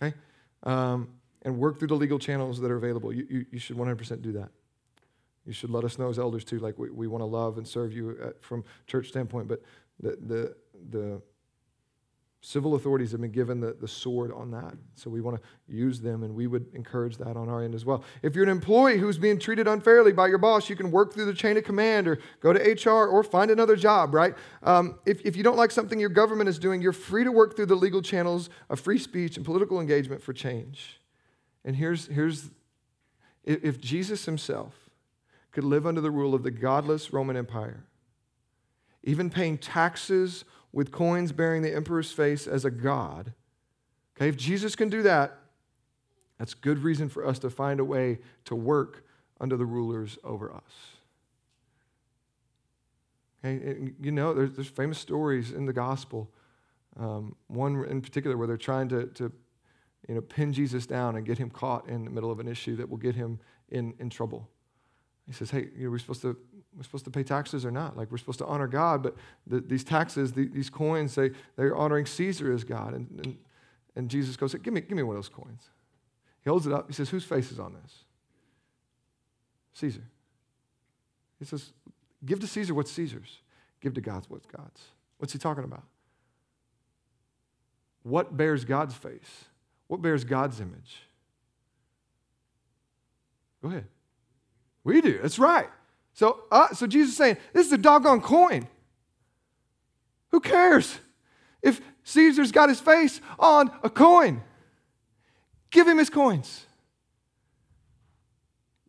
Okay? 0.00 0.14
Um, 0.62 1.08
and 1.46 1.56
work 1.56 1.78
through 1.78 1.88
the 1.88 1.94
legal 1.94 2.18
channels 2.18 2.60
that 2.60 2.70
are 2.72 2.76
available. 2.76 3.12
You, 3.12 3.26
you, 3.30 3.46
you 3.52 3.58
should 3.60 3.76
100% 3.76 4.20
do 4.20 4.32
that. 4.32 4.50
You 5.46 5.52
should 5.52 5.70
let 5.70 5.84
us 5.84 5.96
know 5.96 6.10
as 6.10 6.18
elders 6.18 6.44
too. 6.44 6.58
Like 6.58 6.76
we, 6.76 6.90
we 6.90 7.06
want 7.06 7.22
to 7.22 7.26
love 7.26 7.56
and 7.56 7.66
serve 7.66 7.92
you 7.92 8.18
at, 8.20 8.42
from 8.42 8.64
church 8.88 9.08
standpoint, 9.08 9.46
but 9.46 9.62
the, 10.00 10.18
the, 10.20 10.56
the 10.90 11.22
civil 12.40 12.74
authorities 12.74 13.12
have 13.12 13.20
been 13.20 13.30
given 13.30 13.60
the, 13.60 13.76
the 13.80 13.86
sword 13.86 14.32
on 14.32 14.50
that. 14.50 14.74
So 14.96 15.08
we 15.08 15.20
want 15.20 15.40
to 15.40 15.42
use 15.72 16.00
them, 16.00 16.24
and 16.24 16.34
we 16.34 16.48
would 16.48 16.66
encourage 16.74 17.16
that 17.18 17.36
on 17.36 17.48
our 17.48 17.62
end 17.62 17.76
as 17.76 17.84
well. 17.84 18.02
If 18.22 18.34
you're 18.34 18.42
an 18.42 18.50
employee 18.50 18.98
who's 18.98 19.18
being 19.18 19.38
treated 19.38 19.68
unfairly 19.68 20.12
by 20.12 20.26
your 20.26 20.38
boss, 20.38 20.68
you 20.68 20.74
can 20.74 20.90
work 20.90 21.14
through 21.14 21.26
the 21.26 21.34
chain 21.34 21.56
of 21.56 21.62
command 21.62 22.08
or 22.08 22.18
go 22.40 22.52
to 22.52 22.58
HR 22.58 23.06
or 23.06 23.22
find 23.22 23.52
another 23.52 23.76
job, 23.76 24.14
right? 24.14 24.34
Um, 24.64 24.98
if, 25.06 25.20
if 25.24 25.36
you 25.36 25.44
don't 25.44 25.56
like 25.56 25.70
something 25.70 26.00
your 26.00 26.08
government 26.08 26.48
is 26.48 26.58
doing, 26.58 26.82
you're 26.82 26.92
free 26.92 27.22
to 27.22 27.30
work 27.30 27.54
through 27.54 27.66
the 27.66 27.76
legal 27.76 28.02
channels 28.02 28.50
of 28.68 28.80
free 28.80 28.98
speech 28.98 29.36
and 29.36 29.46
political 29.46 29.80
engagement 29.80 30.20
for 30.20 30.32
change. 30.32 31.00
And 31.66 31.74
here's, 31.76 32.06
here's 32.06 32.48
if 33.44 33.80
Jesus 33.80 34.24
himself 34.24 34.88
could 35.50 35.64
live 35.64 35.86
under 35.86 36.00
the 36.00 36.12
rule 36.12 36.32
of 36.32 36.44
the 36.44 36.50
godless 36.50 37.12
Roman 37.12 37.36
Empire, 37.36 37.84
even 39.02 39.28
paying 39.28 39.58
taxes 39.58 40.44
with 40.72 40.92
coins 40.92 41.32
bearing 41.32 41.62
the 41.62 41.74
emperor's 41.74 42.12
face 42.12 42.46
as 42.46 42.64
a 42.64 42.70
god, 42.70 43.32
okay, 44.16 44.28
if 44.28 44.36
Jesus 44.36 44.76
can 44.76 44.88
do 44.88 45.02
that, 45.02 45.38
that's 46.38 46.54
good 46.54 46.78
reason 46.78 47.08
for 47.08 47.26
us 47.26 47.38
to 47.40 47.50
find 47.50 47.80
a 47.80 47.84
way 47.84 48.18
to 48.44 48.54
work 48.54 49.04
under 49.40 49.56
the 49.56 49.66
rulers 49.66 50.18
over 50.22 50.52
us. 50.52 50.62
Okay, 53.44 53.92
you 54.00 54.12
know, 54.12 54.34
there's, 54.34 54.52
there's 54.52 54.68
famous 54.68 54.98
stories 54.98 55.50
in 55.50 55.66
the 55.66 55.72
gospel. 55.72 56.30
Um, 56.98 57.34
one 57.48 57.84
in 57.86 58.00
particular 58.00 58.36
where 58.36 58.46
they're 58.46 58.56
trying 58.56 58.88
to, 58.88 59.06
to 59.06 59.32
you 60.08 60.14
know, 60.14 60.20
pin 60.20 60.52
Jesus 60.52 60.86
down 60.86 61.16
and 61.16 61.26
get 61.26 61.38
him 61.38 61.50
caught 61.50 61.88
in 61.88 62.04
the 62.04 62.10
middle 62.10 62.30
of 62.30 62.40
an 62.40 62.48
issue 62.48 62.76
that 62.76 62.88
will 62.88 62.96
get 62.96 63.14
him 63.14 63.40
in, 63.70 63.94
in 63.98 64.08
trouble. 64.10 64.48
He 65.26 65.32
says, 65.32 65.50
hey, 65.50 65.68
you 65.76 65.84
know, 65.84 65.90
we're 65.90 65.98
supposed 65.98 66.22
to 66.22 66.36
we're 66.76 66.82
supposed 66.82 67.06
to 67.06 67.10
pay 67.10 67.22
taxes 67.22 67.64
or 67.64 67.70
not. 67.70 67.96
Like 67.96 68.10
we're 68.10 68.18
supposed 68.18 68.38
to 68.40 68.46
honor 68.46 68.66
God, 68.66 69.02
but 69.02 69.16
the, 69.46 69.60
these 69.60 69.82
taxes, 69.82 70.32
the, 70.32 70.46
these 70.46 70.68
coins, 70.68 71.14
they, 71.14 71.30
they're 71.56 71.74
honoring 71.74 72.04
Caesar 72.04 72.52
as 72.52 72.64
God. 72.64 72.92
And, 72.92 73.08
and, 73.24 73.38
and 73.96 74.10
Jesus 74.10 74.36
goes, 74.36 74.54
give 74.54 74.74
me, 74.74 74.82
give 74.82 74.96
me 74.96 75.02
one 75.02 75.16
of 75.16 75.22
those 75.22 75.30
coins. 75.30 75.70
He 76.44 76.50
holds 76.50 76.66
it 76.66 76.72
up. 76.74 76.86
He 76.86 76.92
says, 76.92 77.08
whose 77.08 77.24
face 77.24 77.50
is 77.50 77.58
on 77.58 77.74
this? 77.82 78.04
Caesar. 79.72 80.02
He 81.38 81.46
says, 81.46 81.72
give 82.24 82.40
to 82.40 82.46
Caesar 82.46 82.74
what's 82.74 82.92
Caesar's. 82.92 83.40
Give 83.80 83.94
to 83.94 84.02
God's 84.02 84.28
what's 84.28 84.46
God's. 84.46 84.82
What's 85.16 85.32
he 85.32 85.38
talking 85.38 85.64
about? 85.64 85.84
What 88.02 88.36
bears 88.36 88.66
God's 88.66 88.94
face? 88.94 89.46
What 89.88 90.02
bears 90.02 90.24
God's 90.24 90.60
image? 90.60 91.02
Go 93.62 93.68
ahead. 93.68 93.86
We 94.84 95.00
do. 95.00 95.18
That's 95.20 95.38
right. 95.38 95.68
So, 96.12 96.44
uh, 96.50 96.68
so 96.68 96.86
Jesus 96.86 97.12
is 97.12 97.16
saying, 97.16 97.36
this 97.52 97.66
is 97.66 97.72
a 97.72 97.78
doggone 97.78 98.20
coin. 98.20 98.66
Who 100.30 100.40
cares 100.40 100.98
if 101.62 101.80
Caesar's 102.04 102.52
got 102.52 102.68
his 102.68 102.80
face 102.80 103.20
on 103.38 103.70
a 103.82 103.90
coin? 103.90 104.42
Give 105.70 105.86
him 105.86 105.98
his 105.98 106.10
coins. 106.10 106.64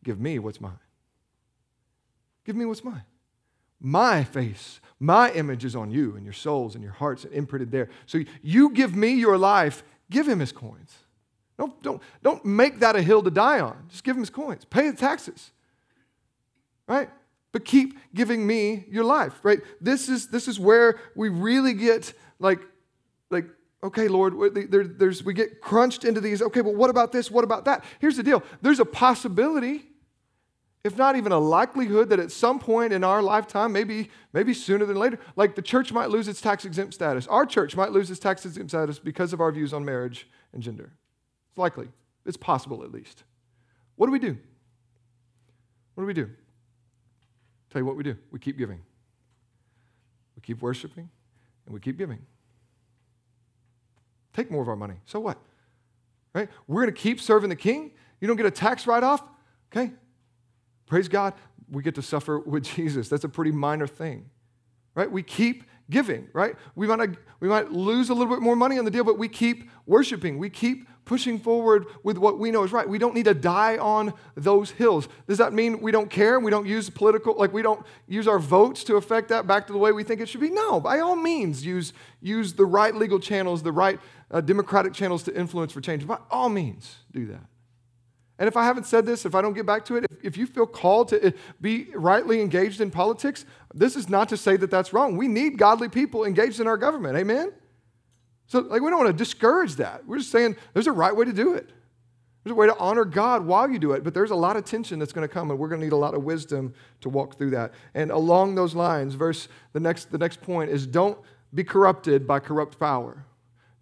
Give 0.04 0.20
me 0.20 0.40
what's 0.40 0.62
mine. 0.62 0.80
Give 2.46 2.56
me 2.56 2.66
what's 2.66 2.84
mine. 2.84 3.04
My 3.80 4.24
face, 4.24 4.80
my 5.00 5.32
image 5.32 5.66
is 5.66 5.76
on 5.76 5.92
you 5.92 6.16
and 6.16 6.24
your 6.24 6.34
souls 6.34 6.76
and 6.76 6.84
your 6.84 6.94
hearts 6.94 7.26
imprinted 7.26 7.72
there. 7.72 7.90
So 8.06 8.22
you 8.42 8.70
give 8.70 8.96
me 8.96 9.14
your 9.14 9.38
life 9.38 9.84
Give 10.10 10.28
him 10.28 10.40
his 10.40 10.52
coins. 10.52 10.94
Don't, 11.58 11.82
don't, 11.82 12.02
don't 12.22 12.46
make 12.46 12.80
that 12.80 12.96
a 12.96 13.02
hill 13.02 13.24
to 13.24 13.32
die 13.32 13.60
on. 13.60 13.86
Just 13.90 14.04
give 14.04 14.16
him 14.16 14.22
his 14.22 14.30
coins. 14.30 14.64
Pay 14.66 14.90
the 14.90 14.98
taxes. 14.98 15.52
Right? 16.88 17.10
But 17.52 17.66
keep 17.66 17.98
giving 18.14 18.46
me 18.46 18.86
your 18.90 19.04
life, 19.04 19.34
right? 19.44 19.60
This 19.82 20.10
is, 20.10 20.28
this 20.28 20.48
is 20.48 20.60
where 20.60 21.00
we 21.16 21.30
really 21.30 21.74
get 21.74 22.14
like, 22.40 22.60
like 23.32 23.46
okay, 23.84 24.08
Lord, 24.08 24.34
there, 24.72 24.84
there's, 24.84 25.24
we 25.24 25.34
get 25.34 25.62
crunched 25.62 26.04
into 26.04 26.22
these, 26.22 26.42
okay, 26.42 26.62
well, 26.62 26.76
what 26.76 26.90
about 26.90 27.12
this? 27.12 27.32
What 27.32 27.44
about 27.44 27.66
that? 27.66 27.84
Here's 28.00 28.18
the 28.18 28.24
deal 28.24 28.44
there's 28.62 28.80
a 28.80 28.86
possibility 28.86 29.88
if 30.88 30.98
not 30.98 31.16
even 31.16 31.32
a 31.32 31.38
likelihood 31.38 32.10
that 32.10 32.20
at 32.20 32.32
some 32.32 32.58
point 32.58 32.94
in 32.94 33.04
our 33.04 33.22
lifetime, 33.22 33.72
maybe, 33.72 34.10
maybe 34.34 34.54
sooner 34.54 34.86
than 34.86 34.98
later, 34.98 35.20
like 35.36 35.54
the 35.54 35.62
church 35.62 35.92
might 35.92 36.10
lose 36.10 36.28
its 36.28 36.42
tax 36.42 36.66
exempt 36.66 36.94
status. 36.94 37.28
Our 37.28 37.46
church 37.46 37.76
might 37.76 37.92
lose 37.92 38.10
its 38.10 38.20
tax 38.20 38.46
exempt 38.46 38.72
status 38.72 38.98
because 38.98 39.34
of 39.34 39.42
our 39.42 39.52
views 39.52 39.74
on 39.74 39.86
marriage 39.86 40.28
and 40.54 40.64
gender. 40.64 40.94
It's 41.50 41.58
likely. 41.58 41.90
It's 42.26 42.38
possible 42.38 42.84
at 42.84 42.92
least. 42.92 43.24
What 43.98 44.08
do 44.08 44.12
we 44.12 44.20
do? 44.20 44.38
What 45.94 46.04
do 46.04 46.08
we 46.08 46.14
do? 46.14 46.30
Tell 47.70 47.82
you 47.82 47.86
what 47.86 47.98
we 47.98 48.04
do. 48.04 48.16
We 48.32 48.40
keep 48.40 48.58
giving. 48.58 48.80
We 50.36 50.42
keep 50.42 50.62
worshiping 50.62 51.10
and 51.66 51.74
we 51.74 51.80
keep 51.80 51.98
giving. 51.98 52.20
Take 54.34 54.50
more 54.50 54.62
of 54.62 54.70
our 54.70 54.76
money. 54.76 54.96
So 55.06 55.20
what? 55.20 55.38
Right? 56.34 56.50
We're 56.68 56.84
going 56.84 56.94
to 56.94 57.02
keep 57.02 57.20
serving 57.20 57.50
the 57.50 57.56
king. 57.56 57.92
You 58.22 58.28
don't 58.28 58.38
get 58.38 58.46
a 58.46 58.52
tax 58.52 58.88
write 58.88 59.04
off. 59.04 59.22
Okay, 59.72 59.92
Praise 60.88 61.08
God, 61.08 61.34
we 61.70 61.84
get 61.84 61.96
to 61.96 62.02
suffer 62.02 62.40
with 62.40 62.64
Jesus. 62.76 63.10
That's 63.10 63.24
a 63.24 63.30
pretty 63.30 63.52
minor 63.52 63.88
thing, 63.88 64.30
right? 64.96 65.12
We 65.12 65.24
keep 65.24 65.64
giving, 65.90 66.28
right? 66.34 66.56
We 66.76 66.88
might, 66.88 67.12
we 67.40 67.48
might 67.48 67.72
lose 67.72 68.10
a 68.10 68.14
little 68.14 68.34
bit 68.34 68.42
more 68.42 68.56
money 68.56 68.78
on 68.78 68.86
the 68.86 68.92
deal, 68.92 69.04
but 69.04 69.18
we 69.18 69.30
keep 69.30 69.70
worshiping. 69.86 70.38
We 70.38 70.50
keep 70.50 70.88
pushing 71.06 71.40
forward 71.40 71.86
with 72.04 72.18
what 72.18 72.38
we 72.38 72.52
know 72.52 72.64
is 72.64 72.74
right. 72.74 72.88
We 72.88 72.98
don't 72.98 73.16
need 73.16 73.26
to 73.26 73.34
die 73.34 73.78
on 73.78 74.14
those 74.36 74.72
hills. 74.72 75.08
Does 75.26 75.38
that 75.38 75.54
mean 75.54 75.80
we 75.80 75.92
don't 75.92 76.10
care? 76.10 76.40
We 76.40 76.52
don't 76.52 76.68
use 76.68 76.90
political, 76.90 77.36
like 77.38 77.54
we 77.54 77.62
don't 77.62 77.86
use 78.08 78.28
our 78.28 78.40
votes 78.40 78.84
to 78.86 78.98
affect 78.98 79.30
that 79.30 79.48
back 79.48 79.68
to 79.68 79.74
the 79.74 79.80
way 79.80 79.94
we 79.94 80.04
think 80.04 80.20
it 80.20 80.28
should 80.28 80.42
be? 80.42 80.50
No, 80.50 80.82
by 80.82 81.00
all 81.00 81.16
means, 81.16 81.66
use, 81.66 81.94
use 82.22 82.54
the 82.54 82.66
right 82.66 82.94
legal 82.94 83.20
channels, 83.20 83.64
the 83.64 83.72
right 83.72 84.00
uh, 84.30 84.42
democratic 84.42 84.94
channels 84.94 85.24
to 85.24 85.36
influence 85.36 85.72
for 85.72 85.80
change. 85.80 86.06
By 86.06 86.18
all 86.30 86.50
means, 86.50 86.98
do 87.14 87.26
that. 87.28 87.46
And 88.40 88.48
if 88.48 88.56
I 88.56 88.66
haven't 88.66 88.86
said 88.86 89.06
this, 89.06 89.26
if 89.26 89.34
I 89.34 89.42
don't 89.42 89.54
get 89.54 89.66
back 89.66 89.84
to 89.86 89.96
it, 89.96 90.06
if, 90.06 90.18
if 90.24 90.38
you 90.38 90.46
feel 90.46 90.68
called 90.68 91.10
to 91.10 91.28
uh, 91.28 91.32
be 91.60 91.88
rightly 91.96 92.40
engaged 92.40 92.82
in 92.82 92.92
politics, 92.92 93.46
this 93.74 93.96
is 93.96 94.10
not 94.10 94.30
to 94.30 94.38
say 94.38 94.58
that 94.58 94.70
that's 94.70 94.94
wrong. 94.94 95.18
We 95.18 95.28
need 95.28 95.58
godly 95.58 95.90
people 95.90 96.24
engaged 96.24 96.60
in 96.60 96.68
our 96.68 96.78
government. 96.78 97.18
Amen? 97.18 97.52
So, 98.46 98.60
like, 98.60 98.82
we 98.82 98.90
don't 98.90 99.00
want 99.00 99.10
to 99.10 99.24
discourage 99.24 99.76
that. 99.76 100.06
We're 100.06 100.20
just 100.20 100.32
saying 100.32 100.56
there's 100.74 100.88
a 100.88 100.92
right 100.92 101.16
way 101.16 101.26
to 101.26 101.34
do 101.34 101.54
it. 101.54 101.72
There's 102.44 102.54
a 102.54 102.56
way 102.56 102.68
to 102.68 102.78
honor 102.78 103.04
God 103.04 103.46
while 103.46 103.70
you 103.70 103.78
do 103.78 103.92
it, 103.92 104.06
but 104.06 104.14
there's 104.14 104.32
a 104.32 104.36
lot 104.36 104.56
of 104.56 104.64
tension 104.64 105.00
that's 105.00 105.12
going 105.12 105.28
to 105.28 105.34
come, 105.34 105.52
and 105.52 105.60
we're 105.60 105.68
going 105.68 105.82
to 105.82 105.86
need 105.86 105.92
a 105.92 105.98
lot 105.98 106.14
of 106.14 106.24
wisdom 106.24 106.74
to 107.02 107.10
walk 107.10 107.38
through 107.38 107.50
that. 107.50 107.74
And 107.94 108.10
along 108.10 108.56
those 108.56 108.74
lines, 108.74 109.16
verse 109.16 109.50
the 109.74 109.82
next 109.82 110.12
the 110.12 110.18
next 110.18 110.42
point 110.42 110.72
is 110.72 110.88
don't 110.88 111.18
be 111.54 111.66
corrupted 111.66 112.26
by 112.26 112.40
corrupt 112.40 112.80
power. 112.80 113.26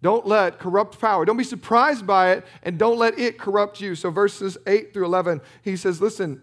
Don't 0.02 0.26
let 0.26 0.58
corrupt 0.58 1.00
power, 1.00 1.24
don't 1.24 1.36
be 1.36 1.44
surprised 1.44 2.06
by 2.06 2.32
it, 2.32 2.44
and 2.62 2.78
don't 2.78 2.98
let 2.98 3.18
it 3.18 3.38
corrupt 3.38 3.80
you. 3.80 3.94
So, 3.94 4.10
verses 4.10 4.58
8 4.66 4.92
through 4.92 5.06
11, 5.06 5.40
he 5.62 5.76
says, 5.76 6.00
Listen, 6.00 6.42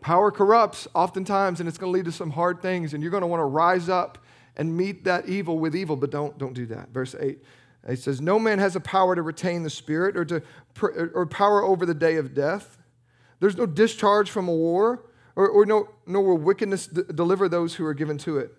power 0.00 0.30
corrupts 0.30 0.88
oftentimes, 0.94 1.60
and 1.60 1.68
it's 1.68 1.78
going 1.78 1.92
to 1.92 1.96
lead 1.96 2.04
to 2.06 2.12
some 2.12 2.30
hard 2.30 2.60
things, 2.60 2.94
and 2.94 3.02
you're 3.02 3.12
going 3.12 3.22
to 3.22 3.28
want 3.28 3.40
to 3.40 3.44
rise 3.44 3.88
up 3.88 4.18
and 4.56 4.76
meet 4.76 5.04
that 5.04 5.28
evil 5.28 5.58
with 5.58 5.76
evil, 5.76 5.96
but 5.96 6.10
don't, 6.10 6.36
don't 6.38 6.54
do 6.54 6.66
that. 6.66 6.88
Verse 6.88 7.14
8. 7.18 7.38
He 7.88 7.96
says, 7.96 8.20
No 8.20 8.38
man 8.38 8.58
has 8.58 8.74
a 8.74 8.80
power 8.80 9.14
to 9.14 9.22
retain 9.22 9.62
the 9.62 9.70
spirit 9.70 10.16
or, 10.16 10.24
to, 10.24 10.42
or 11.14 11.26
power 11.26 11.62
over 11.62 11.86
the 11.86 11.94
day 11.94 12.16
of 12.16 12.34
death. 12.34 12.78
There's 13.38 13.56
no 13.56 13.66
discharge 13.66 14.30
from 14.30 14.48
a 14.48 14.52
war, 14.52 15.04
or, 15.36 15.48
or 15.48 15.66
no, 15.66 15.90
nor 16.06 16.22
will 16.22 16.38
wickedness 16.38 16.86
d- 16.86 17.02
deliver 17.14 17.48
those 17.48 17.74
who 17.74 17.84
are 17.84 17.94
given 17.94 18.18
to 18.18 18.38
it. 18.38 18.54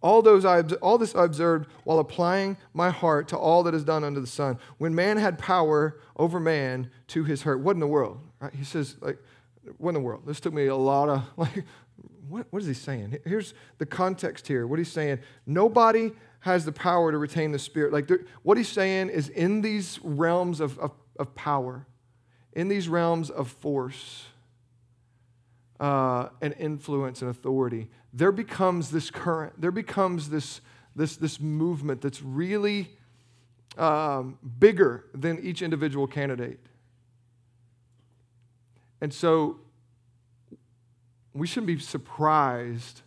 All, 0.00 0.22
those 0.22 0.44
I, 0.44 0.60
all 0.60 0.96
this 0.96 1.14
I 1.14 1.24
observed 1.24 1.68
while 1.84 1.98
applying 1.98 2.56
my 2.72 2.90
heart 2.90 3.28
to 3.28 3.36
all 3.36 3.64
that 3.64 3.74
is 3.74 3.82
done 3.82 4.04
under 4.04 4.20
the 4.20 4.28
sun. 4.28 4.58
When 4.78 4.94
man 4.94 5.16
had 5.16 5.38
power 5.38 5.98
over 6.16 6.38
man 6.38 6.90
to 7.08 7.24
his 7.24 7.42
hurt. 7.42 7.60
What 7.60 7.74
in 7.74 7.80
the 7.80 7.86
world? 7.86 8.20
Right? 8.40 8.54
He 8.54 8.64
says, 8.64 8.96
like, 9.00 9.18
what 9.78 9.90
in 9.90 9.94
the 9.94 10.00
world? 10.00 10.22
This 10.26 10.40
took 10.40 10.52
me 10.52 10.66
a 10.66 10.76
lot 10.76 11.08
of, 11.08 11.24
like, 11.36 11.64
what, 12.28 12.46
what 12.50 12.62
is 12.62 12.68
he 12.68 12.74
saying? 12.74 13.18
Here's 13.24 13.54
the 13.78 13.86
context 13.86 14.46
here. 14.46 14.66
What 14.66 14.78
he's 14.78 14.92
saying, 14.92 15.18
nobody 15.46 16.12
has 16.40 16.64
the 16.64 16.72
power 16.72 17.10
to 17.10 17.18
retain 17.18 17.52
the 17.52 17.58
spirit. 17.58 17.92
Like, 17.92 18.10
what 18.42 18.56
he's 18.56 18.68
saying 18.68 19.10
is 19.10 19.28
in 19.28 19.62
these 19.62 19.98
realms 20.02 20.60
of, 20.60 20.78
of, 20.78 20.92
of 21.18 21.34
power, 21.34 21.86
in 22.52 22.68
these 22.68 22.88
realms 22.88 23.30
of 23.30 23.48
force, 23.48 24.26
uh, 25.80 26.28
and 26.40 26.54
influence 26.58 27.22
and 27.22 27.30
authority, 27.30 27.88
there 28.12 28.32
becomes 28.32 28.90
this 28.90 29.10
current, 29.10 29.60
there 29.60 29.70
becomes 29.70 30.30
this, 30.30 30.60
this, 30.96 31.16
this 31.16 31.40
movement 31.40 32.00
that's 32.00 32.22
really 32.22 32.90
um, 33.76 34.38
bigger 34.58 35.04
than 35.14 35.38
each 35.40 35.62
individual 35.62 36.06
candidate. 36.06 36.58
And 39.00 39.14
so 39.14 39.60
we 41.32 41.46
shouldn't 41.46 41.68
be 41.68 41.78
surprised 41.78 43.02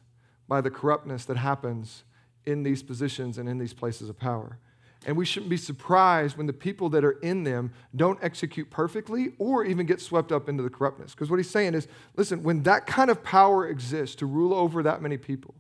by 0.48 0.62
the 0.62 0.72
corruptness 0.72 1.26
that 1.26 1.38
happens 1.38 2.04
in 2.46 2.64
these 2.64 2.82
positions 2.82 3.38
and 3.38 3.48
in 3.48 3.58
these 3.58 3.74
places 3.74 4.10
of 4.10 4.18
power. 4.18 4.58
And 5.06 5.18
we 5.18 5.26
shouldn't 5.26 5.50
be 5.50 5.58
surprised 5.58 6.38
when 6.38 6.46
the 6.46 6.54
people 6.54 6.90
that 6.90 7.04
are 7.04 7.14
in 7.22 7.44
them 7.44 7.72
don't 7.96 8.20
execute 8.22 8.70
perfectly 8.70 9.34
or 9.40 9.66
even 9.66 9.88
get 9.88 10.00
swept 10.00 10.32
up 10.32 10.48
into 10.48 10.62
the 10.62 10.70
corruptness. 10.70 11.14
Because 11.14 11.30
what 11.30 11.38
he's 11.38 11.50
saying 11.50 11.74
is 11.74 11.88
listen, 12.16 12.44
when 12.44 12.64
that 12.64 12.86
kind 12.86 13.10
of 13.10 13.24
power 13.24 13.68
exists 13.68 14.16
to 14.18 14.28
rule 14.28 14.54
over 14.54 14.84
that 14.84 15.02
many 15.02 15.18
people, 15.18 15.56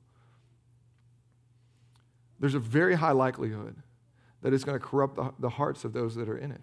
there's 2.39 2.55
a 2.55 2.59
very 2.59 2.95
high 2.95 3.11
likelihood 3.11 3.75
that 4.41 4.53
it's 4.53 4.63
going 4.63 4.79
to 4.79 4.83
corrupt 4.85 5.19
the, 5.39 5.49
hearts 5.49 5.85
of 5.85 5.93
those 5.93 6.15
that 6.15 6.27
are 6.27 6.37
in 6.37 6.51
it. 6.51 6.61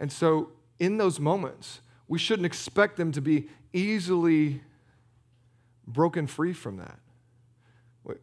And 0.00 0.12
so, 0.12 0.50
in 0.78 0.98
those 0.98 1.20
moments, 1.20 1.80
we 2.08 2.18
shouldn't 2.18 2.46
expect 2.46 2.96
them 2.96 3.12
to 3.12 3.20
be 3.20 3.48
easily 3.72 4.60
broken 5.86 6.26
free 6.26 6.52
from 6.52 6.76
that. 6.78 6.98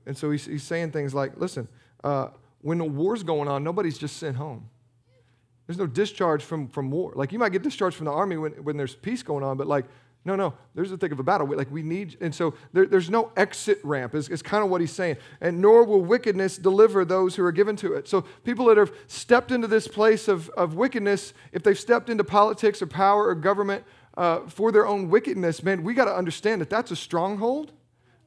And 0.05 0.17
so 0.17 0.31
he's, 0.31 0.45
he's 0.45 0.63
saying 0.63 0.91
things 0.91 1.13
like, 1.13 1.37
listen, 1.37 1.67
uh, 2.03 2.29
when 2.65 2.81
a 2.81 2.85
war's 2.85 3.21
going 3.21 3.47
on, 3.47 3.63
nobody's 3.63 3.95
just 3.95 4.17
sent 4.17 4.37
home. 4.37 4.67
There's 5.67 5.77
no 5.77 5.85
discharge 5.85 6.43
from, 6.43 6.67
from 6.67 6.89
war. 6.89 7.13
Like 7.15 7.31
you 7.31 7.37
might 7.37 7.51
get 7.51 7.61
discharged 7.61 7.95
from 7.95 8.05
the 8.05 8.11
army 8.11 8.37
when, 8.37 8.53
when 8.53 8.75
there's 8.75 8.95
peace 8.95 9.21
going 9.21 9.43
on, 9.43 9.55
but 9.55 9.67
like, 9.67 9.85
no, 10.25 10.35
no, 10.35 10.55
there's 10.73 10.89
the 10.89 10.97
thick 10.97 11.11
of 11.11 11.19
a 11.19 11.23
battle. 11.23 11.47
Like 11.55 11.69
we 11.69 11.83
need, 11.83 12.17
and 12.21 12.33
so 12.33 12.55
there, 12.73 12.87
there's 12.87 13.07
no 13.07 13.31
exit 13.37 13.79
ramp, 13.83 14.15
is, 14.15 14.29
is 14.29 14.41
kind 14.41 14.63
of 14.63 14.71
what 14.71 14.81
he's 14.81 14.91
saying. 14.91 15.17
And 15.41 15.61
nor 15.61 15.83
will 15.83 16.01
wickedness 16.01 16.57
deliver 16.57 17.05
those 17.05 17.35
who 17.35 17.43
are 17.43 17.51
given 17.51 17.75
to 17.75 17.93
it. 17.93 18.07
So 18.07 18.21
people 18.43 18.65
that 18.65 18.77
have 18.77 18.91
stepped 19.05 19.51
into 19.51 19.67
this 19.67 19.87
place 19.87 20.27
of, 20.27 20.49
of 20.57 20.73
wickedness, 20.73 21.35
if 21.51 21.61
they've 21.61 21.77
stepped 21.77 22.09
into 22.09 22.23
politics 22.23 22.81
or 22.81 22.87
power 22.87 23.27
or 23.27 23.35
government 23.35 23.83
uh, 24.17 24.39
for 24.47 24.71
their 24.71 24.87
own 24.87 25.11
wickedness, 25.11 25.61
man, 25.61 25.83
we 25.83 25.93
got 25.93 26.05
to 26.05 26.15
understand 26.15 26.61
that 26.61 26.71
that's 26.71 26.89
a 26.89 26.95
stronghold 26.95 27.73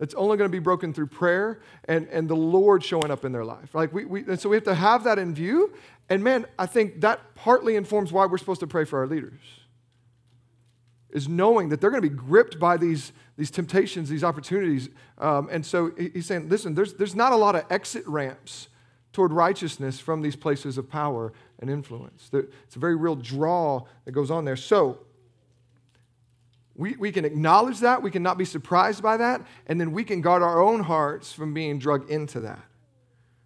it's 0.01 0.15
only 0.15 0.37
going 0.37 0.49
to 0.49 0.53
be 0.53 0.61
broken 0.61 0.93
through 0.93 1.09
prayer 1.09 1.61
and, 1.87 2.07
and 2.09 2.29
the 2.29 2.37
Lord 2.37 2.85
showing 2.85 3.11
up 3.11 3.25
in 3.25 3.33
their 3.33 3.45
life. 3.45 3.75
Like 3.75 3.93
we, 3.93 4.05
we, 4.05 4.21
and 4.25 4.39
so 4.39 4.49
we 4.49 4.57
have 4.57 4.65
to 4.65 4.75
have 4.75 5.05
that 5.05 5.19
in 5.19 5.35
view. 5.35 5.73
And 6.09 6.23
man, 6.23 6.47
I 6.59 6.67
think 6.67 7.01
that 7.01 7.35
partly 7.35 7.77
informs 7.77 8.13
why 8.13 8.27
we're 8.27 8.39
supposed 8.39 8.61
to 8.61 8.67
pray 8.67 8.85
for 8.85 9.01
our 9.01 9.07
leaders. 9.07 9.41
Is 11.11 11.29
knowing 11.29 11.71
that 11.71 11.81
they're 11.81 11.91
going 11.91 12.03
to 12.03 12.09
be 12.09 12.15
gripped 12.15 12.59
by 12.59 12.77
these, 12.77 13.13
these 13.37 13.51
temptations, 13.51 14.09
these 14.09 14.23
opportunities. 14.23 14.89
Um, 15.17 15.49
and 15.51 15.65
so 15.65 15.91
he's 15.97 16.27
saying, 16.27 16.49
listen, 16.49 16.75
there's, 16.75 16.95
there's 16.95 17.15
not 17.15 17.33
a 17.33 17.37
lot 17.37 17.57
of 17.57 17.65
exit 17.71 18.07
ramps 18.07 18.69
toward 19.13 19.33
righteousness 19.33 19.99
from 19.99 20.23
these 20.23 20.37
places 20.37 20.79
of 20.79 20.89
power 20.89 21.33
and 21.59 21.71
influence. 21.71 22.31
It's 22.33 22.77
a 22.77 22.79
very 22.79 22.95
real 22.95 23.17
draw 23.17 23.85
that 24.05 24.13
goes 24.13 24.31
on 24.31 24.45
there. 24.45 24.55
So 24.55 24.99
we, 26.79 26.95
we 26.95 27.11
can 27.11 27.25
acknowledge 27.25 27.81
that, 27.81 28.03
we 28.03 28.11
can 28.11 28.23
not 28.23 28.39
be 28.39 28.45
surprised 28.45 29.03
by 29.03 29.17
that, 29.17 29.45
and 29.67 29.81
then 29.81 29.91
we 29.91 30.05
can 30.05 30.21
guard 30.21 30.43
our 30.43 30.63
own 30.63 30.81
hearts 30.81 31.33
from 31.33 31.53
being 31.53 31.81
drugged 31.81 32.09
into 32.09 32.39
that. 32.41 32.61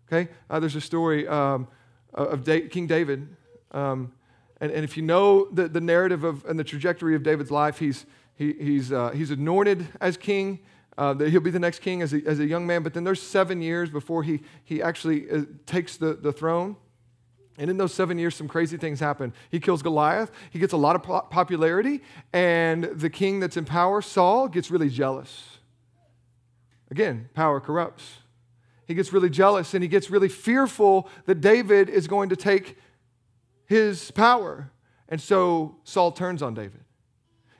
Okay? 0.06 0.30
Uh, 0.50 0.60
there's 0.60 0.76
a 0.76 0.82
story 0.82 1.26
um, 1.26 1.66
of 2.12 2.44
da- 2.44 2.68
King 2.68 2.86
David. 2.86 3.26
Um, 3.70 4.12
and, 4.60 4.70
and 4.70 4.84
if 4.84 4.98
you 4.98 5.02
know 5.02 5.48
the, 5.50 5.66
the 5.66 5.80
narrative 5.80 6.24
of, 6.24 6.44
and 6.44 6.58
the 6.58 6.64
trajectory 6.64 7.16
of 7.16 7.22
David's 7.22 7.50
life, 7.50 7.78
he's, 7.78 8.04
he, 8.34 8.52
he's, 8.52 8.92
uh, 8.92 9.10
he's 9.10 9.30
anointed 9.30 9.88
as 9.98 10.18
king. 10.18 10.60
Uh, 10.98 11.14
he'll 11.14 11.40
be 11.40 11.50
the 11.50 11.58
next 11.58 11.78
king 11.78 12.02
as 12.02 12.12
a, 12.12 12.20
as 12.26 12.38
a 12.38 12.44
young 12.44 12.66
man, 12.66 12.82
but 12.82 12.92
then 12.92 13.02
there's 13.02 13.22
seven 13.22 13.62
years 13.62 13.88
before 13.88 14.22
he, 14.22 14.40
he 14.62 14.82
actually 14.82 15.30
uh, 15.30 15.44
takes 15.64 15.96
the, 15.96 16.12
the 16.12 16.32
throne. 16.32 16.76
And 17.58 17.70
in 17.70 17.76
those 17.76 17.92
seven 17.92 18.18
years, 18.18 18.34
some 18.34 18.48
crazy 18.48 18.76
things 18.76 18.98
happen. 18.98 19.32
He 19.50 19.60
kills 19.60 19.82
Goliath, 19.82 20.30
he 20.50 20.58
gets 20.58 20.72
a 20.72 20.76
lot 20.76 20.96
of 20.96 21.30
popularity, 21.30 22.00
and 22.32 22.84
the 22.84 23.10
king 23.10 23.40
that's 23.40 23.56
in 23.56 23.64
power, 23.64 24.00
Saul, 24.00 24.48
gets 24.48 24.70
really 24.70 24.88
jealous. 24.88 25.58
Again, 26.90 27.28
power 27.34 27.60
corrupts. 27.60 28.18
He 28.86 28.94
gets 28.94 29.12
really 29.12 29.30
jealous 29.30 29.72
and 29.72 29.82
he 29.82 29.88
gets 29.88 30.10
really 30.10 30.28
fearful 30.28 31.08
that 31.24 31.40
David 31.40 31.88
is 31.88 32.06
going 32.06 32.28
to 32.28 32.36
take 32.36 32.76
his 33.64 34.10
power. 34.10 34.70
And 35.08 35.18
so 35.20 35.76
Saul 35.84 36.12
turns 36.12 36.42
on 36.42 36.52
David. 36.52 36.80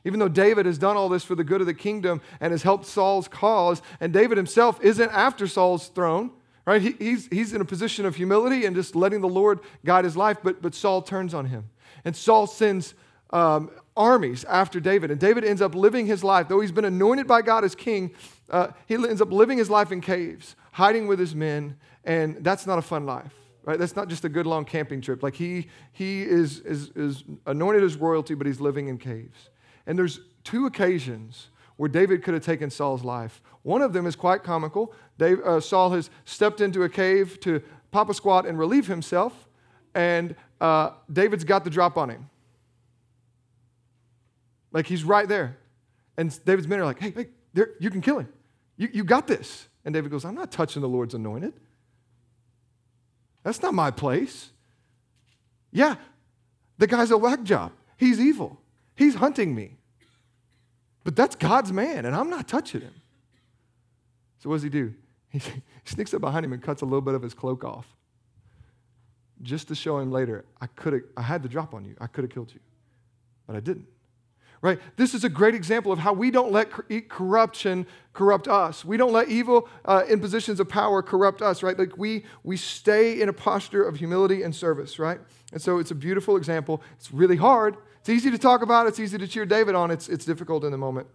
Even 0.05 0.19
though 0.19 0.29
David 0.29 0.67
has 0.67 0.79
done 0.79 0.97
all 0.97 1.09
this 1.09 1.25
for 1.25 1.35
the 1.35 1.45
good 1.45 1.61
of 1.61 1.67
the 1.67 1.75
kingdom 1.75 2.21
and 2.41 2.51
has 2.51 2.63
helped 2.63 2.85
Saul's 2.85 3.29
cause, 3.29 3.81
and 4.01 4.13
David 4.13 4.37
himself 4.37 4.79
isn't 4.83 5.11
after 5.11 5.47
Saul's 5.47 5.89
throne, 5.89 6.33
right? 6.67 6.81
He, 6.81 6.93
he's, 6.99 7.27
he's 7.27 7.53
in 7.53 7.61
a 7.61 7.65
position 7.65 8.07
of 8.07 8.17
humility 8.17 8.65
and 8.67 8.77
just 8.77 8.95
letting 8.95 9.21
the 9.21 9.29
Lord 9.29 9.61
guide 9.85 10.05
his 10.05 10.17
life, 10.17 10.39
but, 10.43 10.63
but 10.63 10.75
Saul 10.75 11.03
turns 11.03 11.35
on 11.35 11.47
him. 11.47 11.71
And 12.05 12.17
Saul 12.17 12.47
sends 12.47 12.95
um, 13.31 13.71
armies 13.97 14.45
after 14.45 14.81
David. 14.81 15.11
And 15.11 15.21
David 15.21 15.45
ends 15.45 15.63
up 15.63 15.75
living 15.75 16.07
his 16.07 16.23
life, 16.23 16.49
though 16.49 16.61
he's 16.61 16.73
been 16.73 16.85
anointed 16.85 17.27
by 17.27 17.43
God 17.43 17.65
as 17.65 17.75
king, 17.75 18.15
uh, 18.51 18.69
he 18.87 18.95
ends 18.95 19.21
up 19.21 19.33
living 19.33 19.59
his 19.59 19.71
life 19.71 19.93
in 19.93 20.01
caves, 20.01 20.57
hiding 20.73 21.07
with 21.07 21.19
his 21.19 21.35
men, 21.35 21.77
and 22.05 22.43
that's 22.45 22.67
not 22.67 22.79
a 22.79 22.83
fun 22.83 23.07
life. 23.07 23.33
Right? 23.65 23.79
That's 23.79 23.95
not 23.95 24.09
just 24.09 24.25
a 24.25 24.29
good 24.29 24.47
long 24.47 24.65
camping 24.65 25.01
trip. 25.01 25.23
Like 25.23 25.35
he, 25.35 25.69
he 25.93 26.23
is, 26.23 26.61
is, 26.61 26.91
is 26.97 27.23
anointed 27.47 27.85
as 27.85 27.97
royalty, 27.97 28.35
but 28.35 28.47
he's 28.47 28.61
living 28.61 28.89
in 28.89 28.99
caves. 28.99 29.51
And 29.87 29.97
there's 29.97 30.21
two 30.43 30.67
occasions 30.67 31.49
where 31.77 31.89
David 31.89 32.23
could 32.23 32.35
have 32.35 32.45
taken 32.45 32.71
Saul's 32.71 33.05
life. 33.05 33.43
One 33.63 33.83
of 33.83 33.93
them 33.93 34.07
is 34.07 34.17
quite 34.17 34.43
comical. 34.43 34.95
Dave, 35.19 35.41
uh, 35.41 35.61
Saul 35.61 35.91
has 35.91 36.11
stepped 36.25 36.61
into 36.61 36.83
a 36.83 36.89
cave 36.89 37.41
to 37.41 37.63
pop 37.91 38.11
a 38.11 38.15
squat 38.15 38.47
and 38.47 38.59
relieve 38.59 38.87
himself, 38.87 39.49
and 39.95 40.35
uh, 40.61 40.91
David's 41.13 41.45
got 41.45 41.65
the 41.65 41.71
drop 41.71 41.97
on 41.97 42.11
him. 42.11 42.29
Like 44.73 44.87
he's 44.87 45.05
right 45.05 45.29
there. 45.29 45.59
And 46.17 46.39
David's 46.45 46.69
men 46.69 46.81
are 46.81 46.85
like, 46.85 46.99
hey, 46.99 47.11
hey, 47.11 47.27
there, 47.55 47.71
you 47.79 47.91
can 47.91 48.01
kill 48.01 48.19
him. 48.19 48.29
You, 48.77 48.89
you 48.93 49.05
got 49.05 49.27
this. 49.27 49.69
And 49.85 49.93
David 49.93 50.11
goes, 50.11 50.25
I'm 50.25 50.35
not 50.35 50.51
touching 50.51 50.83
the 50.83 50.89
Lord's 50.89 51.15
anointed. 51.15 51.53
That's 53.43 53.63
not 53.63 53.75
my 53.75 53.91
place. 53.91 54.51
Yeah, 55.73 55.97
the 56.79 56.87
guy's 56.87 57.11
a 57.11 57.19
whack 57.19 57.43
job. 57.43 57.73
He's 57.97 58.21
evil. 58.21 58.61
He's 58.95 59.17
hunting 59.17 59.55
me. 59.55 59.79
But 61.05 61.17
that's 61.17 61.35
God's 61.37 61.73
man, 61.73 62.05
and 62.05 62.15
I'm 62.15 62.31
not 62.31 62.49
touching 62.49 62.81
him. 62.81 62.95
So 64.39 64.49
what 64.49 64.57
does 64.57 64.63
he 64.63 64.71
do? 64.71 64.95
He 65.85 65.91
sneaks 65.95 66.15
up 66.15 66.21
behind 66.21 66.45
him 66.45 66.53
and 66.53 66.63
cuts 66.63 66.83
a 66.83 66.85
little 66.85 67.01
bit 67.01 67.15
of 67.15 67.23
his 67.23 67.35
cloak 67.35 67.65
off. 67.65 67.87
Just 69.43 69.67
to 69.69 69.75
show 69.75 69.99
him 69.99 70.13
later, 70.13 70.45
I 70.61 70.69
could 70.69 70.93
have, 70.93 71.03
I 71.17 71.23
had 71.23 71.43
the 71.43 71.49
drop 71.49 71.75
on 71.75 71.85
you. 71.85 71.97
I 72.01 72.07
could 72.07 72.23
have 72.23 72.31
killed 72.31 72.53
you. 72.55 72.61
But 73.49 73.57
I 73.57 73.61
didn't 73.61 73.87
right? 74.63 74.79
This 74.97 75.13
is 75.13 75.25
a 75.25 75.29
great 75.29 75.55
example 75.55 75.93
of 75.93 75.99
how 75.99 76.13
we 76.13 76.31
don't 76.31 76.53
let 76.53 76.71
corruption 77.09 77.85
corrupt 78.13 78.47
us. 78.47 78.85
We 78.85 78.97
don't 78.97 79.13
let 79.13 79.29
evil 79.29 79.69
uh, 79.85 80.05
in 80.09 80.21
positions 80.21 80.61
of 80.61 80.69
power 80.69 81.03
corrupt 81.03 81.43
us, 81.43 81.65
right? 81.65 81.77
Like 81.77 81.99
we, 81.99 82.25
we 82.45 82.57
stay 82.57 83.21
in 83.21 83.29
a 83.29 83.33
posture 83.33 83.83
of 83.83 83.97
humility 83.97 84.43
and 84.45 84.55
service, 84.55 85.01
right? 85.01 85.19
And 85.53 85.61
so 85.61 85.79
it's 85.79 85.91
a 85.91 85.97
beautiful 85.97 86.37
example. 86.37 86.81
It's 86.97 87.13
really 87.13 87.37
hard. 87.37 87.77
It's 88.03 88.09
easy 88.09 88.33
to 88.33 88.39
talk 88.39 88.63
about, 88.63 88.89
it's 88.89 88.99
easy 88.99 89.17
to 89.17 89.29
cheer 89.29 89.47
David 89.47 89.77
on, 89.77 89.93
it's, 89.93 90.09
it's 90.09 90.25
difficult 90.25 90.65
in 90.65 90.73
the 90.73 90.77
moment. 90.77 91.07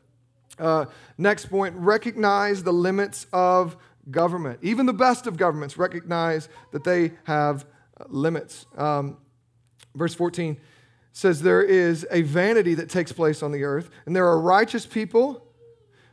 Uh, 0.58 0.86
next 1.18 1.48
point 1.48 1.76
recognize 1.76 2.64
the 2.64 2.72
limits 2.72 3.28
of 3.34 3.76
government. 4.10 4.60
Even 4.62 4.86
the 4.86 4.94
best 4.94 5.28
of 5.28 5.36
governments 5.36 5.78
recognize 5.78 6.48
that 6.72 6.86
they 6.86 7.12
have 7.26 7.66
uh, 8.00 8.06
limits. 8.08 8.68
Um, 8.78 9.18
verse 9.96 10.16
14 10.16 10.56
says 11.12 11.42
there 11.42 11.62
is 11.62 12.08
a 12.10 12.22
vanity 12.22 12.74
that 12.76 12.90
takes 12.90 13.12
place 13.12 13.44
on 13.44 13.52
the 13.52 13.66
earth, 13.66 13.90
and 14.06 14.16
there 14.16 14.26
are 14.26 14.40
righteous 14.40 14.86
people 14.86 15.46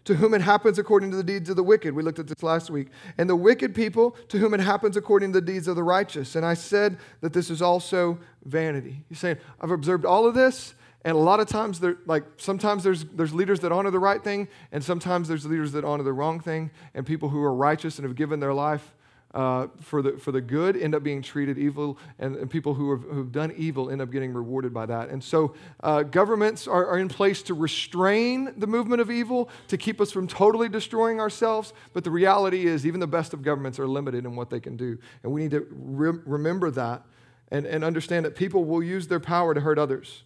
to 0.04 0.14
whom 0.14 0.34
it 0.34 0.40
happens 0.40 0.78
according 0.78 1.10
to 1.10 1.16
the 1.16 1.24
deeds 1.24 1.48
of 1.48 1.56
the 1.56 1.62
wicked. 1.62 1.94
We 1.94 2.02
looked 2.02 2.18
at 2.18 2.26
this 2.26 2.42
last 2.42 2.70
week. 2.70 2.88
And 3.18 3.28
the 3.28 3.36
wicked 3.36 3.74
people 3.74 4.16
to 4.28 4.38
whom 4.38 4.54
it 4.54 4.60
happens 4.60 4.96
according 4.96 5.32
to 5.32 5.40
the 5.40 5.46
deeds 5.46 5.68
of 5.68 5.76
the 5.76 5.82
righteous. 5.82 6.36
And 6.36 6.44
I 6.44 6.54
said 6.54 6.98
that 7.20 7.32
this 7.32 7.50
is 7.50 7.62
also 7.62 8.18
vanity. 8.44 9.02
He's 9.08 9.18
saying, 9.18 9.38
I've 9.60 9.70
observed 9.70 10.04
all 10.04 10.26
of 10.26 10.34
this, 10.34 10.74
and 11.06 11.16
a 11.16 11.20
lot 11.20 11.38
of 11.38 11.46
times, 11.48 11.80
there, 11.80 11.98
like 12.06 12.24
sometimes 12.38 12.82
there's, 12.82 13.04
there's 13.04 13.34
leaders 13.34 13.60
that 13.60 13.72
honor 13.72 13.90
the 13.90 13.98
right 13.98 14.22
thing, 14.24 14.48
and 14.72 14.82
sometimes 14.82 15.28
there's 15.28 15.44
leaders 15.44 15.72
that 15.72 15.84
honor 15.84 16.02
the 16.02 16.14
wrong 16.14 16.40
thing, 16.40 16.70
and 16.94 17.04
people 17.04 17.28
who 17.28 17.42
are 17.42 17.54
righteous 17.54 17.98
and 17.98 18.06
have 18.06 18.16
given 18.16 18.40
their 18.40 18.54
life 18.54 18.94
uh, 19.34 19.66
for, 19.80 20.00
the, 20.00 20.12
for 20.12 20.30
the 20.30 20.40
good 20.40 20.76
end 20.76 20.94
up 20.94 21.02
being 21.02 21.20
treated 21.20 21.58
evil, 21.58 21.98
and, 22.20 22.36
and 22.36 22.48
people 22.48 22.72
who 22.72 22.92
have 22.92 23.02
who've 23.02 23.32
done 23.32 23.52
evil 23.56 23.90
end 23.90 24.00
up 24.00 24.12
getting 24.12 24.32
rewarded 24.32 24.72
by 24.72 24.86
that. 24.86 25.10
And 25.10 25.22
so 25.22 25.54
uh, 25.82 26.04
governments 26.04 26.68
are, 26.68 26.86
are 26.86 26.98
in 26.98 27.08
place 27.08 27.42
to 27.44 27.54
restrain 27.54 28.54
the 28.56 28.68
movement 28.68 29.02
of 29.02 29.10
evil, 29.10 29.50
to 29.68 29.76
keep 29.76 30.00
us 30.00 30.12
from 30.12 30.28
totally 30.28 30.68
destroying 30.68 31.20
ourselves. 31.20 31.72
But 31.92 32.04
the 32.04 32.12
reality 32.12 32.66
is, 32.66 32.86
even 32.86 33.00
the 33.00 33.08
best 33.08 33.34
of 33.34 33.42
governments 33.42 33.80
are 33.80 33.88
limited 33.88 34.24
in 34.24 34.36
what 34.36 34.50
they 34.50 34.60
can 34.60 34.76
do. 34.76 34.98
And 35.24 35.32
we 35.32 35.42
need 35.42 35.50
to 35.50 35.66
re- 35.68 36.20
remember 36.24 36.70
that 36.70 37.02
and, 37.50 37.66
and 37.66 37.82
understand 37.82 38.24
that 38.26 38.36
people 38.36 38.64
will 38.64 38.84
use 38.84 39.08
their 39.08 39.20
power 39.20 39.52
to 39.52 39.60
hurt 39.60 39.80
others. 39.80 40.22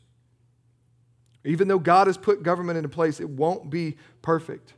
Even 1.44 1.66
though 1.66 1.78
God 1.78 2.08
has 2.08 2.18
put 2.18 2.42
government 2.42 2.76
into 2.76 2.90
place, 2.90 3.20
it 3.20 3.30
won't 3.30 3.70
be 3.70 3.96
perfect. 4.20 4.74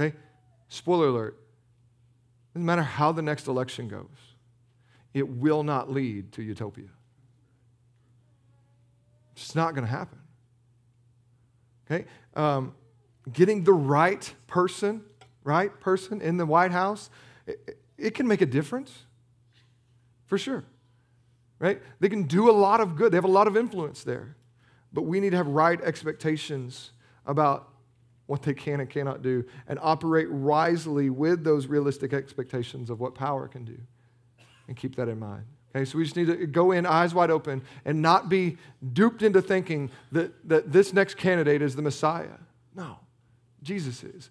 Okay? 0.00 0.16
Spoiler 0.68 1.08
alert 1.08 1.43
doesn't 2.54 2.64
matter 2.64 2.82
how 2.82 3.12
the 3.12 3.22
next 3.22 3.48
election 3.48 3.88
goes, 3.88 4.06
it 5.12 5.28
will 5.28 5.62
not 5.62 5.90
lead 5.90 6.32
to 6.32 6.42
utopia. 6.42 6.88
It's 9.36 9.54
not 9.54 9.74
going 9.74 9.84
to 9.84 9.90
happen. 9.90 10.18
Okay? 11.86 12.06
Um, 12.34 12.74
getting 13.32 13.64
the 13.64 13.72
right 13.72 14.32
person, 14.46 15.02
right 15.42 15.78
person 15.80 16.20
in 16.20 16.36
the 16.36 16.46
White 16.46 16.70
House, 16.70 17.10
it, 17.46 17.78
it 17.98 18.14
can 18.14 18.28
make 18.28 18.40
a 18.40 18.46
difference, 18.46 19.04
for 20.26 20.38
sure. 20.38 20.64
Right? 21.58 21.82
They 21.98 22.08
can 22.08 22.24
do 22.24 22.48
a 22.48 22.52
lot 22.52 22.80
of 22.80 22.96
good, 22.96 23.12
they 23.12 23.16
have 23.16 23.24
a 23.24 23.28
lot 23.28 23.48
of 23.48 23.56
influence 23.56 24.04
there. 24.04 24.36
But 24.92 25.02
we 25.02 25.18
need 25.18 25.30
to 25.30 25.36
have 25.36 25.48
right 25.48 25.80
expectations 25.82 26.92
about 27.26 27.68
what 28.26 28.42
they 28.42 28.54
can 28.54 28.80
and 28.80 28.88
cannot 28.88 29.22
do, 29.22 29.44
and 29.68 29.78
operate 29.82 30.30
wisely 30.30 31.10
with 31.10 31.44
those 31.44 31.66
realistic 31.66 32.12
expectations 32.12 32.90
of 32.90 33.00
what 33.00 33.14
power 33.14 33.48
can 33.48 33.64
do. 33.64 33.78
And 34.66 34.76
keep 34.76 34.96
that 34.96 35.08
in 35.08 35.18
mind. 35.18 35.44
Okay, 35.74 35.84
so 35.84 35.98
we 35.98 36.04
just 36.04 36.16
need 36.16 36.28
to 36.28 36.46
go 36.46 36.70
in 36.70 36.86
eyes 36.86 37.12
wide 37.12 37.30
open 37.30 37.62
and 37.84 38.00
not 38.00 38.28
be 38.28 38.56
duped 38.92 39.22
into 39.22 39.42
thinking 39.42 39.90
that, 40.12 40.32
that 40.48 40.72
this 40.72 40.92
next 40.92 41.16
candidate 41.16 41.60
is 41.62 41.74
the 41.74 41.82
Messiah. 41.82 42.38
No, 42.74 42.98
Jesus 43.62 44.04
is. 44.04 44.30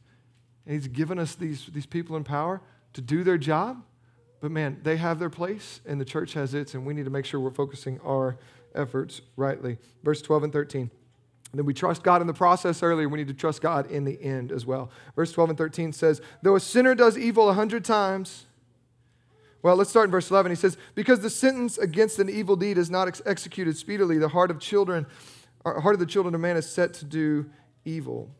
And 0.66 0.76
he's 0.76 0.88
given 0.88 1.20
us 1.20 1.36
these, 1.36 1.68
these 1.68 1.86
people 1.86 2.16
in 2.16 2.24
power 2.24 2.62
to 2.94 3.02
do 3.02 3.24
their 3.24 3.38
job. 3.38 3.84
But 4.40 4.52
man, 4.52 4.80
they 4.84 4.98
have 4.98 5.20
their 5.20 5.30
place, 5.30 5.82
and 5.86 6.00
the 6.00 6.06
church 6.06 6.34
has 6.34 6.54
its, 6.54 6.74
and 6.74 6.86
we 6.86 6.94
need 6.94 7.06
to 7.06 7.12
make 7.12 7.26
sure 7.26 7.40
we're 7.40 7.52
focusing 7.52 8.00
our 8.02 8.38
efforts 8.74 9.22
rightly. 9.36 9.78
Verse 10.04 10.22
12 10.22 10.44
and 10.44 10.54
13. 10.54 10.92
And 11.54 11.60
then 11.60 11.68
we 11.68 11.74
trust 11.76 12.02
God 12.02 12.20
in 12.20 12.26
the 12.26 12.34
process 12.34 12.82
earlier. 12.82 13.08
We 13.08 13.20
need 13.20 13.28
to 13.28 13.34
trust 13.36 13.62
God 13.62 13.92
in 13.92 14.06
the 14.06 14.20
end 14.20 14.52
as 14.52 14.66
well. 14.66 14.90
Verse 15.16 15.32
12 15.32 15.52
and 15.52 15.58
13 15.58 15.94
says, 15.94 16.20
Though 16.42 16.56
a 16.56 16.60
sinner 16.60 16.96
does 16.96 17.16
evil 17.16 17.48
a 17.48 17.54
hundred 17.54 17.86
times, 17.86 18.48
well, 19.62 19.76
let's 19.76 19.92
start 19.92 20.06
in 20.06 20.12
verse 20.12 20.32
11. 20.32 20.52
He 20.52 20.56
says, 20.56 20.78
Because 20.96 21.20
the 21.20 21.30
sentence 21.30 21.78
against 21.78 22.18
an 22.18 22.28
evil 22.28 22.56
deed 22.56 22.80
is 22.80 22.90
not 22.90 23.08
ex- 23.08 23.22
executed 23.28 23.78
speedily, 23.78 24.18
the 24.18 24.30
heart 24.30 24.50
of 24.50 24.60
children, 24.60 25.06
uh, 25.64 25.80
heart 25.80 25.94
of 25.94 26.00
the 26.00 26.08
children 26.08 26.34
of 26.34 26.42
man 26.42 26.58
is 26.58 26.68
set 26.68 26.96
to 26.96 27.06
do 27.06 27.48
evil. 27.86 28.32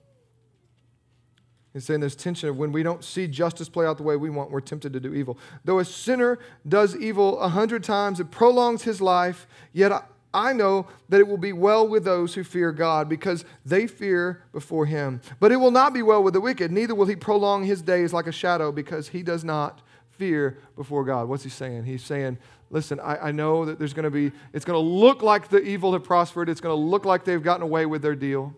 He's 1.72 1.86
saying 1.86 2.00
there's 2.00 2.16
tension 2.16 2.50
of 2.50 2.58
when 2.58 2.72
we 2.72 2.82
don't 2.82 3.04
see 3.04 3.28
justice 3.28 3.70
play 3.70 3.86
out 3.86 3.98
the 3.98 4.04
way 4.04 4.16
we 4.16 4.32
want, 4.32 4.50
we're 4.50 4.60
tempted 4.60 4.92
to 4.92 5.00
do 5.00 5.14
evil. 5.14 5.38
Though 5.64 5.78
a 5.78 5.86
sinner 5.86 6.40
does 6.68 6.96
evil 6.98 7.40
a 7.40 7.50
hundred 7.50 7.84
times, 7.84 8.20
it 8.20 8.32
prolongs 8.32 8.82
his 8.82 9.02
life, 9.02 9.46
yet 9.72 9.92
I 10.34 10.54
know 10.54 10.88
that 11.10 11.20
it 11.20 11.28
will 11.28 11.38
be 11.38 11.54
well 11.54 11.88
with 11.88 12.04
those 12.04 12.34
who 12.34 12.44
fear 12.44 12.72
God 12.72 13.08
because 13.08 13.46
they 13.66 13.86
fear 13.86 14.44
before 14.52 14.86
him. 14.86 15.22
But 15.40 15.52
it 15.52 15.58
will 15.58 15.72
not 15.72 15.94
be 15.94 16.02
well 16.02 16.24
with 16.24 16.34
the 16.34 16.42
wicked, 16.42 16.72
neither 16.72 16.96
will 16.96 17.06
he 17.06 17.16
prolong 17.16 17.64
his 17.64 17.82
days 17.82 18.14
like 18.14 18.28
a 18.28 18.32
shadow 18.32 18.72
because 18.72 19.10
he 19.10 19.22
does 19.22 19.44
not 19.44 19.82
fear 20.10 20.58
before 20.76 21.06
God. 21.06 21.28
What's 21.28 21.44
he 21.44 21.50
saying? 21.50 21.84
He's 21.86 22.04
saying, 22.04 22.38
listen, 22.70 23.00
I, 23.00 23.28
I 23.28 23.32
know 23.32 23.66
that 23.66 23.78
there's 23.78 23.94
going 23.94 24.06
to 24.06 24.12
be, 24.12 24.32
it's 24.54 24.66
going 24.66 24.78
to 24.78 24.90
look 24.90 25.22
like 25.22 25.50
the 25.50 25.62
evil 25.62 25.94
have 25.94 26.04
prospered, 26.04 26.50
it's 26.50 26.62
going 26.62 26.76
to 26.76 26.82
look 26.82 27.06
like 27.06 27.26
they've 27.26 27.44
gotten 27.44 27.64
away 27.64 27.86
with 27.86 28.02
their 28.02 28.16
deal. 28.16 28.56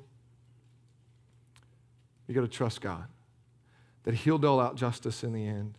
You 2.28 2.34
got 2.34 2.42
to 2.42 2.48
trust 2.48 2.82
God 2.82 3.06
that 4.04 4.14
he'll 4.14 4.38
dole 4.38 4.60
out 4.60 4.76
justice 4.76 5.24
in 5.24 5.34
the 5.34 5.46
end. 5.46 5.78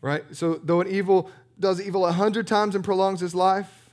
Right? 0.00 0.24
So, 0.32 0.60
though 0.62 0.80
an 0.80 0.88
evil 0.88 1.30
does 1.58 1.80
evil 1.80 2.06
a 2.06 2.12
hundred 2.12 2.46
times 2.46 2.74
and 2.74 2.84
prolongs 2.84 3.20
his 3.20 3.34
life, 3.34 3.83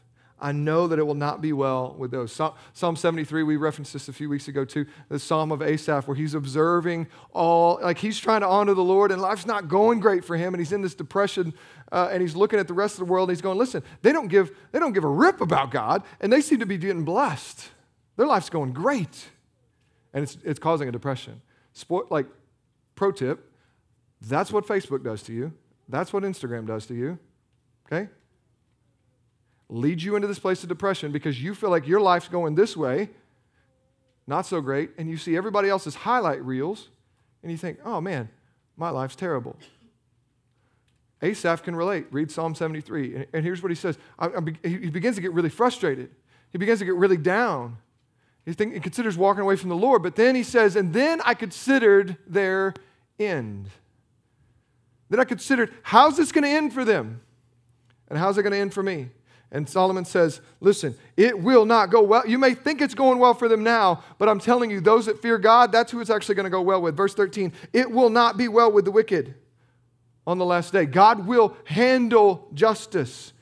I 0.42 0.52
know 0.52 0.88
that 0.88 0.98
it 0.98 1.04
will 1.04 1.14
not 1.14 1.40
be 1.40 1.54
well 1.54 1.94
with 1.96 2.10
those. 2.10 2.32
Psalm 2.74 2.96
73, 2.96 3.44
we 3.44 3.58
referenced 3.58 3.94
this 3.94 4.10
a 4.10 4.14
few 4.14 4.28
weeks 4.28 4.48
ago 4.48 4.66
too, 4.66 4.88
the 5.08 5.20
Psalm 5.20 5.52
of 5.52 5.62
Asaph, 5.62 6.08
where 6.08 6.16
he's 6.16 6.34
observing 6.34 7.08
all, 7.32 7.80
like 7.82 8.00
he's 8.00 8.20
trying 8.20 8.42
to 8.42 8.48
honor 8.48 8.74
the 8.74 8.84
Lord 8.84 9.12
and 9.12 9.22
life's 9.22 9.46
not 9.46 9.68
going 9.68 10.00
great 10.00 10.26
for 10.26 10.36
him 10.36 10.56
and 10.56 10.60
he's 10.60 10.72
in 10.72 10.82
this 10.82 10.96
depression 10.96 11.54
uh, 11.92 12.10
and 12.12 12.22
he's 12.22 12.36
looking 12.36 12.60
at 12.60 12.68
the 12.68 12.74
rest 12.74 12.96
of 12.96 13.06
the 13.06 13.12
world 13.12 13.30
and 13.30 13.38
he's 13.38 13.42
going, 13.42 13.58
listen, 13.58 13.84
they 14.02 14.12
don't, 14.12 14.28
give, 14.28 14.52
they 14.72 14.80
don't 14.80 14.94
give 14.94 15.04
a 15.04 15.10
rip 15.10 15.42
about 15.42 15.70
God 15.70 16.02
and 16.20 16.34
they 16.34 16.42
seem 16.42 16.60
to 16.60 16.66
be 16.66 16.78
getting 16.78 17.06
blessed. 17.06 17.70
Their 18.18 18.26
life's 18.26 18.50
going 18.50 18.74
great. 18.74 19.30
And 20.14 20.24
it's, 20.24 20.38
it's 20.44 20.60
causing 20.60 20.90
a 20.90 20.92
depression. 20.92 21.42
Sport, 21.74 22.12
like, 22.12 22.26
pro 22.96 23.12
tip, 23.12 23.52
that's 24.22 24.52
what 24.52 24.66
Facebook 24.66 25.04
does 25.04 25.22
to 25.24 25.34
you. 25.34 25.54
That's 25.88 26.12
what 26.12 26.24
Instagram 26.24 26.66
does 26.66 26.86
to 26.88 26.96
you. 26.96 27.20
Okay? 27.86 28.10
Leads 29.72 30.04
you 30.04 30.16
into 30.16 30.28
this 30.28 30.38
place 30.38 30.62
of 30.64 30.70
depression 30.70 31.12
because 31.12 31.42
you 31.42 31.56
feel 31.56 31.70
like 31.70 31.88
your 31.88 32.02
life's 32.02 32.28
going 32.28 32.56
this 32.56 32.76
way, 32.76 33.10
not 34.28 34.46
so 34.46 34.62
great, 34.62 34.92
and 34.98 35.10
you 35.10 35.18
see 35.18 35.36
everybody 35.36 35.70
else's 35.70 35.96
highlight 35.96 36.44
reels, 36.44 36.90
and 37.42 37.52
you 37.52 37.58
think, 37.58 37.80
oh 37.86 38.02
man, 38.02 38.30
my 38.76 38.90
life's 38.90 39.16
terrible. 39.16 39.56
Asaph 41.22 41.64
can 41.64 41.76
relate. 41.76 42.08
Read 42.12 42.32
Psalm 42.32 42.54
73. 42.54 43.28
And, 43.32 43.46
here's 43.46 43.62
what 43.62 43.70
he 43.72 43.76
says 43.76 43.98
I, 44.20 44.28
I, 44.28 44.40
he 44.64 44.90
begins 44.90 45.16
to 45.16 45.22
get 45.22 45.34
really 45.34 45.50
frustrated. 45.50 46.10
He 46.52 46.58
begins 46.58 46.80
to 46.80 46.86
get 46.86 46.96
really 46.96 47.18
down. 47.18 47.78
He, 48.46 48.54
think, 48.54 48.74
he 48.74 48.80
considers 48.80 49.18
walking 49.18 49.42
away 49.42 49.56
from 49.56 49.70
the 49.70 49.76
Lord, 49.76 50.02
but 50.04 50.16
then 50.16 50.36
he 50.36 50.44
says, 50.44 50.76
and 50.76 50.94
then 50.94 51.22
I 51.24 51.36
considered 51.36 52.18
their 52.26 52.74
end. 53.20 53.70
Then 55.10 55.20
I 55.20 55.26
considered, 55.26 55.72
how's 55.84 56.18
this 56.18 56.32
going 56.32 56.44
to 56.44 56.50
end 56.50 56.74
for 56.74 56.84
them? 56.84 57.22
And 58.10 58.18
how's 58.18 58.38
it 58.38 58.44
going 58.44 58.54
to 58.54 58.60
end 58.60 58.74
for 58.74 58.82
me? 58.82 59.10
And 59.52 59.68
Solomon 59.68 60.06
says, 60.06 60.40
Listen, 60.62 60.96
it 61.18 61.38
will 61.40 61.66
not 61.66 61.90
go 61.90 62.02
well. 62.02 62.26
You 62.26 62.38
may 62.38 62.54
think 62.54 62.82
it's 62.82 62.96
going 62.96 63.20
well 63.20 63.34
for 63.34 63.48
them 63.48 63.64
now, 63.64 64.04
but 64.18 64.30
I'm 64.30 64.40
telling 64.40 64.72
you, 64.72 64.80
those 64.80 65.08
that 65.08 65.22
fear 65.22 65.38
God, 65.38 65.72
that's 65.72 65.92
who 65.92 66.00
it's 66.00 66.10
actually 66.10 66.36
going 66.36 66.46
to 66.46 66.50
go 66.50 66.62
well 66.62 66.82
with. 66.82 66.96
Verse 66.96 67.14
13, 67.14 67.52
it 67.74 67.92
will 67.92 68.10
not 68.10 68.38
be 68.38 68.48
well 68.48 68.72
with 68.72 68.86
the 68.86 68.92
wicked 68.92 69.36
on 70.26 70.38
the 70.38 70.46
last 70.46 70.72
day. 70.72 70.86
God 70.86 71.28
will 71.28 71.58
handle 71.66 72.48
justice. 72.54 73.34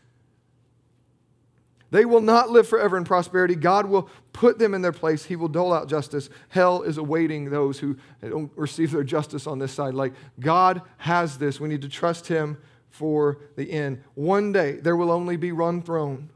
They 1.92 2.06
will 2.06 2.22
not 2.22 2.50
live 2.50 2.68
forever 2.68 2.98
in 2.98 3.04
prosperity. 3.04 3.56
God 3.56 3.88
will 3.88 4.10
put 4.34 4.60
them 4.60 4.74
in 4.74 4.82
their 4.82 4.92
place. 4.92 5.26
He 5.26 5.36
will 5.36 5.48
dole 5.48 5.74
out 5.74 5.90
justice. 5.90 6.30
Hell 6.50 6.84
is 6.84 6.98
awaiting 6.98 7.50
those 7.50 7.80
who 7.80 7.98
don't 8.22 8.52
receive 8.56 8.92
their 8.92 9.04
justice 9.04 9.48
on 9.48 9.60
this 9.60 9.72
side. 9.72 9.94
Like 9.94 10.14
God 10.40 10.82
has 10.98 11.38
this. 11.38 11.60
We 11.60 11.68
need 11.68 11.82
to 11.82 11.90
trust 11.90 12.28
Him 12.28 12.58
for 12.90 13.40
the 13.56 13.72
end. 13.72 14.04
One 14.16 14.52
day 14.52 14.74
there 14.74 14.96
will 14.96 15.12
only 15.12 15.38
be 15.38 15.52
one 15.52 15.82
throne. 15.82 16.30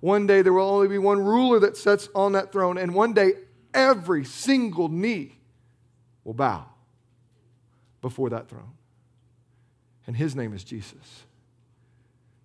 One 0.00 0.26
day 0.26 0.42
there 0.42 0.52
will 0.52 0.68
only 0.68 0.88
be 0.88 0.98
one 0.98 1.18
ruler 1.18 1.58
that 1.60 1.76
sits 1.76 2.08
on 2.14 2.32
that 2.32 2.52
throne. 2.52 2.78
And 2.78 2.94
one 2.94 3.12
day 3.14 3.32
every 3.72 4.24
single 4.24 4.88
knee 4.88 5.38
will 6.24 6.34
bow 6.34 6.66
before 8.02 8.30
that 8.30 8.48
throne. 8.48 8.72
And 10.06 10.16
His 10.16 10.36
name 10.36 10.52
is 10.52 10.62
Jesus. 10.62 11.24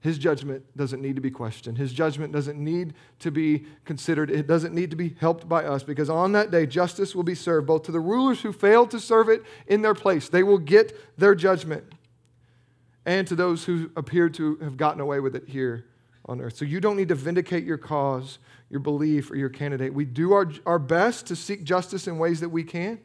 His 0.01 0.17
judgment 0.17 0.65
doesn't 0.77 1.01
need 1.01 1.17
to 1.17 1.21
be 1.21 1.29
questioned. 1.29 1.77
His 1.77 1.91
judgment 1.91 2.31
doesn't 2.31 2.57
need 2.57 2.93
to 3.19 3.31
be 3.31 3.65
considered. 3.83 4.31
It 4.31 4.47
doesn't 4.47 4.73
need 4.73 4.91
to 4.91 4.95
be 4.95 5.15
helped 5.19 5.49
by 5.49 5.65
us 5.65 5.83
because 5.83 6.09
on 6.09 6.31
that 6.31 6.51
day, 6.51 6.65
justice 6.65 7.13
will 7.13 7.23
be 7.23 7.35
served 7.35 7.67
both 7.67 7.83
to 7.83 7.91
the 7.91 7.99
rulers 7.99 8.39
who 8.41 8.53
failed 8.53 8.91
to 8.91 8.99
serve 8.99 9.27
it 9.27 9.43
in 9.67 9.81
their 9.81 9.93
place. 9.93 10.29
They 10.29 10.43
will 10.43 10.57
get 10.57 10.97
their 11.19 11.35
judgment. 11.35 11.83
And 13.05 13.27
to 13.27 13.35
those 13.35 13.65
who 13.65 13.91
appear 13.95 14.29
to 14.29 14.57
have 14.57 14.77
gotten 14.77 15.01
away 15.01 15.19
with 15.19 15.35
it 15.35 15.47
here 15.47 15.85
on 16.25 16.41
earth. 16.41 16.57
So 16.57 16.65
you 16.65 16.79
don't 16.79 16.97
need 16.97 17.09
to 17.09 17.15
vindicate 17.15 17.63
your 17.63 17.77
cause, 17.77 18.39
your 18.69 18.81
belief, 18.81 19.31
or 19.31 19.35
your 19.35 19.49
candidate. 19.49 19.93
We 19.93 20.05
do 20.05 20.33
our, 20.33 20.51
our 20.65 20.79
best 20.79 21.25
to 21.27 21.35
seek 21.35 21.63
justice 21.63 22.07
in 22.07 22.17
ways 22.17 22.39
that 22.41 22.49
we 22.49 22.63
can 22.63 22.99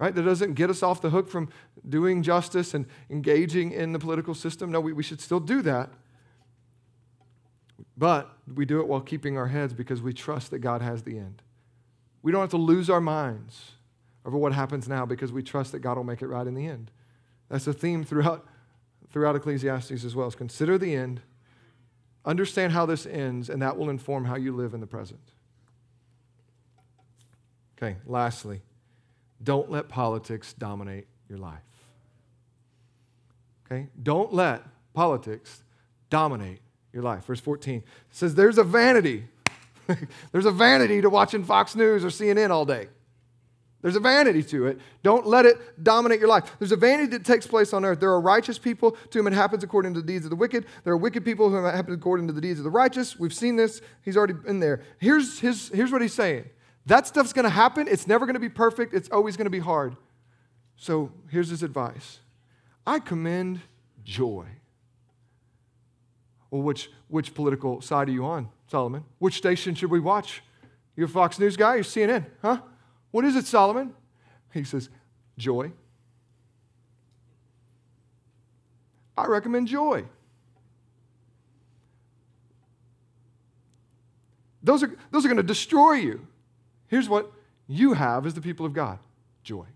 right? 0.00 0.14
That 0.14 0.22
doesn't 0.22 0.54
get 0.54 0.70
us 0.70 0.82
off 0.82 1.02
the 1.02 1.10
hook 1.10 1.28
from 1.28 1.50
doing 1.86 2.22
justice 2.22 2.72
and 2.72 2.86
engaging 3.10 3.70
in 3.70 3.92
the 3.92 3.98
political 3.98 4.34
system. 4.34 4.72
No, 4.72 4.80
we, 4.80 4.94
we 4.94 5.02
should 5.02 5.20
still 5.20 5.38
do 5.38 5.60
that. 5.62 5.90
But 7.98 8.34
we 8.52 8.64
do 8.64 8.80
it 8.80 8.88
while 8.88 9.02
keeping 9.02 9.36
our 9.36 9.48
heads 9.48 9.74
because 9.74 10.00
we 10.00 10.14
trust 10.14 10.50
that 10.52 10.60
God 10.60 10.80
has 10.80 11.02
the 11.02 11.18
end. 11.18 11.42
We 12.22 12.32
don't 12.32 12.40
have 12.40 12.50
to 12.50 12.56
lose 12.56 12.88
our 12.88 13.00
minds 13.00 13.72
over 14.24 14.38
what 14.38 14.54
happens 14.54 14.88
now 14.88 15.04
because 15.04 15.32
we 15.32 15.42
trust 15.42 15.72
that 15.72 15.80
God 15.80 15.98
will 15.98 16.04
make 16.04 16.22
it 16.22 16.28
right 16.28 16.46
in 16.46 16.54
the 16.54 16.66
end. 16.66 16.90
That's 17.50 17.66
a 17.66 17.74
theme 17.74 18.02
throughout, 18.02 18.46
throughout 19.12 19.36
Ecclesiastes 19.36 20.04
as 20.04 20.14
well. 20.14 20.28
Is 20.28 20.34
consider 20.34 20.78
the 20.78 20.94
end, 20.94 21.20
understand 22.24 22.72
how 22.72 22.86
this 22.86 23.06
ends, 23.06 23.50
and 23.50 23.62
that 23.62 23.76
will 23.76 23.90
inform 23.90 24.24
how 24.24 24.36
you 24.36 24.54
live 24.54 24.74
in 24.74 24.80
the 24.80 24.86
present. 24.86 25.20
Okay, 27.76 27.96
lastly, 28.06 28.60
don't 29.42 29.70
let 29.70 29.88
politics 29.88 30.52
dominate 30.52 31.06
your 31.28 31.38
life. 31.38 31.62
Okay? 33.64 33.88
Don't 34.02 34.32
let 34.32 34.62
politics 34.92 35.62
dominate 36.10 36.60
your 36.92 37.02
life. 37.02 37.24
Verse 37.24 37.40
14 37.40 37.82
says, 38.10 38.34
There's 38.34 38.58
a 38.58 38.64
vanity. 38.64 39.24
There's 40.32 40.46
a 40.46 40.50
vanity 40.50 41.00
to 41.00 41.08
watching 41.08 41.44
Fox 41.44 41.74
News 41.74 42.04
or 42.04 42.08
CNN 42.08 42.50
all 42.50 42.66
day. 42.66 42.88
There's 43.82 43.96
a 43.96 44.00
vanity 44.00 44.42
to 44.42 44.66
it. 44.66 44.78
Don't 45.02 45.26
let 45.26 45.46
it 45.46 45.82
dominate 45.82 46.20
your 46.20 46.28
life. 46.28 46.54
There's 46.58 46.72
a 46.72 46.76
vanity 46.76 47.16
that 47.16 47.24
takes 47.24 47.46
place 47.46 47.72
on 47.72 47.84
earth. 47.84 47.98
There 47.98 48.10
are 48.10 48.20
righteous 48.20 48.58
people 48.58 48.92
to 48.92 49.18
whom 49.18 49.26
it 49.26 49.32
happens 49.32 49.64
according 49.64 49.94
to 49.94 50.00
the 50.02 50.06
deeds 50.06 50.26
of 50.26 50.30
the 50.30 50.36
wicked. 50.36 50.66
There 50.84 50.92
are 50.92 50.98
wicked 50.98 51.24
people 51.24 51.48
whom 51.48 51.64
it 51.64 51.74
happens 51.74 51.96
according 51.96 52.26
to 52.26 52.34
the 52.34 52.42
deeds 52.42 52.60
of 52.60 52.64
the 52.64 52.70
righteous. 52.70 53.18
We've 53.18 53.32
seen 53.32 53.56
this. 53.56 53.80
He's 54.02 54.18
already 54.18 54.34
been 54.34 54.60
there. 54.60 54.82
Here's, 54.98 55.38
his, 55.38 55.70
here's 55.70 55.90
what 55.92 56.02
he's 56.02 56.14
saying 56.14 56.44
that 56.86 57.06
stuff's 57.06 57.32
going 57.32 57.44
to 57.44 57.50
happen. 57.50 57.86
It's 57.88 58.06
never 58.06 58.26
going 58.26 58.34
to 58.34 58.40
be 58.40 58.48
perfect. 58.48 58.94
It's 58.94 59.08
always 59.10 59.36
going 59.36 59.46
to 59.46 59.50
be 59.50 59.60
hard. 59.60 59.96
So 60.76 61.12
here's 61.30 61.48
his 61.48 61.62
advice 61.62 62.20
I 62.86 62.98
commend 62.98 63.60
joy. 64.04 64.46
Well, 66.50 66.62
which, 66.62 66.90
which 67.08 67.32
political 67.32 67.80
side 67.80 68.08
are 68.08 68.12
you 68.12 68.24
on, 68.24 68.48
Solomon? 68.66 69.04
Which 69.18 69.36
station 69.36 69.74
should 69.74 69.90
we 69.90 70.00
watch? 70.00 70.42
You're 70.96 71.06
a 71.06 71.08
Fox 71.08 71.38
News 71.38 71.56
guy? 71.56 71.76
You're 71.76 71.84
CNN? 71.84 72.26
Huh? 72.42 72.60
What 73.10 73.24
is 73.24 73.36
it, 73.36 73.46
Solomon? 73.46 73.94
He 74.52 74.64
says, 74.64 74.88
Joy. 75.38 75.72
I 79.16 79.26
recommend 79.26 79.68
joy. 79.68 80.04
Those 84.62 84.82
are, 84.82 84.96
those 85.10 85.24
are 85.24 85.28
going 85.28 85.36
to 85.36 85.42
destroy 85.42 85.92
you. 85.94 86.26
Here's 86.86 87.08
what 87.08 87.30
you 87.66 87.92
have 87.92 88.26
as 88.26 88.34
the 88.34 88.40
people 88.40 88.66
of 88.66 88.72
God 88.72 88.98
joy. 89.42 89.66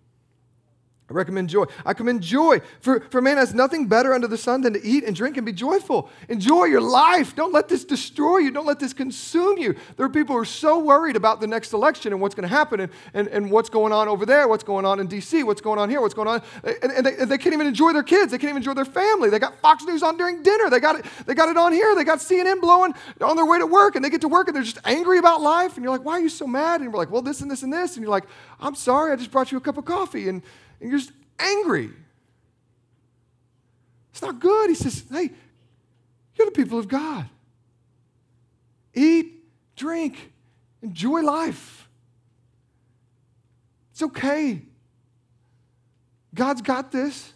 I 1.10 1.12
recommend 1.12 1.50
joy. 1.50 1.64
I 1.84 1.92
commend 1.92 2.22
joy. 2.22 2.62
For, 2.80 3.00
for 3.10 3.20
man 3.20 3.36
has 3.36 3.52
nothing 3.52 3.88
better 3.88 4.14
under 4.14 4.26
the 4.26 4.38
sun 4.38 4.62
than 4.62 4.72
to 4.72 4.82
eat 4.82 5.04
and 5.04 5.14
drink 5.14 5.36
and 5.36 5.44
be 5.44 5.52
joyful. 5.52 6.08
Enjoy 6.30 6.64
your 6.64 6.80
life. 6.80 7.36
Don't 7.36 7.52
let 7.52 7.68
this 7.68 7.84
destroy 7.84 8.38
you. 8.38 8.50
Don't 8.50 8.64
let 8.64 8.80
this 8.80 8.94
consume 8.94 9.58
you. 9.58 9.74
There 9.98 10.06
are 10.06 10.10
people 10.10 10.34
who 10.34 10.40
are 10.40 10.46
so 10.46 10.78
worried 10.78 11.14
about 11.14 11.42
the 11.42 11.46
next 11.46 11.74
election 11.74 12.14
and 12.14 12.22
what's 12.22 12.34
going 12.34 12.48
to 12.48 12.54
happen 12.54 12.80
and, 12.80 12.92
and, 13.12 13.28
and 13.28 13.50
what's 13.50 13.68
going 13.68 13.92
on 13.92 14.08
over 14.08 14.24
there, 14.24 14.48
what's 14.48 14.64
going 14.64 14.86
on 14.86 14.98
in 14.98 15.06
D.C., 15.06 15.42
what's 15.42 15.60
going 15.60 15.78
on 15.78 15.90
here, 15.90 16.00
what's 16.00 16.14
going 16.14 16.26
on. 16.26 16.40
And, 16.62 16.92
and, 16.92 17.04
they, 17.04 17.26
they 17.26 17.36
can't 17.36 17.52
even 17.52 17.66
enjoy 17.66 17.92
their 17.92 18.02
kids. 18.02 18.32
They 18.32 18.38
can't 18.38 18.48
even 18.48 18.62
enjoy 18.62 18.72
their 18.72 18.86
family. 18.86 19.28
They 19.28 19.38
got 19.38 19.60
Fox 19.60 19.84
News 19.84 20.02
on 20.02 20.16
during 20.16 20.42
dinner. 20.42 20.70
They 20.70 20.80
got 20.80 21.00
it, 21.00 21.04
they 21.26 21.34
got 21.34 21.50
it 21.50 21.58
on 21.58 21.74
here. 21.74 21.94
They 21.94 22.04
got 22.04 22.20
CNN 22.20 22.62
blowing 22.62 22.94
on 23.20 23.36
their 23.36 23.44
way 23.44 23.58
to 23.58 23.66
work. 23.66 23.94
And 23.94 24.02
they 24.02 24.08
get 24.08 24.22
to 24.22 24.28
work 24.28 24.48
and 24.48 24.56
they're 24.56 24.62
just 24.62 24.78
angry 24.86 25.18
about 25.18 25.42
life. 25.42 25.76
And 25.76 25.84
you're 25.84 25.92
like, 25.92 26.06
why 26.06 26.14
are 26.14 26.22
you 26.22 26.30
so 26.30 26.46
mad? 26.46 26.80
And 26.80 26.90
we're 26.90 26.98
like, 26.98 27.10
well, 27.10 27.20
this 27.20 27.42
and 27.42 27.50
this 27.50 27.62
and 27.62 27.70
this. 27.70 27.96
And 27.96 28.02
you're 28.02 28.10
like, 28.10 28.24
I'm 28.58 28.74
sorry. 28.74 29.12
I 29.12 29.16
just 29.16 29.30
brought 29.30 29.52
you 29.52 29.58
a 29.58 29.60
cup 29.60 29.76
of 29.76 29.84
coffee. 29.84 30.30
And 30.30 30.40
and 30.80 30.90
you're 30.90 30.98
just 30.98 31.12
angry. 31.38 31.90
It's 34.12 34.22
not 34.22 34.38
good. 34.38 34.70
He 34.70 34.76
says, 34.76 35.04
hey, 35.10 35.30
you're 36.36 36.46
the 36.46 36.52
people 36.52 36.78
of 36.78 36.88
God. 36.88 37.28
Eat, 38.94 39.44
drink, 39.76 40.32
enjoy 40.82 41.22
life. 41.22 41.88
It's 43.92 44.02
okay. 44.02 44.62
God's 46.34 46.62
got 46.62 46.90
this. 46.90 47.32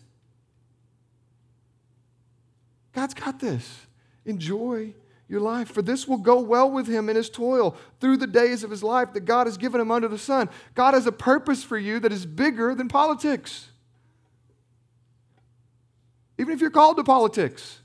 God's 2.93 3.14
got 3.14 3.39
this. 3.39 3.86
Enjoy 4.24 4.93
your 5.29 5.41
life, 5.41 5.68
for 5.68 5.83
this 5.83 6.09
will 6.09 6.18
go 6.18 6.41
well 6.41 6.70
with 6.70 6.87
him 6.87 7.09
in 7.09 7.16
his 7.16 7.29
toil 7.29 7.76
through 8.01 8.16
the 8.16 8.26
days 8.26 8.64
of 8.64 8.70
his 8.70 8.83
life 8.83 9.12
that 9.12 9.26
God 9.26 9.47
has 9.47 9.59
given 9.59 9.81
him 9.81 9.91
under 9.91 10.09
the 10.09 10.18
sun. 10.18 10.49
God 10.74 10.95
has 10.95 11.07
a 11.07 11.12
purpose 11.12 11.62
for 11.62 11.76
you 11.76 12.01
that 12.01 12.12
is 12.12 12.24
bigger 12.24 12.74
than 12.74 12.89
politics. 12.89 13.68
Even 16.39 16.55
if 16.55 16.61
you're 16.61 16.70
called 16.70 16.97
to 16.97 17.05
politics, 17.05 17.81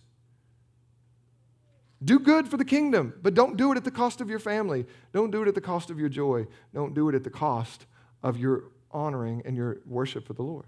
do 2.04 2.20
good 2.20 2.48
for 2.48 2.58
the 2.58 2.66
kingdom, 2.66 3.14
but 3.22 3.34
don't 3.34 3.58
do 3.58 3.72
it 3.72 3.78
at 3.78 3.84
the 3.84 3.91
cost 3.91 4.22
of 4.22 4.30
your 4.30 4.39
family. 4.39 4.86
Don't 5.12 5.32
do 5.32 5.41
it 5.41 5.48
at 5.48 5.56
the 5.56 5.62
cost 5.62 5.89
of 5.89 6.00
your 6.00 6.10
joy. 6.10 6.48
Don't 6.74 6.94
do 6.94 7.10
it 7.10 7.16
at 7.16 7.24
the 7.24 7.30
cost 7.30 7.86
of 8.22 8.38
your 8.38 8.66
honoring 8.91 9.41
and 9.46 9.58
your 9.58 9.78
worship 9.86 10.26
for 10.28 10.34
the 10.34 10.44
Lord. 10.44 10.66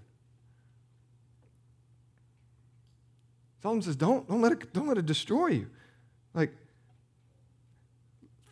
Solomon 3.61 3.81
says, 3.81 3.95
don't, 3.95 4.27
don't, 4.27 4.41
let 4.41 4.51
it, 4.51 4.73
don't 4.73 4.87
let 4.87 4.97
it 4.97 5.05
destroy 5.05 5.47
you. 5.47 5.67
Like, 6.33 6.53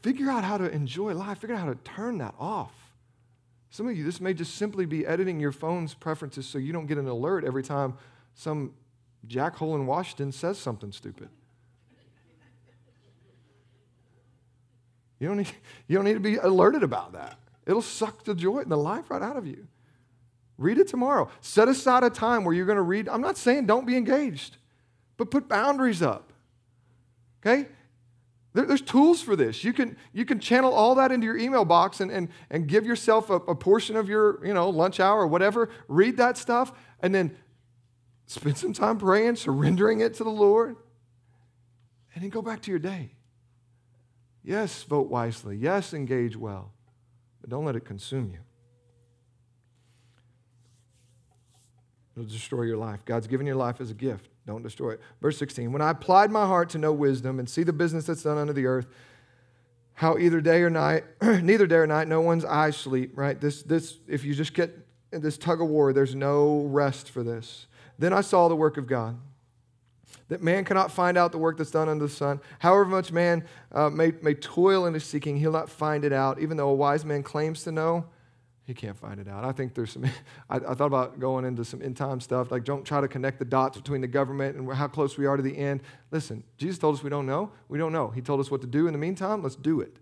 Figure 0.03 0.29
out 0.29 0.43
how 0.43 0.57
to 0.57 0.69
enjoy 0.69 1.13
life. 1.13 1.39
Figure 1.39 1.55
out 1.55 1.61
how 1.61 1.73
to 1.73 1.79
turn 1.83 2.17
that 2.17 2.35
off. 2.37 2.73
Some 3.69 3.87
of 3.87 3.97
you, 3.97 4.03
this 4.03 4.19
may 4.19 4.33
just 4.33 4.55
simply 4.55 4.85
be 4.85 5.07
editing 5.07 5.39
your 5.39 5.53
phone's 5.53 5.93
preferences 5.93 6.45
so 6.45 6.57
you 6.57 6.73
don't 6.73 6.85
get 6.85 6.97
an 6.97 7.07
alert 7.07 7.45
every 7.45 7.63
time 7.63 7.95
some 8.35 8.73
jackhole 9.25 9.75
in 9.75 9.87
Washington 9.87 10.33
says 10.33 10.59
something 10.59 10.91
stupid. 10.91 11.29
You 15.19 15.29
don't, 15.29 15.37
need, 15.37 15.51
you 15.87 15.95
don't 15.95 16.03
need 16.03 16.15
to 16.15 16.19
be 16.19 16.35
alerted 16.35 16.83
about 16.83 17.13
that. 17.13 17.39
It'll 17.65 17.81
suck 17.81 18.25
the 18.25 18.35
joy 18.35 18.59
and 18.59 18.69
the 18.69 18.77
life 18.77 19.09
right 19.09 19.21
out 19.21 19.37
of 19.37 19.47
you. 19.47 19.67
Read 20.57 20.77
it 20.77 20.89
tomorrow. 20.89 21.29
Set 21.39 21.69
aside 21.69 22.03
a 22.03 22.09
time 22.09 22.43
where 22.43 22.53
you're 22.53 22.65
going 22.65 22.75
to 22.75 22.81
read. 22.81 23.07
I'm 23.07 23.21
not 23.21 23.37
saying 23.37 23.67
don't 23.67 23.87
be 23.87 23.95
engaged, 23.95 24.57
but 25.15 25.31
put 25.31 25.47
boundaries 25.47 26.01
up. 26.01 26.33
Okay? 27.39 27.67
There, 28.53 28.65
there's 28.65 28.81
tools 28.81 29.21
for 29.21 29.35
this. 29.35 29.63
You 29.63 29.73
can, 29.73 29.97
you 30.13 30.25
can 30.25 30.39
channel 30.39 30.73
all 30.73 30.95
that 30.95 31.11
into 31.11 31.25
your 31.25 31.37
email 31.37 31.65
box 31.65 31.99
and, 31.99 32.11
and, 32.11 32.29
and 32.49 32.67
give 32.67 32.85
yourself 32.85 33.29
a, 33.29 33.35
a 33.35 33.55
portion 33.55 33.95
of 33.95 34.07
your 34.07 34.45
you 34.45 34.53
know, 34.53 34.69
lunch 34.69 34.99
hour 34.99 35.21
or 35.21 35.27
whatever. 35.27 35.69
Read 35.87 36.17
that 36.17 36.37
stuff 36.37 36.71
and 37.01 37.13
then 37.13 37.35
spend 38.27 38.57
some 38.57 38.73
time 38.73 38.97
praying, 38.97 39.35
surrendering 39.35 40.01
it 40.01 40.13
to 40.15 40.23
the 40.23 40.29
Lord, 40.29 40.75
and 42.13 42.23
then 42.23 42.29
go 42.29 42.41
back 42.41 42.61
to 42.63 42.71
your 42.71 42.79
day. 42.79 43.11
Yes, 44.43 44.83
vote 44.83 45.09
wisely. 45.09 45.57
Yes, 45.57 45.93
engage 45.93 46.35
well. 46.35 46.73
But 47.41 47.49
don't 47.49 47.65
let 47.65 47.75
it 47.75 47.85
consume 47.85 48.31
you. 48.31 48.39
It'll 52.15 52.29
destroy 52.29 52.63
your 52.63 52.77
life. 52.77 53.03
God's 53.05 53.25
given 53.25 53.47
your 53.47 53.55
life 53.55 53.81
as 53.81 53.89
a 53.89 53.95
gift. 53.95 54.29
Don't 54.45 54.63
destroy 54.63 54.91
it. 54.91 55.01
Verse 55.21 55.37
16 55.37 55.71
When 55.71 55.81
I 55.81 55.91
applied 55.91 56.31
my 56.31 56.45
heart 56.45 56.69
to 56.71 56.77
know 56.77 56.91
wisdom 56.91 57.39
and 57.39 57.49
see 57.49 57.63
the 57.63 57.73
business 57.73 58.05
that's 58.05 58.23
done 58.23 58.37
under 58.37 58.53
the 58.53 58.65
earth, 58.65 58.87
how 59.95 60.17
either 60.17 60.41
day 60.41 60.61
or 60.61 60.69
night, 60.69 61.03
neither 61.21 61.67
day 61.67 61.75
or 61.75 61.87
night, 61.87 62.07
no 62.07 62.21
one's 62.21 62.45
eyes 62.45 62.75
sleep, 62.75 63.11
right? 63.15 63.39
This, 63.39 63.63
this, 63.63 63.97
if 64.07 64.25
you 64.25 64.33
just 64.33 64.53
get 64.53 64.77
in 65.11 65.21
this 65.21 65.37
tug 65.37 65.61
of 65.61 65.67
war, 65.67 65.93
there's 65.93 66.15
no 66.15 66.63
rest 66.63 67.09
for 67.09 67.23
this. 67.23 67.67
Then 67.99 68.11
I 68.11 68.21
saw 68.21 68.47
the 68.47 68.55
work 68.55 68.77
of 68.77 68.87
God. 68.87 69.19
that 70.29 70.41
man 70.41 70.65
cannot 70.65 70.91
find 70.91 71.17
out 71.17 71.31
the 71.31 71.37
work 71.37 71.57
that's 71.57 71.71
done 71.71 71.87
under 71.87 72.05
the 72.07 72.11
sun. 72.11 72.41
However 72.59 72.85
much 72.85 73.11
man 73.11 73.45
uh, 73.71 73.89
may, 73.89 74.13
may 74.21 74.33
toil 74.33 74.87
in 74.87 74.93
his 74.95 75.03
seeking, 75.03 75.37
he'll 75.37 75.51
not 75.51 75.69
find 75.69 76.03
it 76.03 76.11
out. 76.11 76.39
Even 76.39 76.57
though 76.57 76.69
a 76.69 76.73
wise 76.73 77.05
man 77.05 77.21
claims 77.21 77.63
to 77.63 77.71
know, 77.71 78.05
he 78.66 78.74
can't 78.74 78.97
find 78.97 79.20
it 79.20 79.28
out. 79.28 79.43
I 79.43 79.51
think 79.51 79.74
there's 79.74 79.91
some, 79.91 80.05
I, 80.49 80.57
I, 80.57 80.74
thought 80.74 80.86
about 80.86 81.20
going 81.20 81.45
into 81.45 81.66
some 81.66 81.82
end 81.82 81.97
time 81.97 82.20
stuff, 82.20 82.51
like 82.51 82.64
don't 82.64 82.86
try 82.86 83.01
to 83.01 83.07
connect 83.07 83.39
the 83.39 83.45
dots 83.45 83.78
between 83.78 84.01
the 84.01 84.07
government 84.07 84.55
and 84.55 84.72
how 84.72 84.88
close 84.88 85.18
we 85.18 85.26
are 85.26 85.36
to 85.36 85.43
the 85.43 85.57
end. 85.57 85.82
Listen, 86.11 86.43
Jesus 86.57 86.78
told 86.78 86.95
us 86.95 87.03
we 87.03 87.09
don't 87.09 87.26
know. 87.26 87.51
We 87.68 87.78
don't 87.78 87.91
know. 87.91 88.09
He 88.09 88.22
told 88.22 88.39
us 88.39 88.49
what 88.49 88.61
to 88.61 88.68
do 88.68 88.88
in 88.88 88.93
the 88.93 88.99
meantime. 88.99 89.43
Let's 89.43 89.55
do 89.55 89.82
it. 89.82 89.97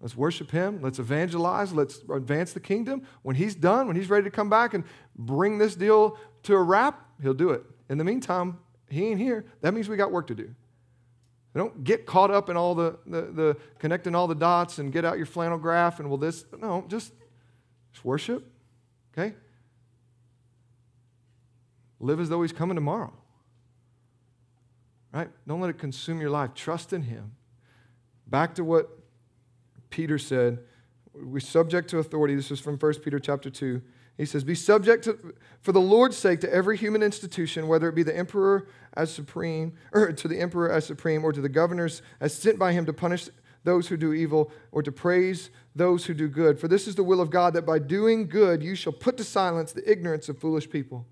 Let's 0.00 0.16
worship 0.16 0.50
Him. 0.50 0.80
Let's 0.82 0.98
evangelize. 0.98 1.72
Let's 1.72 2.00
advance 2.10 2.52
the 2.52 2.60
kingdom. 2.60 3.06
When 3.22 3.36
He's 3.36 3.54
done, 3.54 3.86
when 3.86 3.96
He's 3.96 4.10
ready 4.10 4.24
to 4.24 4.30
come 4.30 4.50
back 4.50 4.74
and 4.74 4.84
bring 5.16 5.58
this 5.58 5.74
deal 5.74 6.18
to 6.44 6.54
a 6.54 6.62
wrap, 6.62 7.06
He'll 7.22 7.34
do 7.34 7.50
it. 7.50 7.64
In 7.88 7.98
the 7.98 8.04
meantime, 8.04 8.58
He 8.88 9.06
ain't 9.06 9.20
here. 9.20 9.44
That 9.60 9.72
means 9.72 9.88
we 9.88 9.96
got 9.96 10.10
work 10.10 10.26
to 10.28 10.34
do. 10.34 10.54
Don't 11.54 11.84
get 11.84 12.04
caught 12.04 12.32
up 12.32 12.50
in 12.50 12.56
all 12.56 12.74
the, 12.74 12.98
the, 13.06 13.22
the 13.22 13.56
connecting 13.78 14.14
all 14.14 14.26
the 14.26 14.34
dots 14.34 14.78
and 14.78 14.92
get 14.92 15.04
out 15.04 15.18
your 15.18 15.26
flannel 15.26 15.56
graph 15.56 16.00
and 16.00 16.10
will 16.10 16.18
this. 16.18 16.44
No, 16.58 16.84
just 16.88 17.12
just 17.94 18.04
worship, 18.04 18.46
okay? 19.16 19.34
Live 22.00 22.20
as 22.20 22.28
though 22.28 22.42
He's 22.42 22.52
coming 22.52 22.74
tomorrow. 22.74 23.12
Right? 25.12 25.30
Don't 25.46 25.60
let 25.60 25.70
it 25.70 25.78
consume 25.78 26.20
your 26.20 26.30
life. 26.30 26.54
Trust 26.54 26.92
in 26.92 27.02
Him. 27.02 27.36
Back 28.26 28.56
to 28.56 28.64
what 28.64 28.90
Peter 29.90 30.18
said. 30.18 30.58
We're 31.14 31.38
subject 31.38 31.88
to 31.90 31.98
authority. 31.98 32.34
This 32.34 32.50
is 32.50 32.58
from 32.58 32.76
1 32.76 32.94
Peter 32.94 33.20
chapter 33.20 33.48
2. 33.48 33.80
He 34.16 34.26
says, 34.26 34.42
Be 34.42 34.56
subject 34.56 35.04
to, 35.04 35.34
for 35.60 35.70
the 35.70 35.80
Lord's 35.80 36.16
sake 36.16 36.40
to 36.40 36.52
every 36.52 36.76
human 36.76 37.02
institution, 37.02 37.68
whether 37.68 37.88
it 37.88 37.94
be 37.94 38.02
the 38.02 38.16
emperor 38.16 38.66
as 38.96 39.12
supreme, 39.12 39.74
or 39.92 40.12
to 40.12 40.28
the 40.28 40.40
emperor 40.40 40.70
as 40.70 40.84
supreme, 40.84 41.24
or 41.24 41.32
to 41.32 41.40
the 41.40 41.48
governors 41.48 42.02
as 42.20 42.34
sent 42.34 42.58
by 42.58 42.72
him 42.72 42.86
to 42.86 42.92
punish 42.92 43.28
those 43.64 43.88
who 43.88 43.96
do 43.96 44.12
evil, 44.12 44.52
or 44.70 44.82
to 44.82 44.92
praise 44.92 45.50
those 45.74 46.04
who 46.04 46.14
do 46.14 46.28
good. 46.28 46.60
For 46.60 46.68
this 46.68 46.86
is 46.86 46.94
the 46.94 47.02
will 47.02 47.20
of 47.20 47.30
God, 47.30 47.54
that 47.54 47.66
by 47.66 47.78
doing 47.78 48.28
good 48.28 48.62
you 48.62 48.74
shall 48.74 48.92
put 48.92 49.16
to 49.16 49.24
silence 49.24 49.72
the 49.72 49.90
ignorance 49.90 50.28
of 50.28 50.38
foolish 50.38 50.70
people. 50.70 51.06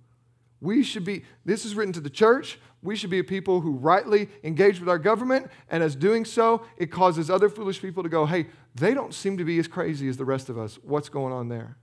We 0.60 0.84
should 0.84 1.04
be, 1.04 1.24
this 1.44 1.64
is 1.64 1.74
written 1.74 1.92
to 1.94 2.00
the 2.00 2.10
church. 2.10 2.60
We 2.82 2.94
should 2.94 3.10
be 3.10 3.18
a 3.18 3.24
people 3.24 3.60
who 3.60 3.72
rightly 3.72 4.28
engage 4.44 4.78
with 4.78 4.88
our 4.88 4.98
government, 4.98 5.50
and 5.68 5.82
as 5.82 5.96
doing 5.96 6.24
so, 6.24 6.62
it 6.76 6.86
causes 6.92 7.30
other 7.30 7.48
foolish 7.48 7.80
people 7.80 8.02
to 8.02 8.08
go, 8.08 8.26
hey, 8.26 8.46
they 8.74 8.94
don't 8.94 9.12
seem 9.12 9.38
to 9.38 9.44
be 9.44 9.58
as 9.58 9.66
crazy 9.66 10.08
as 10.08 10.16
the 10.16 10.24
rest 10.24 10.48
of 10.48 10.58
us. 10.58 10.78
What's 10.82 11.08
going 11.08 11.32
on 11.32 11.48
there? 11.48 11.76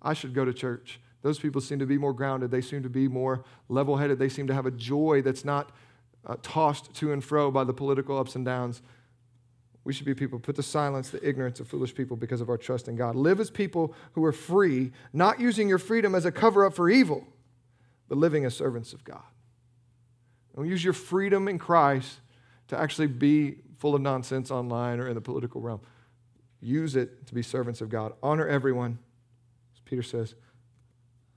I 0.00 0.14
should 0.14 0.34
go 0.34 0.44
to 0.44 0.52
church. 0.52 1.00
Those 1.22 1.38
people 1.38 1.60
seem 1.60 1.78
to 1.80 1.86
be 1.86 1.98
more 1.98 2.12
grounded. 2.12 2.50
They 2.50 2.60
seem 2.60 2.82
to 2.84 2.88
be 2.88 3.08
more 3.08 3.44
level 3.68 3.96
headed. 3.96 4.18
They 4.18 4.28
seem 4.28 4.46
to 4.46 4.54
have 4.54 4.66
a 4.66 4.70
joy 4.70 5.22
that's 5.22 5.44
not 5.44 5.72
uh, 6.24 6.36
tossed 6.42 6.94
to 6.94 7.12
and 7.12 7.22
fro 7.22 7.50
by 7.50 7.64
the 7.64 7.72
political 7.72 8.18
ups 8.18 8.36
and 8.36 8.44
downs 8.44 8.82
we 9.86 9.92
should 9.92 10.04
be 10.04 10.14
people 10.14 10.40
put 10.40 10.56
to 10.56 10.64
silence 10.64 11.10
the 11.10 11.26
ignorance 11.26 11.60
of 11.60 11.68
foolish 11.68 11.94
people 11.94 12.16
because 12.16 12.40
of 12.40 12.50
our 12.50 12.58
trust 12.58 12.88
in 12.88 12.96
God. 12.96 13.14
Live 13.14 13.38
as 13.38 13.50
people 13.50 13.94
who 14.14 14.24
are 14.24 14.32
free, 14.32 14.90
not 15.12 15.38
using 15.38 15.68
your 15.68 15.78
freedom 15.78 16.12
as 16.16 16.24
a 16.24 16.32
cover 16.32 16.66
up 16.66 16.74
for 16.74 16.90
evil, 16.90 17.24
but 18.08 18.18
living 18.18 18.44
as 18.44 18.56
servants 18.56 18.92
of 18.92 19.04
God. 19.04 19.22
Don't 20.56 20.66
use 20.66 20.82
your 20.82 20.92
freedom 20.92 21.46
in 21.46 21.56
Christ 21.56 22.18
to 22.66 22.76
actually 22.76 23.06
be 23.06 23.58
full 23.78 23.94
of 23.94 24.00
nonsense 24.00 24.50
online 24.50 24.98
or 24.98 25.06
in 25.06 25.14
the 25.14 25.20
political 25.20 25.60
realm. 25.60 25.80
Use 26.60 26.96
it 26.96 27.24
to 27.28 27.34
be 27.34 27.42
servants 27.42 27.80
of 27.80 27.88
God. 27.88 28.12
Honor 28.24 28.48
everyone, 28.48 28.98
as 29.72 29.80
Peter 29.84 30.02
says. 30.02 30.34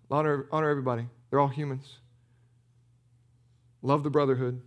Honor, 0.10 0.48
honor 0.52 0.70
everybody. 0.70 1.06
They're 1.30 1.40
all 1.40 1.50
humans. 1.50 2.00
Love 3.84 4.02
the 4.02 4.10
brotherhood. 4.10 4.64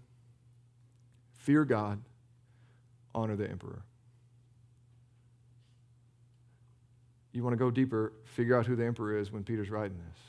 Fear 1.32 1.64
God 1.64 2.00
honor 3.14 3.36
the 3.36 3.48
emperor. 3.48 3.82
You 7.32 7.42
want 7.42 7.54
to 7.54 7.58
go 7.58 7.70
deeper, 7.70 8.12
figure 8.24 8.58
out 8.58 8.66
who 8.66 8.76
the 8.76 8.84
emperor 8.84 9.18
is 9.18 9.32
when 9.32 9.42
Peter's 9.42 9.70
writing 9.70 9.98
this. 9.98 10.20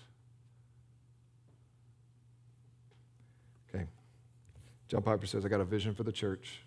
Okay. 3.75 3.85
John 4.87 5.01
Piper 5.01 5.25
says, 5.25 5.45
I 5.45 5.49
got 5.49 5.59
a 5.59 5.65
vision 5.65 5.93
for 5.93 6.03
the 6.03 6.11
church 6.11 6.61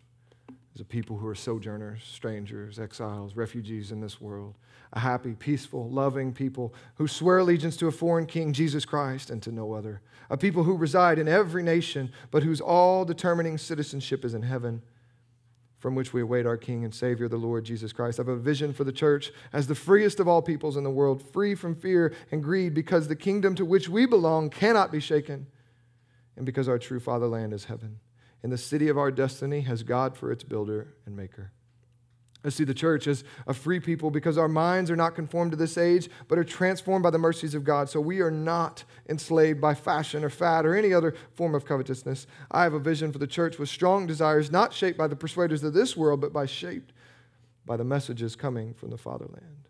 as 0.75 0.81
a 0.83 0.85
people 0.85 1.17
who 1.17 1.27
are 1.27 1.35
sojourners, 1.35 2.03
strangers, 2.05 2.79
exiles, 2.79 3.35
refugees 3.35 3.93
in 3.93 4.01
this 4.01 4.21
world. 4.21 4.57
A 4.93 5.01
happy, 5.01 5.33
peaceful, 5.33 5.89
loving 5.91 6.35
people 6.35 6.75
who 6.97 7.09
swear 7.09 7.39
allegiance 7.39 7.77
to 7.79 7.87
a 7.87 7.93
foreign 7.93 8.27
king, 8.27 8.53
Jesus 8.53 8.85
Christ, 8.85 9.31
and 9.31 9.43
to 9.43 9.51
no 9.51 9.73
other. 9.73 10.03
A 10.29 10.37
people 10.37 10.65
who 10.65 10.77
reside 10.77 11.19
in 11.19 11.29
every 11.29 11.63
nation, 11.63 12.13
but 12.31 12.43
whose 12.43 12.61
all 12.61 13.07
determining 13.07 13.57
citizenship 13.57 14.23
is 14.23 14.35
in 14.35 14.43
heaven 14.43 14.83
from 15.79 15.95
which 15.95 16.13
we 16.13 16.23
await 16.23 16.47
our 16.47 16.57
King 16.57 16.85
and 16.85 16.95
Savior, 16.95 17.29
the 17.29 17.37
Lord 17.37 17.65
Jesus 17.65 17.93
Christ. 17.93 18.19
I 18.19 18.23
have 18.23 18.29
a 18.29 18.37
vision 18.37 18.73
for 18.73 18.85
the 18.85 18.93
church 18.93 19.31
as 19.53 19.67
the 19.67 19.75
freest 19.75 20.21
of 20.21 20.29
all 20.29 20.43
peoples 20.43 20.77
in 20.77 20.85
the 20.85 20.91
world, 20.91 21.23
free 21.23 21.55
from 21.55 21.75
fear 21.75 22.15
and 22.31 22.43
greed, 22.43 22.75
because 22.75 23.09
the 23.09 23.17
kingdom 23.17 23.55
to 23.57 23.65
which 23.65 23.89
we 23.89 24.07
belong 24.07 24.51
cannot 24.51 24.91
be 24.91 25.01
shaken, 25.01 25.47
and 26.37 26.47
because 26.47 26.69
our 26.69 26.79
true 26.79 27.01
fatherland 27.01 27.53
is 27.53 27.67
heaven. 27.67 28.01
And 28.43 28.53
the 28.53 28.59
city 28.59 28.89
of 28.89 28.99
our 28.99 29.11
destiny 29.11 29.63
has 29.63 29.83
God 29.83 30.17
for 30.17 30.31
its 30.31 30.45
builder 30.45 30.95
and 31.05 31.17
maker. 31.17 31.53
I 32.45 32.51
see 32.51 32.65
the 32.65 32.75
church 32.75 33.07
as 33.07 33.25
a 33.47 33.55
free 33.55 33.81
people 33.81 34.11
because 34.11 34.39
our 34.39 34.49
minds 34.49 34.91
are 34.91 34.97
not 34.97 35.15
conformed 35.15 35.51
to 35.51 35.57
this 35.57 35.77
age, 35.77 36.09
but 36.29 36.39
are 36.39 36.45
transformed 36.45 37.03
by 37.03 37.11
the 37.11 37.19
mercies 37.19 37.55
of 37.55 37.65
God. 37.65 37.89
So 37.89 38.01
we 38.01 38.21
are 38.21 38.31
not 38.31 38.85
enslaved 39.09 39.61
by 39.61 39.75
fashion 39.75 40.23
or 40.23 40.31
fad 40.31 40.65
or 40.65 40.77
any 40.77 40.93
other 40.93 41.15
form 41.33 41.55
of 41.55 41.65
covetousness. 41.65 42.27
I 42.51 42.63
have 42.63 42.75
a 42.75 42.79
vision 42.79 43.11
for 43.11 43.19
the 43.19 43.27
church 43.27 43.59
with 43.59 43.69
strong 43.69 44.07
desires, 44.07 44.51
not 44.51 44.73
shaped 44.73 44.99
by 44.99 45.09
the 45.09 45.17
persuaders 45.17 45.65
of 45.65 45.73
this 45.73 45.97
world, 45.97 46.21
but 46.21 46.33
by 46.33 46.47
shaped 46.47 46.93
by 47.65 47.77
the 47.77 47.85
messages 47.85 48.37
coming 48.37 48.75
from 48.75 48.91
the 48.91 48.99
fatherland. 48.99 49.69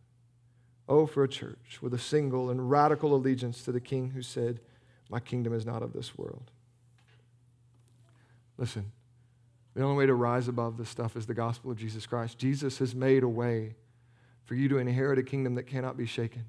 Oh, 0.89 1.07
for 1.07 1.25
a 1.25 1.29
church 1.29 1.79
with 1.81 1.95
a 1.95 1.99
single 1.99 2.51
and 2.51 2.71
radical 2.71 3.15
allegiance 3.15 3.63
to 3.63 3.73
the 3.73 3.81
King 3.81 4.11
who 4.11 4.23
said, 4.23 4.61
My 5.09 5.19
kingdom 5.19 5.53
is 5.53 5.67
not 5.67 5.83
of 5.83 5.93
this 5.93 6.17
world. 6.17 6.51
Listen, 8.59 8.93
the 9.77 9.83
only 9.83 9.99
way 9.99 10.07
to 10.07 10.15
rise 10.15 10.49
above 10.49 10.79
this 10.79 10.89
stuff 10.89 11.17
is 11.17 11.27
the 11.27 11.35
gospel 11.35 11.71
of 11.71 11.77
Jesus 11.77 12.07
Christ. 12.07 12.39
Jesus 12.39 12.79
has 12.79 12.95
made 12.95 13.23
a 13.23 13.29
way 13.29 13.75
for 14.47 14.55
you 14.55 14.71
to 14.71 14.79
inherit 14.79 15.19
a 15.19 15.23
kingdom 15.23 15.55
that 15.57 15.65
cannot 15.65 15.99
be 15.99 16.07
shaken. 16.07 16.47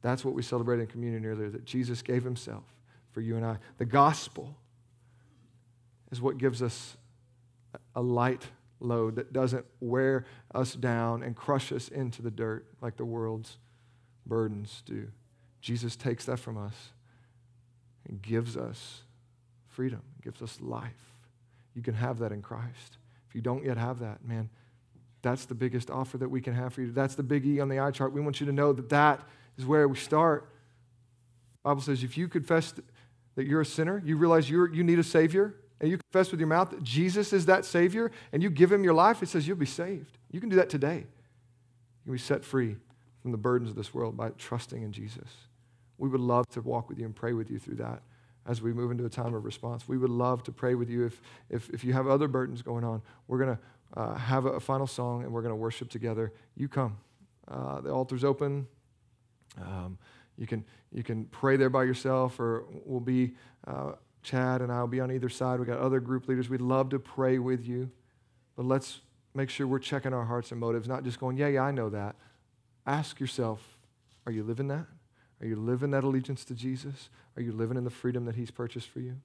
That's 0.00 0.24
what 0.24 0.32
we 0.32 0.42
celebrated 0.42 0.82
in 0.82 0.88
communion 0.88 1.26
earlier, 1.26 1.50
that 1.50 1.66
Jesus 1.66 2.00
gave 2.00 2.24
himself 2.24 2.64
for 3.12 3.20
you 3.20 3.36
and 3.36 3.44
I. 3.44 3.58
The 3.76 3.84
gospel 3.84 4.56
is 6.10 6.22
what 6.22 6.38
gives 6.38 6.62
us 6.62 6.96
a 7.94 8.00
light 8.00 8.46
load 8.80 9.16
that 9.16 9.34
doesn't 9.34 9.66
wear 9.80 10.24
us 10.54 10.72
down 10.72 11.22
and 11.22 11.36
crush 11.36 11.70
us 11.70 11.88
into 11.88 12.22
the 12.22 12.30
dirt 12.30 12.66
like 12.80 12.96
the 12.96 13.04
world's 13.04 13.58
burdens 14.24 14.82
do. 14.86 15.08
Jesus 15.60 15.96
takes 15.96 16.24
that 16.24 16.38
from 16.38 16.56
us 16.56 16.92
and 18.08 18.22
gives 18.22 18.56
us 18.56 19.02
freedom, 19.68 20.00
gives 20.22 20.40
us 20.40 20.62
life. 20.62 21.15
You 21.76 21.82
can 21.82 21.94
have 21.94 22.18
that 22.20 22.32
in 22.32 22.42
Christ. 22.42 22.96
If 23.28 23.34
you 23.34 23.42
don't 23.42 23.62
yet 23.62 23.76
have 23.76 24.00
that, 24.00 24.24
man, 24.26 24.48
that's 25.20 25.44
the 25.44 25.54
biggest 25.54 25.90
offer 25.90 26.16
that 26.18 26.28
we 26.28 26.40
can 26.40 26.54
have 26.54 26.72
for 26.72 26.80
you. 26.80 26.90
That's 26.90 27.14
the 27.14 27.22
big 27.22 27.44
E 27.44 27.60
on 27.60 27.68
the 27.68 27.78
eye 27.78 27.90
chart. 27.90 28.12
We 28.12 28.20
want 28.22 28.40
you 28.40 28.46
to 28.46 28.52
know 28.52 28.72
that 28.72 28.88
that 28.88 29.20
is 29.58 29.66
where 29.66 29.86
we 29.86 29.96
start. 29.96 30.48
Bible 31.62 31.82
says 31.82 32.02
if 32.02 32.16
you 32.16 32.28
confess 32.28 32.72
that 33.34 33.46
you're 33.46 33.60
a 33.60 33.66
sinner, 33.66 34.02
you 34.04 34.16
realize 34.16 34.48
you 34.48 34.66
you 34.72 34.82
need 34.82 34.98
a 34.98 35.04
Savior, 35.04 35.54
and 35.80 35.90
you 35.90 35.98
confess 35.98 36.30
with 36.30 36.40
your 36.40 36.48
mouth 36.48 36.70
that 36.70 36.82
Jesus 36.82 37.32
is 37.34 37.44
that 37.46 37.66
Savior, 37.66 38.10
and 38.32 38.42
you 38.42 38.48
give 38.48 38.72
Him 38.72 38.82
your 38.82 38.94
life, 38.94 39.22
it 39.22 39.28
says 39.28 39.46
you'll 39.46 39.56
be 39.58 39.66
saved. 39.66 40.16
You 40.30 40.40
can 40.40 40.48
do 40.48 40.56
that 40.56 40.70
today. 40.70 40.98
You 40.98 42.04
can 42.04 42.12
be 42.12 42.18
set 42.18 42.44
free 42.44 42.76
from 43.20 43.32
the 43.32 43.38
burdens 43.38 43.68
of 43.68 43.76
this 43.76 43.92
world 43.92 44.16
by 44.16 44.30
trusting 44.38 44.82
in 44.82 44.92
Jesus. 44.92 45.28
We 45.98 46.08
would 46.08 46.20
love 46.20 46.46
to 46.50 46.62
walk 46.62 46.88
with 46.88 46.98
you 46.98 47.04
and 47.04 47.14
pray 47.14 47.32
with 47.32 47.50
you 47.50 47.58
through 47.58 47.76
that 47.76 48.00
as 48.46 48.62
we 48.62 48.72
move 48.72 48.90
into 48.90 49.04
a 49.04 49.08
time 49.08 49.34
of 49.34 49.44
response. 49.44 49.88
We 49.88 49.98
would 49.98 50.10
love 50.10 50.42
to 50.44 50.52
pray 50.52 50.74
with 50.74 50.88
you 50.88 51.04
if, 51.04 51.20
if, 51.50 51.70
if 51.70 51.84
you 51.84 51.92
have 51.92 52.06
other 52.06 52.28
burdens 52.28 52.62
going 52.62 52.84
on. 52.84 53.02
We're 53.28 53.38
going 53.38 53.56
to 53.56 54.00
uh, 54.00 54.14
have 54.14 54.46
a, 54.46 54.50
a, 54.50 54.60
final 54.60 54.86
song 54.86 55.22
and 55.22 55.32
we're 55.32 55.42
going 55.42 55.52
to 55.52 55.56
worship 55.56 55.90
together. 55.90 56.32
You 56.56 56.68
come. 56.68 56.96
Uh, 57.48 57.80
the 57.80 57.90
altar's 57.90 58.24
open. 58.24 58.66
Um, 59.60 59.98
you, 60.36 60.46
can, 60.46 60.64
you 60.92 61.02
can 61.02 61.24
pray 61.26 61.56
there 61.56 61.70
by 61.70 61.84
yourself, 61.84 62.38
or 62.40 62.64
we'll 62.84 63.00
be, 63.00 63.34
uh, 63.66 63.92
Chad 64.22 64.60
and 64.60 64.72
I 64.72 64.80
will 64.80 64.88
be 64.88 65.00
on 65.00 65.10
either 65.12 65.28
side. 65.28 65.58
We've 65.58 65.68
got 65.68 65.78
other 65.78 66.00
group 66.00 66.28
leaders. 66.28 66.48
We'd 66.48 66.60
love 66.60 66.90
to 66.90 66.98
pray 66.98 67.38
with 67.38 67.66
you. 67.66 67.90
But 68.56 68.66
let's 68.66 69.00
make 69.34 69.50
sure 69.50 69.66
we're 69.66 69.78
checking 69.78 70.12
our 70.12 70.24
hearts 70.24 70.50
and 70.50 70.60
motives, 70.60 70.88
not 70.88 71.04
just 71.04 71.20
going, 71.20 71.36
yeah, 71.36 71.48
yeah, 71.48 71.62
I 71.62 71.70
know 71.70 71.90
that. 71.90 72.16
Ask 72.86 73.20
yourself, 73.20 73.60
are 74.24 74.32
you 74.32 74.42
living 74.42 74.68
that? 74.68 74.86
Are 75.40 75.46
you 75.46 75.56
living 75.56 75.90
that 75.90 76.04
allegiance 76.04 76.44
to 76.46 76.54
Jesus? 76.54 77.10
Are 77.36 77.42
you 77.42 77.52
living 77.52 77.76
in 77.76 77.84
the 77.84 77.90
freedom 77.90 78.24
that 78.24 78.36
He's 78.36 78.50
purchased 78.50 78.88
for 78.88 79.00
you? 79.00 79.16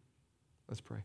Let's 0.68 0.82
pray. 0.82 1.04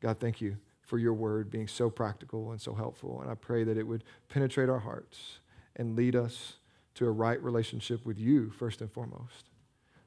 God, 0.00 0.18
thank 0.20 0.40
you 0.40 0.56
for 0.82 0.98
your 0.98 1.14
word 1.14 1.50
being 1.50 1.66
so 1.66 1.88
practical 1.90 2.50
and 2.50 2.60
so 2.60 2.74
helpful. 2.74 3.20
And 3.22 3.30
I 3.30 3.34
pray 3.34 3.64
that 3.64 3.76
it 3.76 3.86
would 3.86 4.04
penetrate 4.28 4.68
our 4.68 4.80
hearts 4.80 5.38
and 5.76 5.96
lead 5.96 6.14
us 6.14 6.54
to 6.94 7.06
a 7.06 7.10
right 7.10 7.42
relationship 7.42 8.04
with 8.04 8.18
you, 8.18 8.50
first 8.50 8.80
and 8.80 8.92
foremost. 8.92 9.50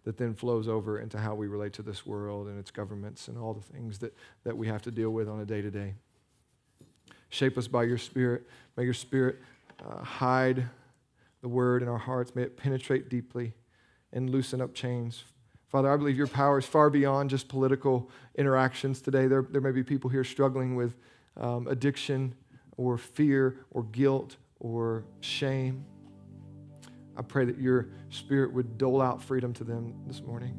that 0.07 0.15
then 0.15 0.34
flows 0.34 0.70
over 0.70 1.01
into 1.01 1.20
how 1.20 1.36
we 1.36 1.47
relate 1.47 1.74
to 1.74 1.82
this 1.82 2.05
world 2.05 2.47
and 2.47 2.57
its 2.57 2.72
governments 2.72 3.28
and 3.28 3.38
all 3.38 3.53
the 3.53 3.74
things 3.74 3.99
that, 3.99 4.15
that 4.45 4.55
we 4.55 4.65
have 4.65 4.82
to 4.82 4.89
deal 4.89 5.09
with 5.09 5.28
on 5.28 5.41
a 5.41 5.45
day 5.45 5.61
to 5.61 5.70
day. 5.70 5.95
Shape 7.28 7.57
us 7.57 7.68
by 7.68 7.84
your 7.84 7.97
Spirit. 7.97 8.47
May 8.78 8.86
your 8.86 8.93
Spirit 8.93 9.36
uh, 9.86 10.01
hide 10.01 10.65
the 11.41 11.47
word 11.47 11.81
in 11.81 11.88
our 11.88 11.97
hearts. 11.97 12.35
May 12.35 12.43
it 12.43 12.57
penetrate 12.57 13.09
deeply 13.09 13.53
and 14.11 14.29
loosen 14.29 14.61
up 14.61 14.73
chains. 14.73 15.23
Father, 15.67 15.91
I 15.91 15.97
believe 15.97 16.17
your 16.17 16.27
power 16.27 16.57
is 16.57 16.65
far 16.65 16.89
beyond 16.89 17.29
just 17.29 17.49
political 17.49 18.09
interactions 18.35 19.01
today. 19.01 19.27
There, 19.27 19.45
there 19.49 19.61
may 19.61 19.71
be 19.71 19.83
people 19.83 20.09
here 20.09 20.23
struggling 20.23 20.75
with 20.75 20.95
um, 21.35 21.67
addiction 21.67 22.35
or 22.77 22.97
fear 22.97 23.59
or 23.71 23.83
guilt 23.83 24.38
or 24.59 25.03
shame. 25.19 25.85
I 27.17 27.21
pray 27.21 27.45
that 27.45 27.59
your 27.59 27.89
spirit 28.09 28.53
would 28.53 28.77
dole 28.77 29.01
out 29.01 29.21
freedom 29.21 29.53
to 29.53 29.63
them 29.63 29.93
this 30.05 30.21
morning, 30.21 30.55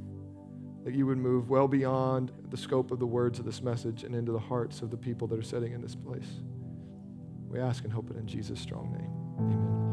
that 0.85 0.95
you 0.95 1.07
would 1.07 1.19
move 1.19 1.49
well 1.49 1.69
beyond 1.69 2.33
the 2.51 2.57
scope 2.57 2.91
of 2.91 2.99
the 2.99 3.07
words 3.07 3.39
of 3.39 3.45
this 3.45 3.63
message 3.63 4.05
and 4.05 4.15
into 4.15 4.33
the 4.33 4.39
hearts 4.39 4.83
of 4.83 4.91
the 4.91 4.97
people 4.97 5.27
that 5.29 5.39
are 5.39 5.43
sitting 5.43 5.73
in 5.73 5.81
this 5.81 5.95
place. 5.95 6.29
We 7.49 7.61
ask 7.61 7.85
and 7.85 7.93
hope 7.93 8.11
it 8.11 8.17
in 8.17 8.27
Jesus' 8.27 8.61
strong 8.61 8.93
name. 8.93 9.11
Amen. 9.39 9.88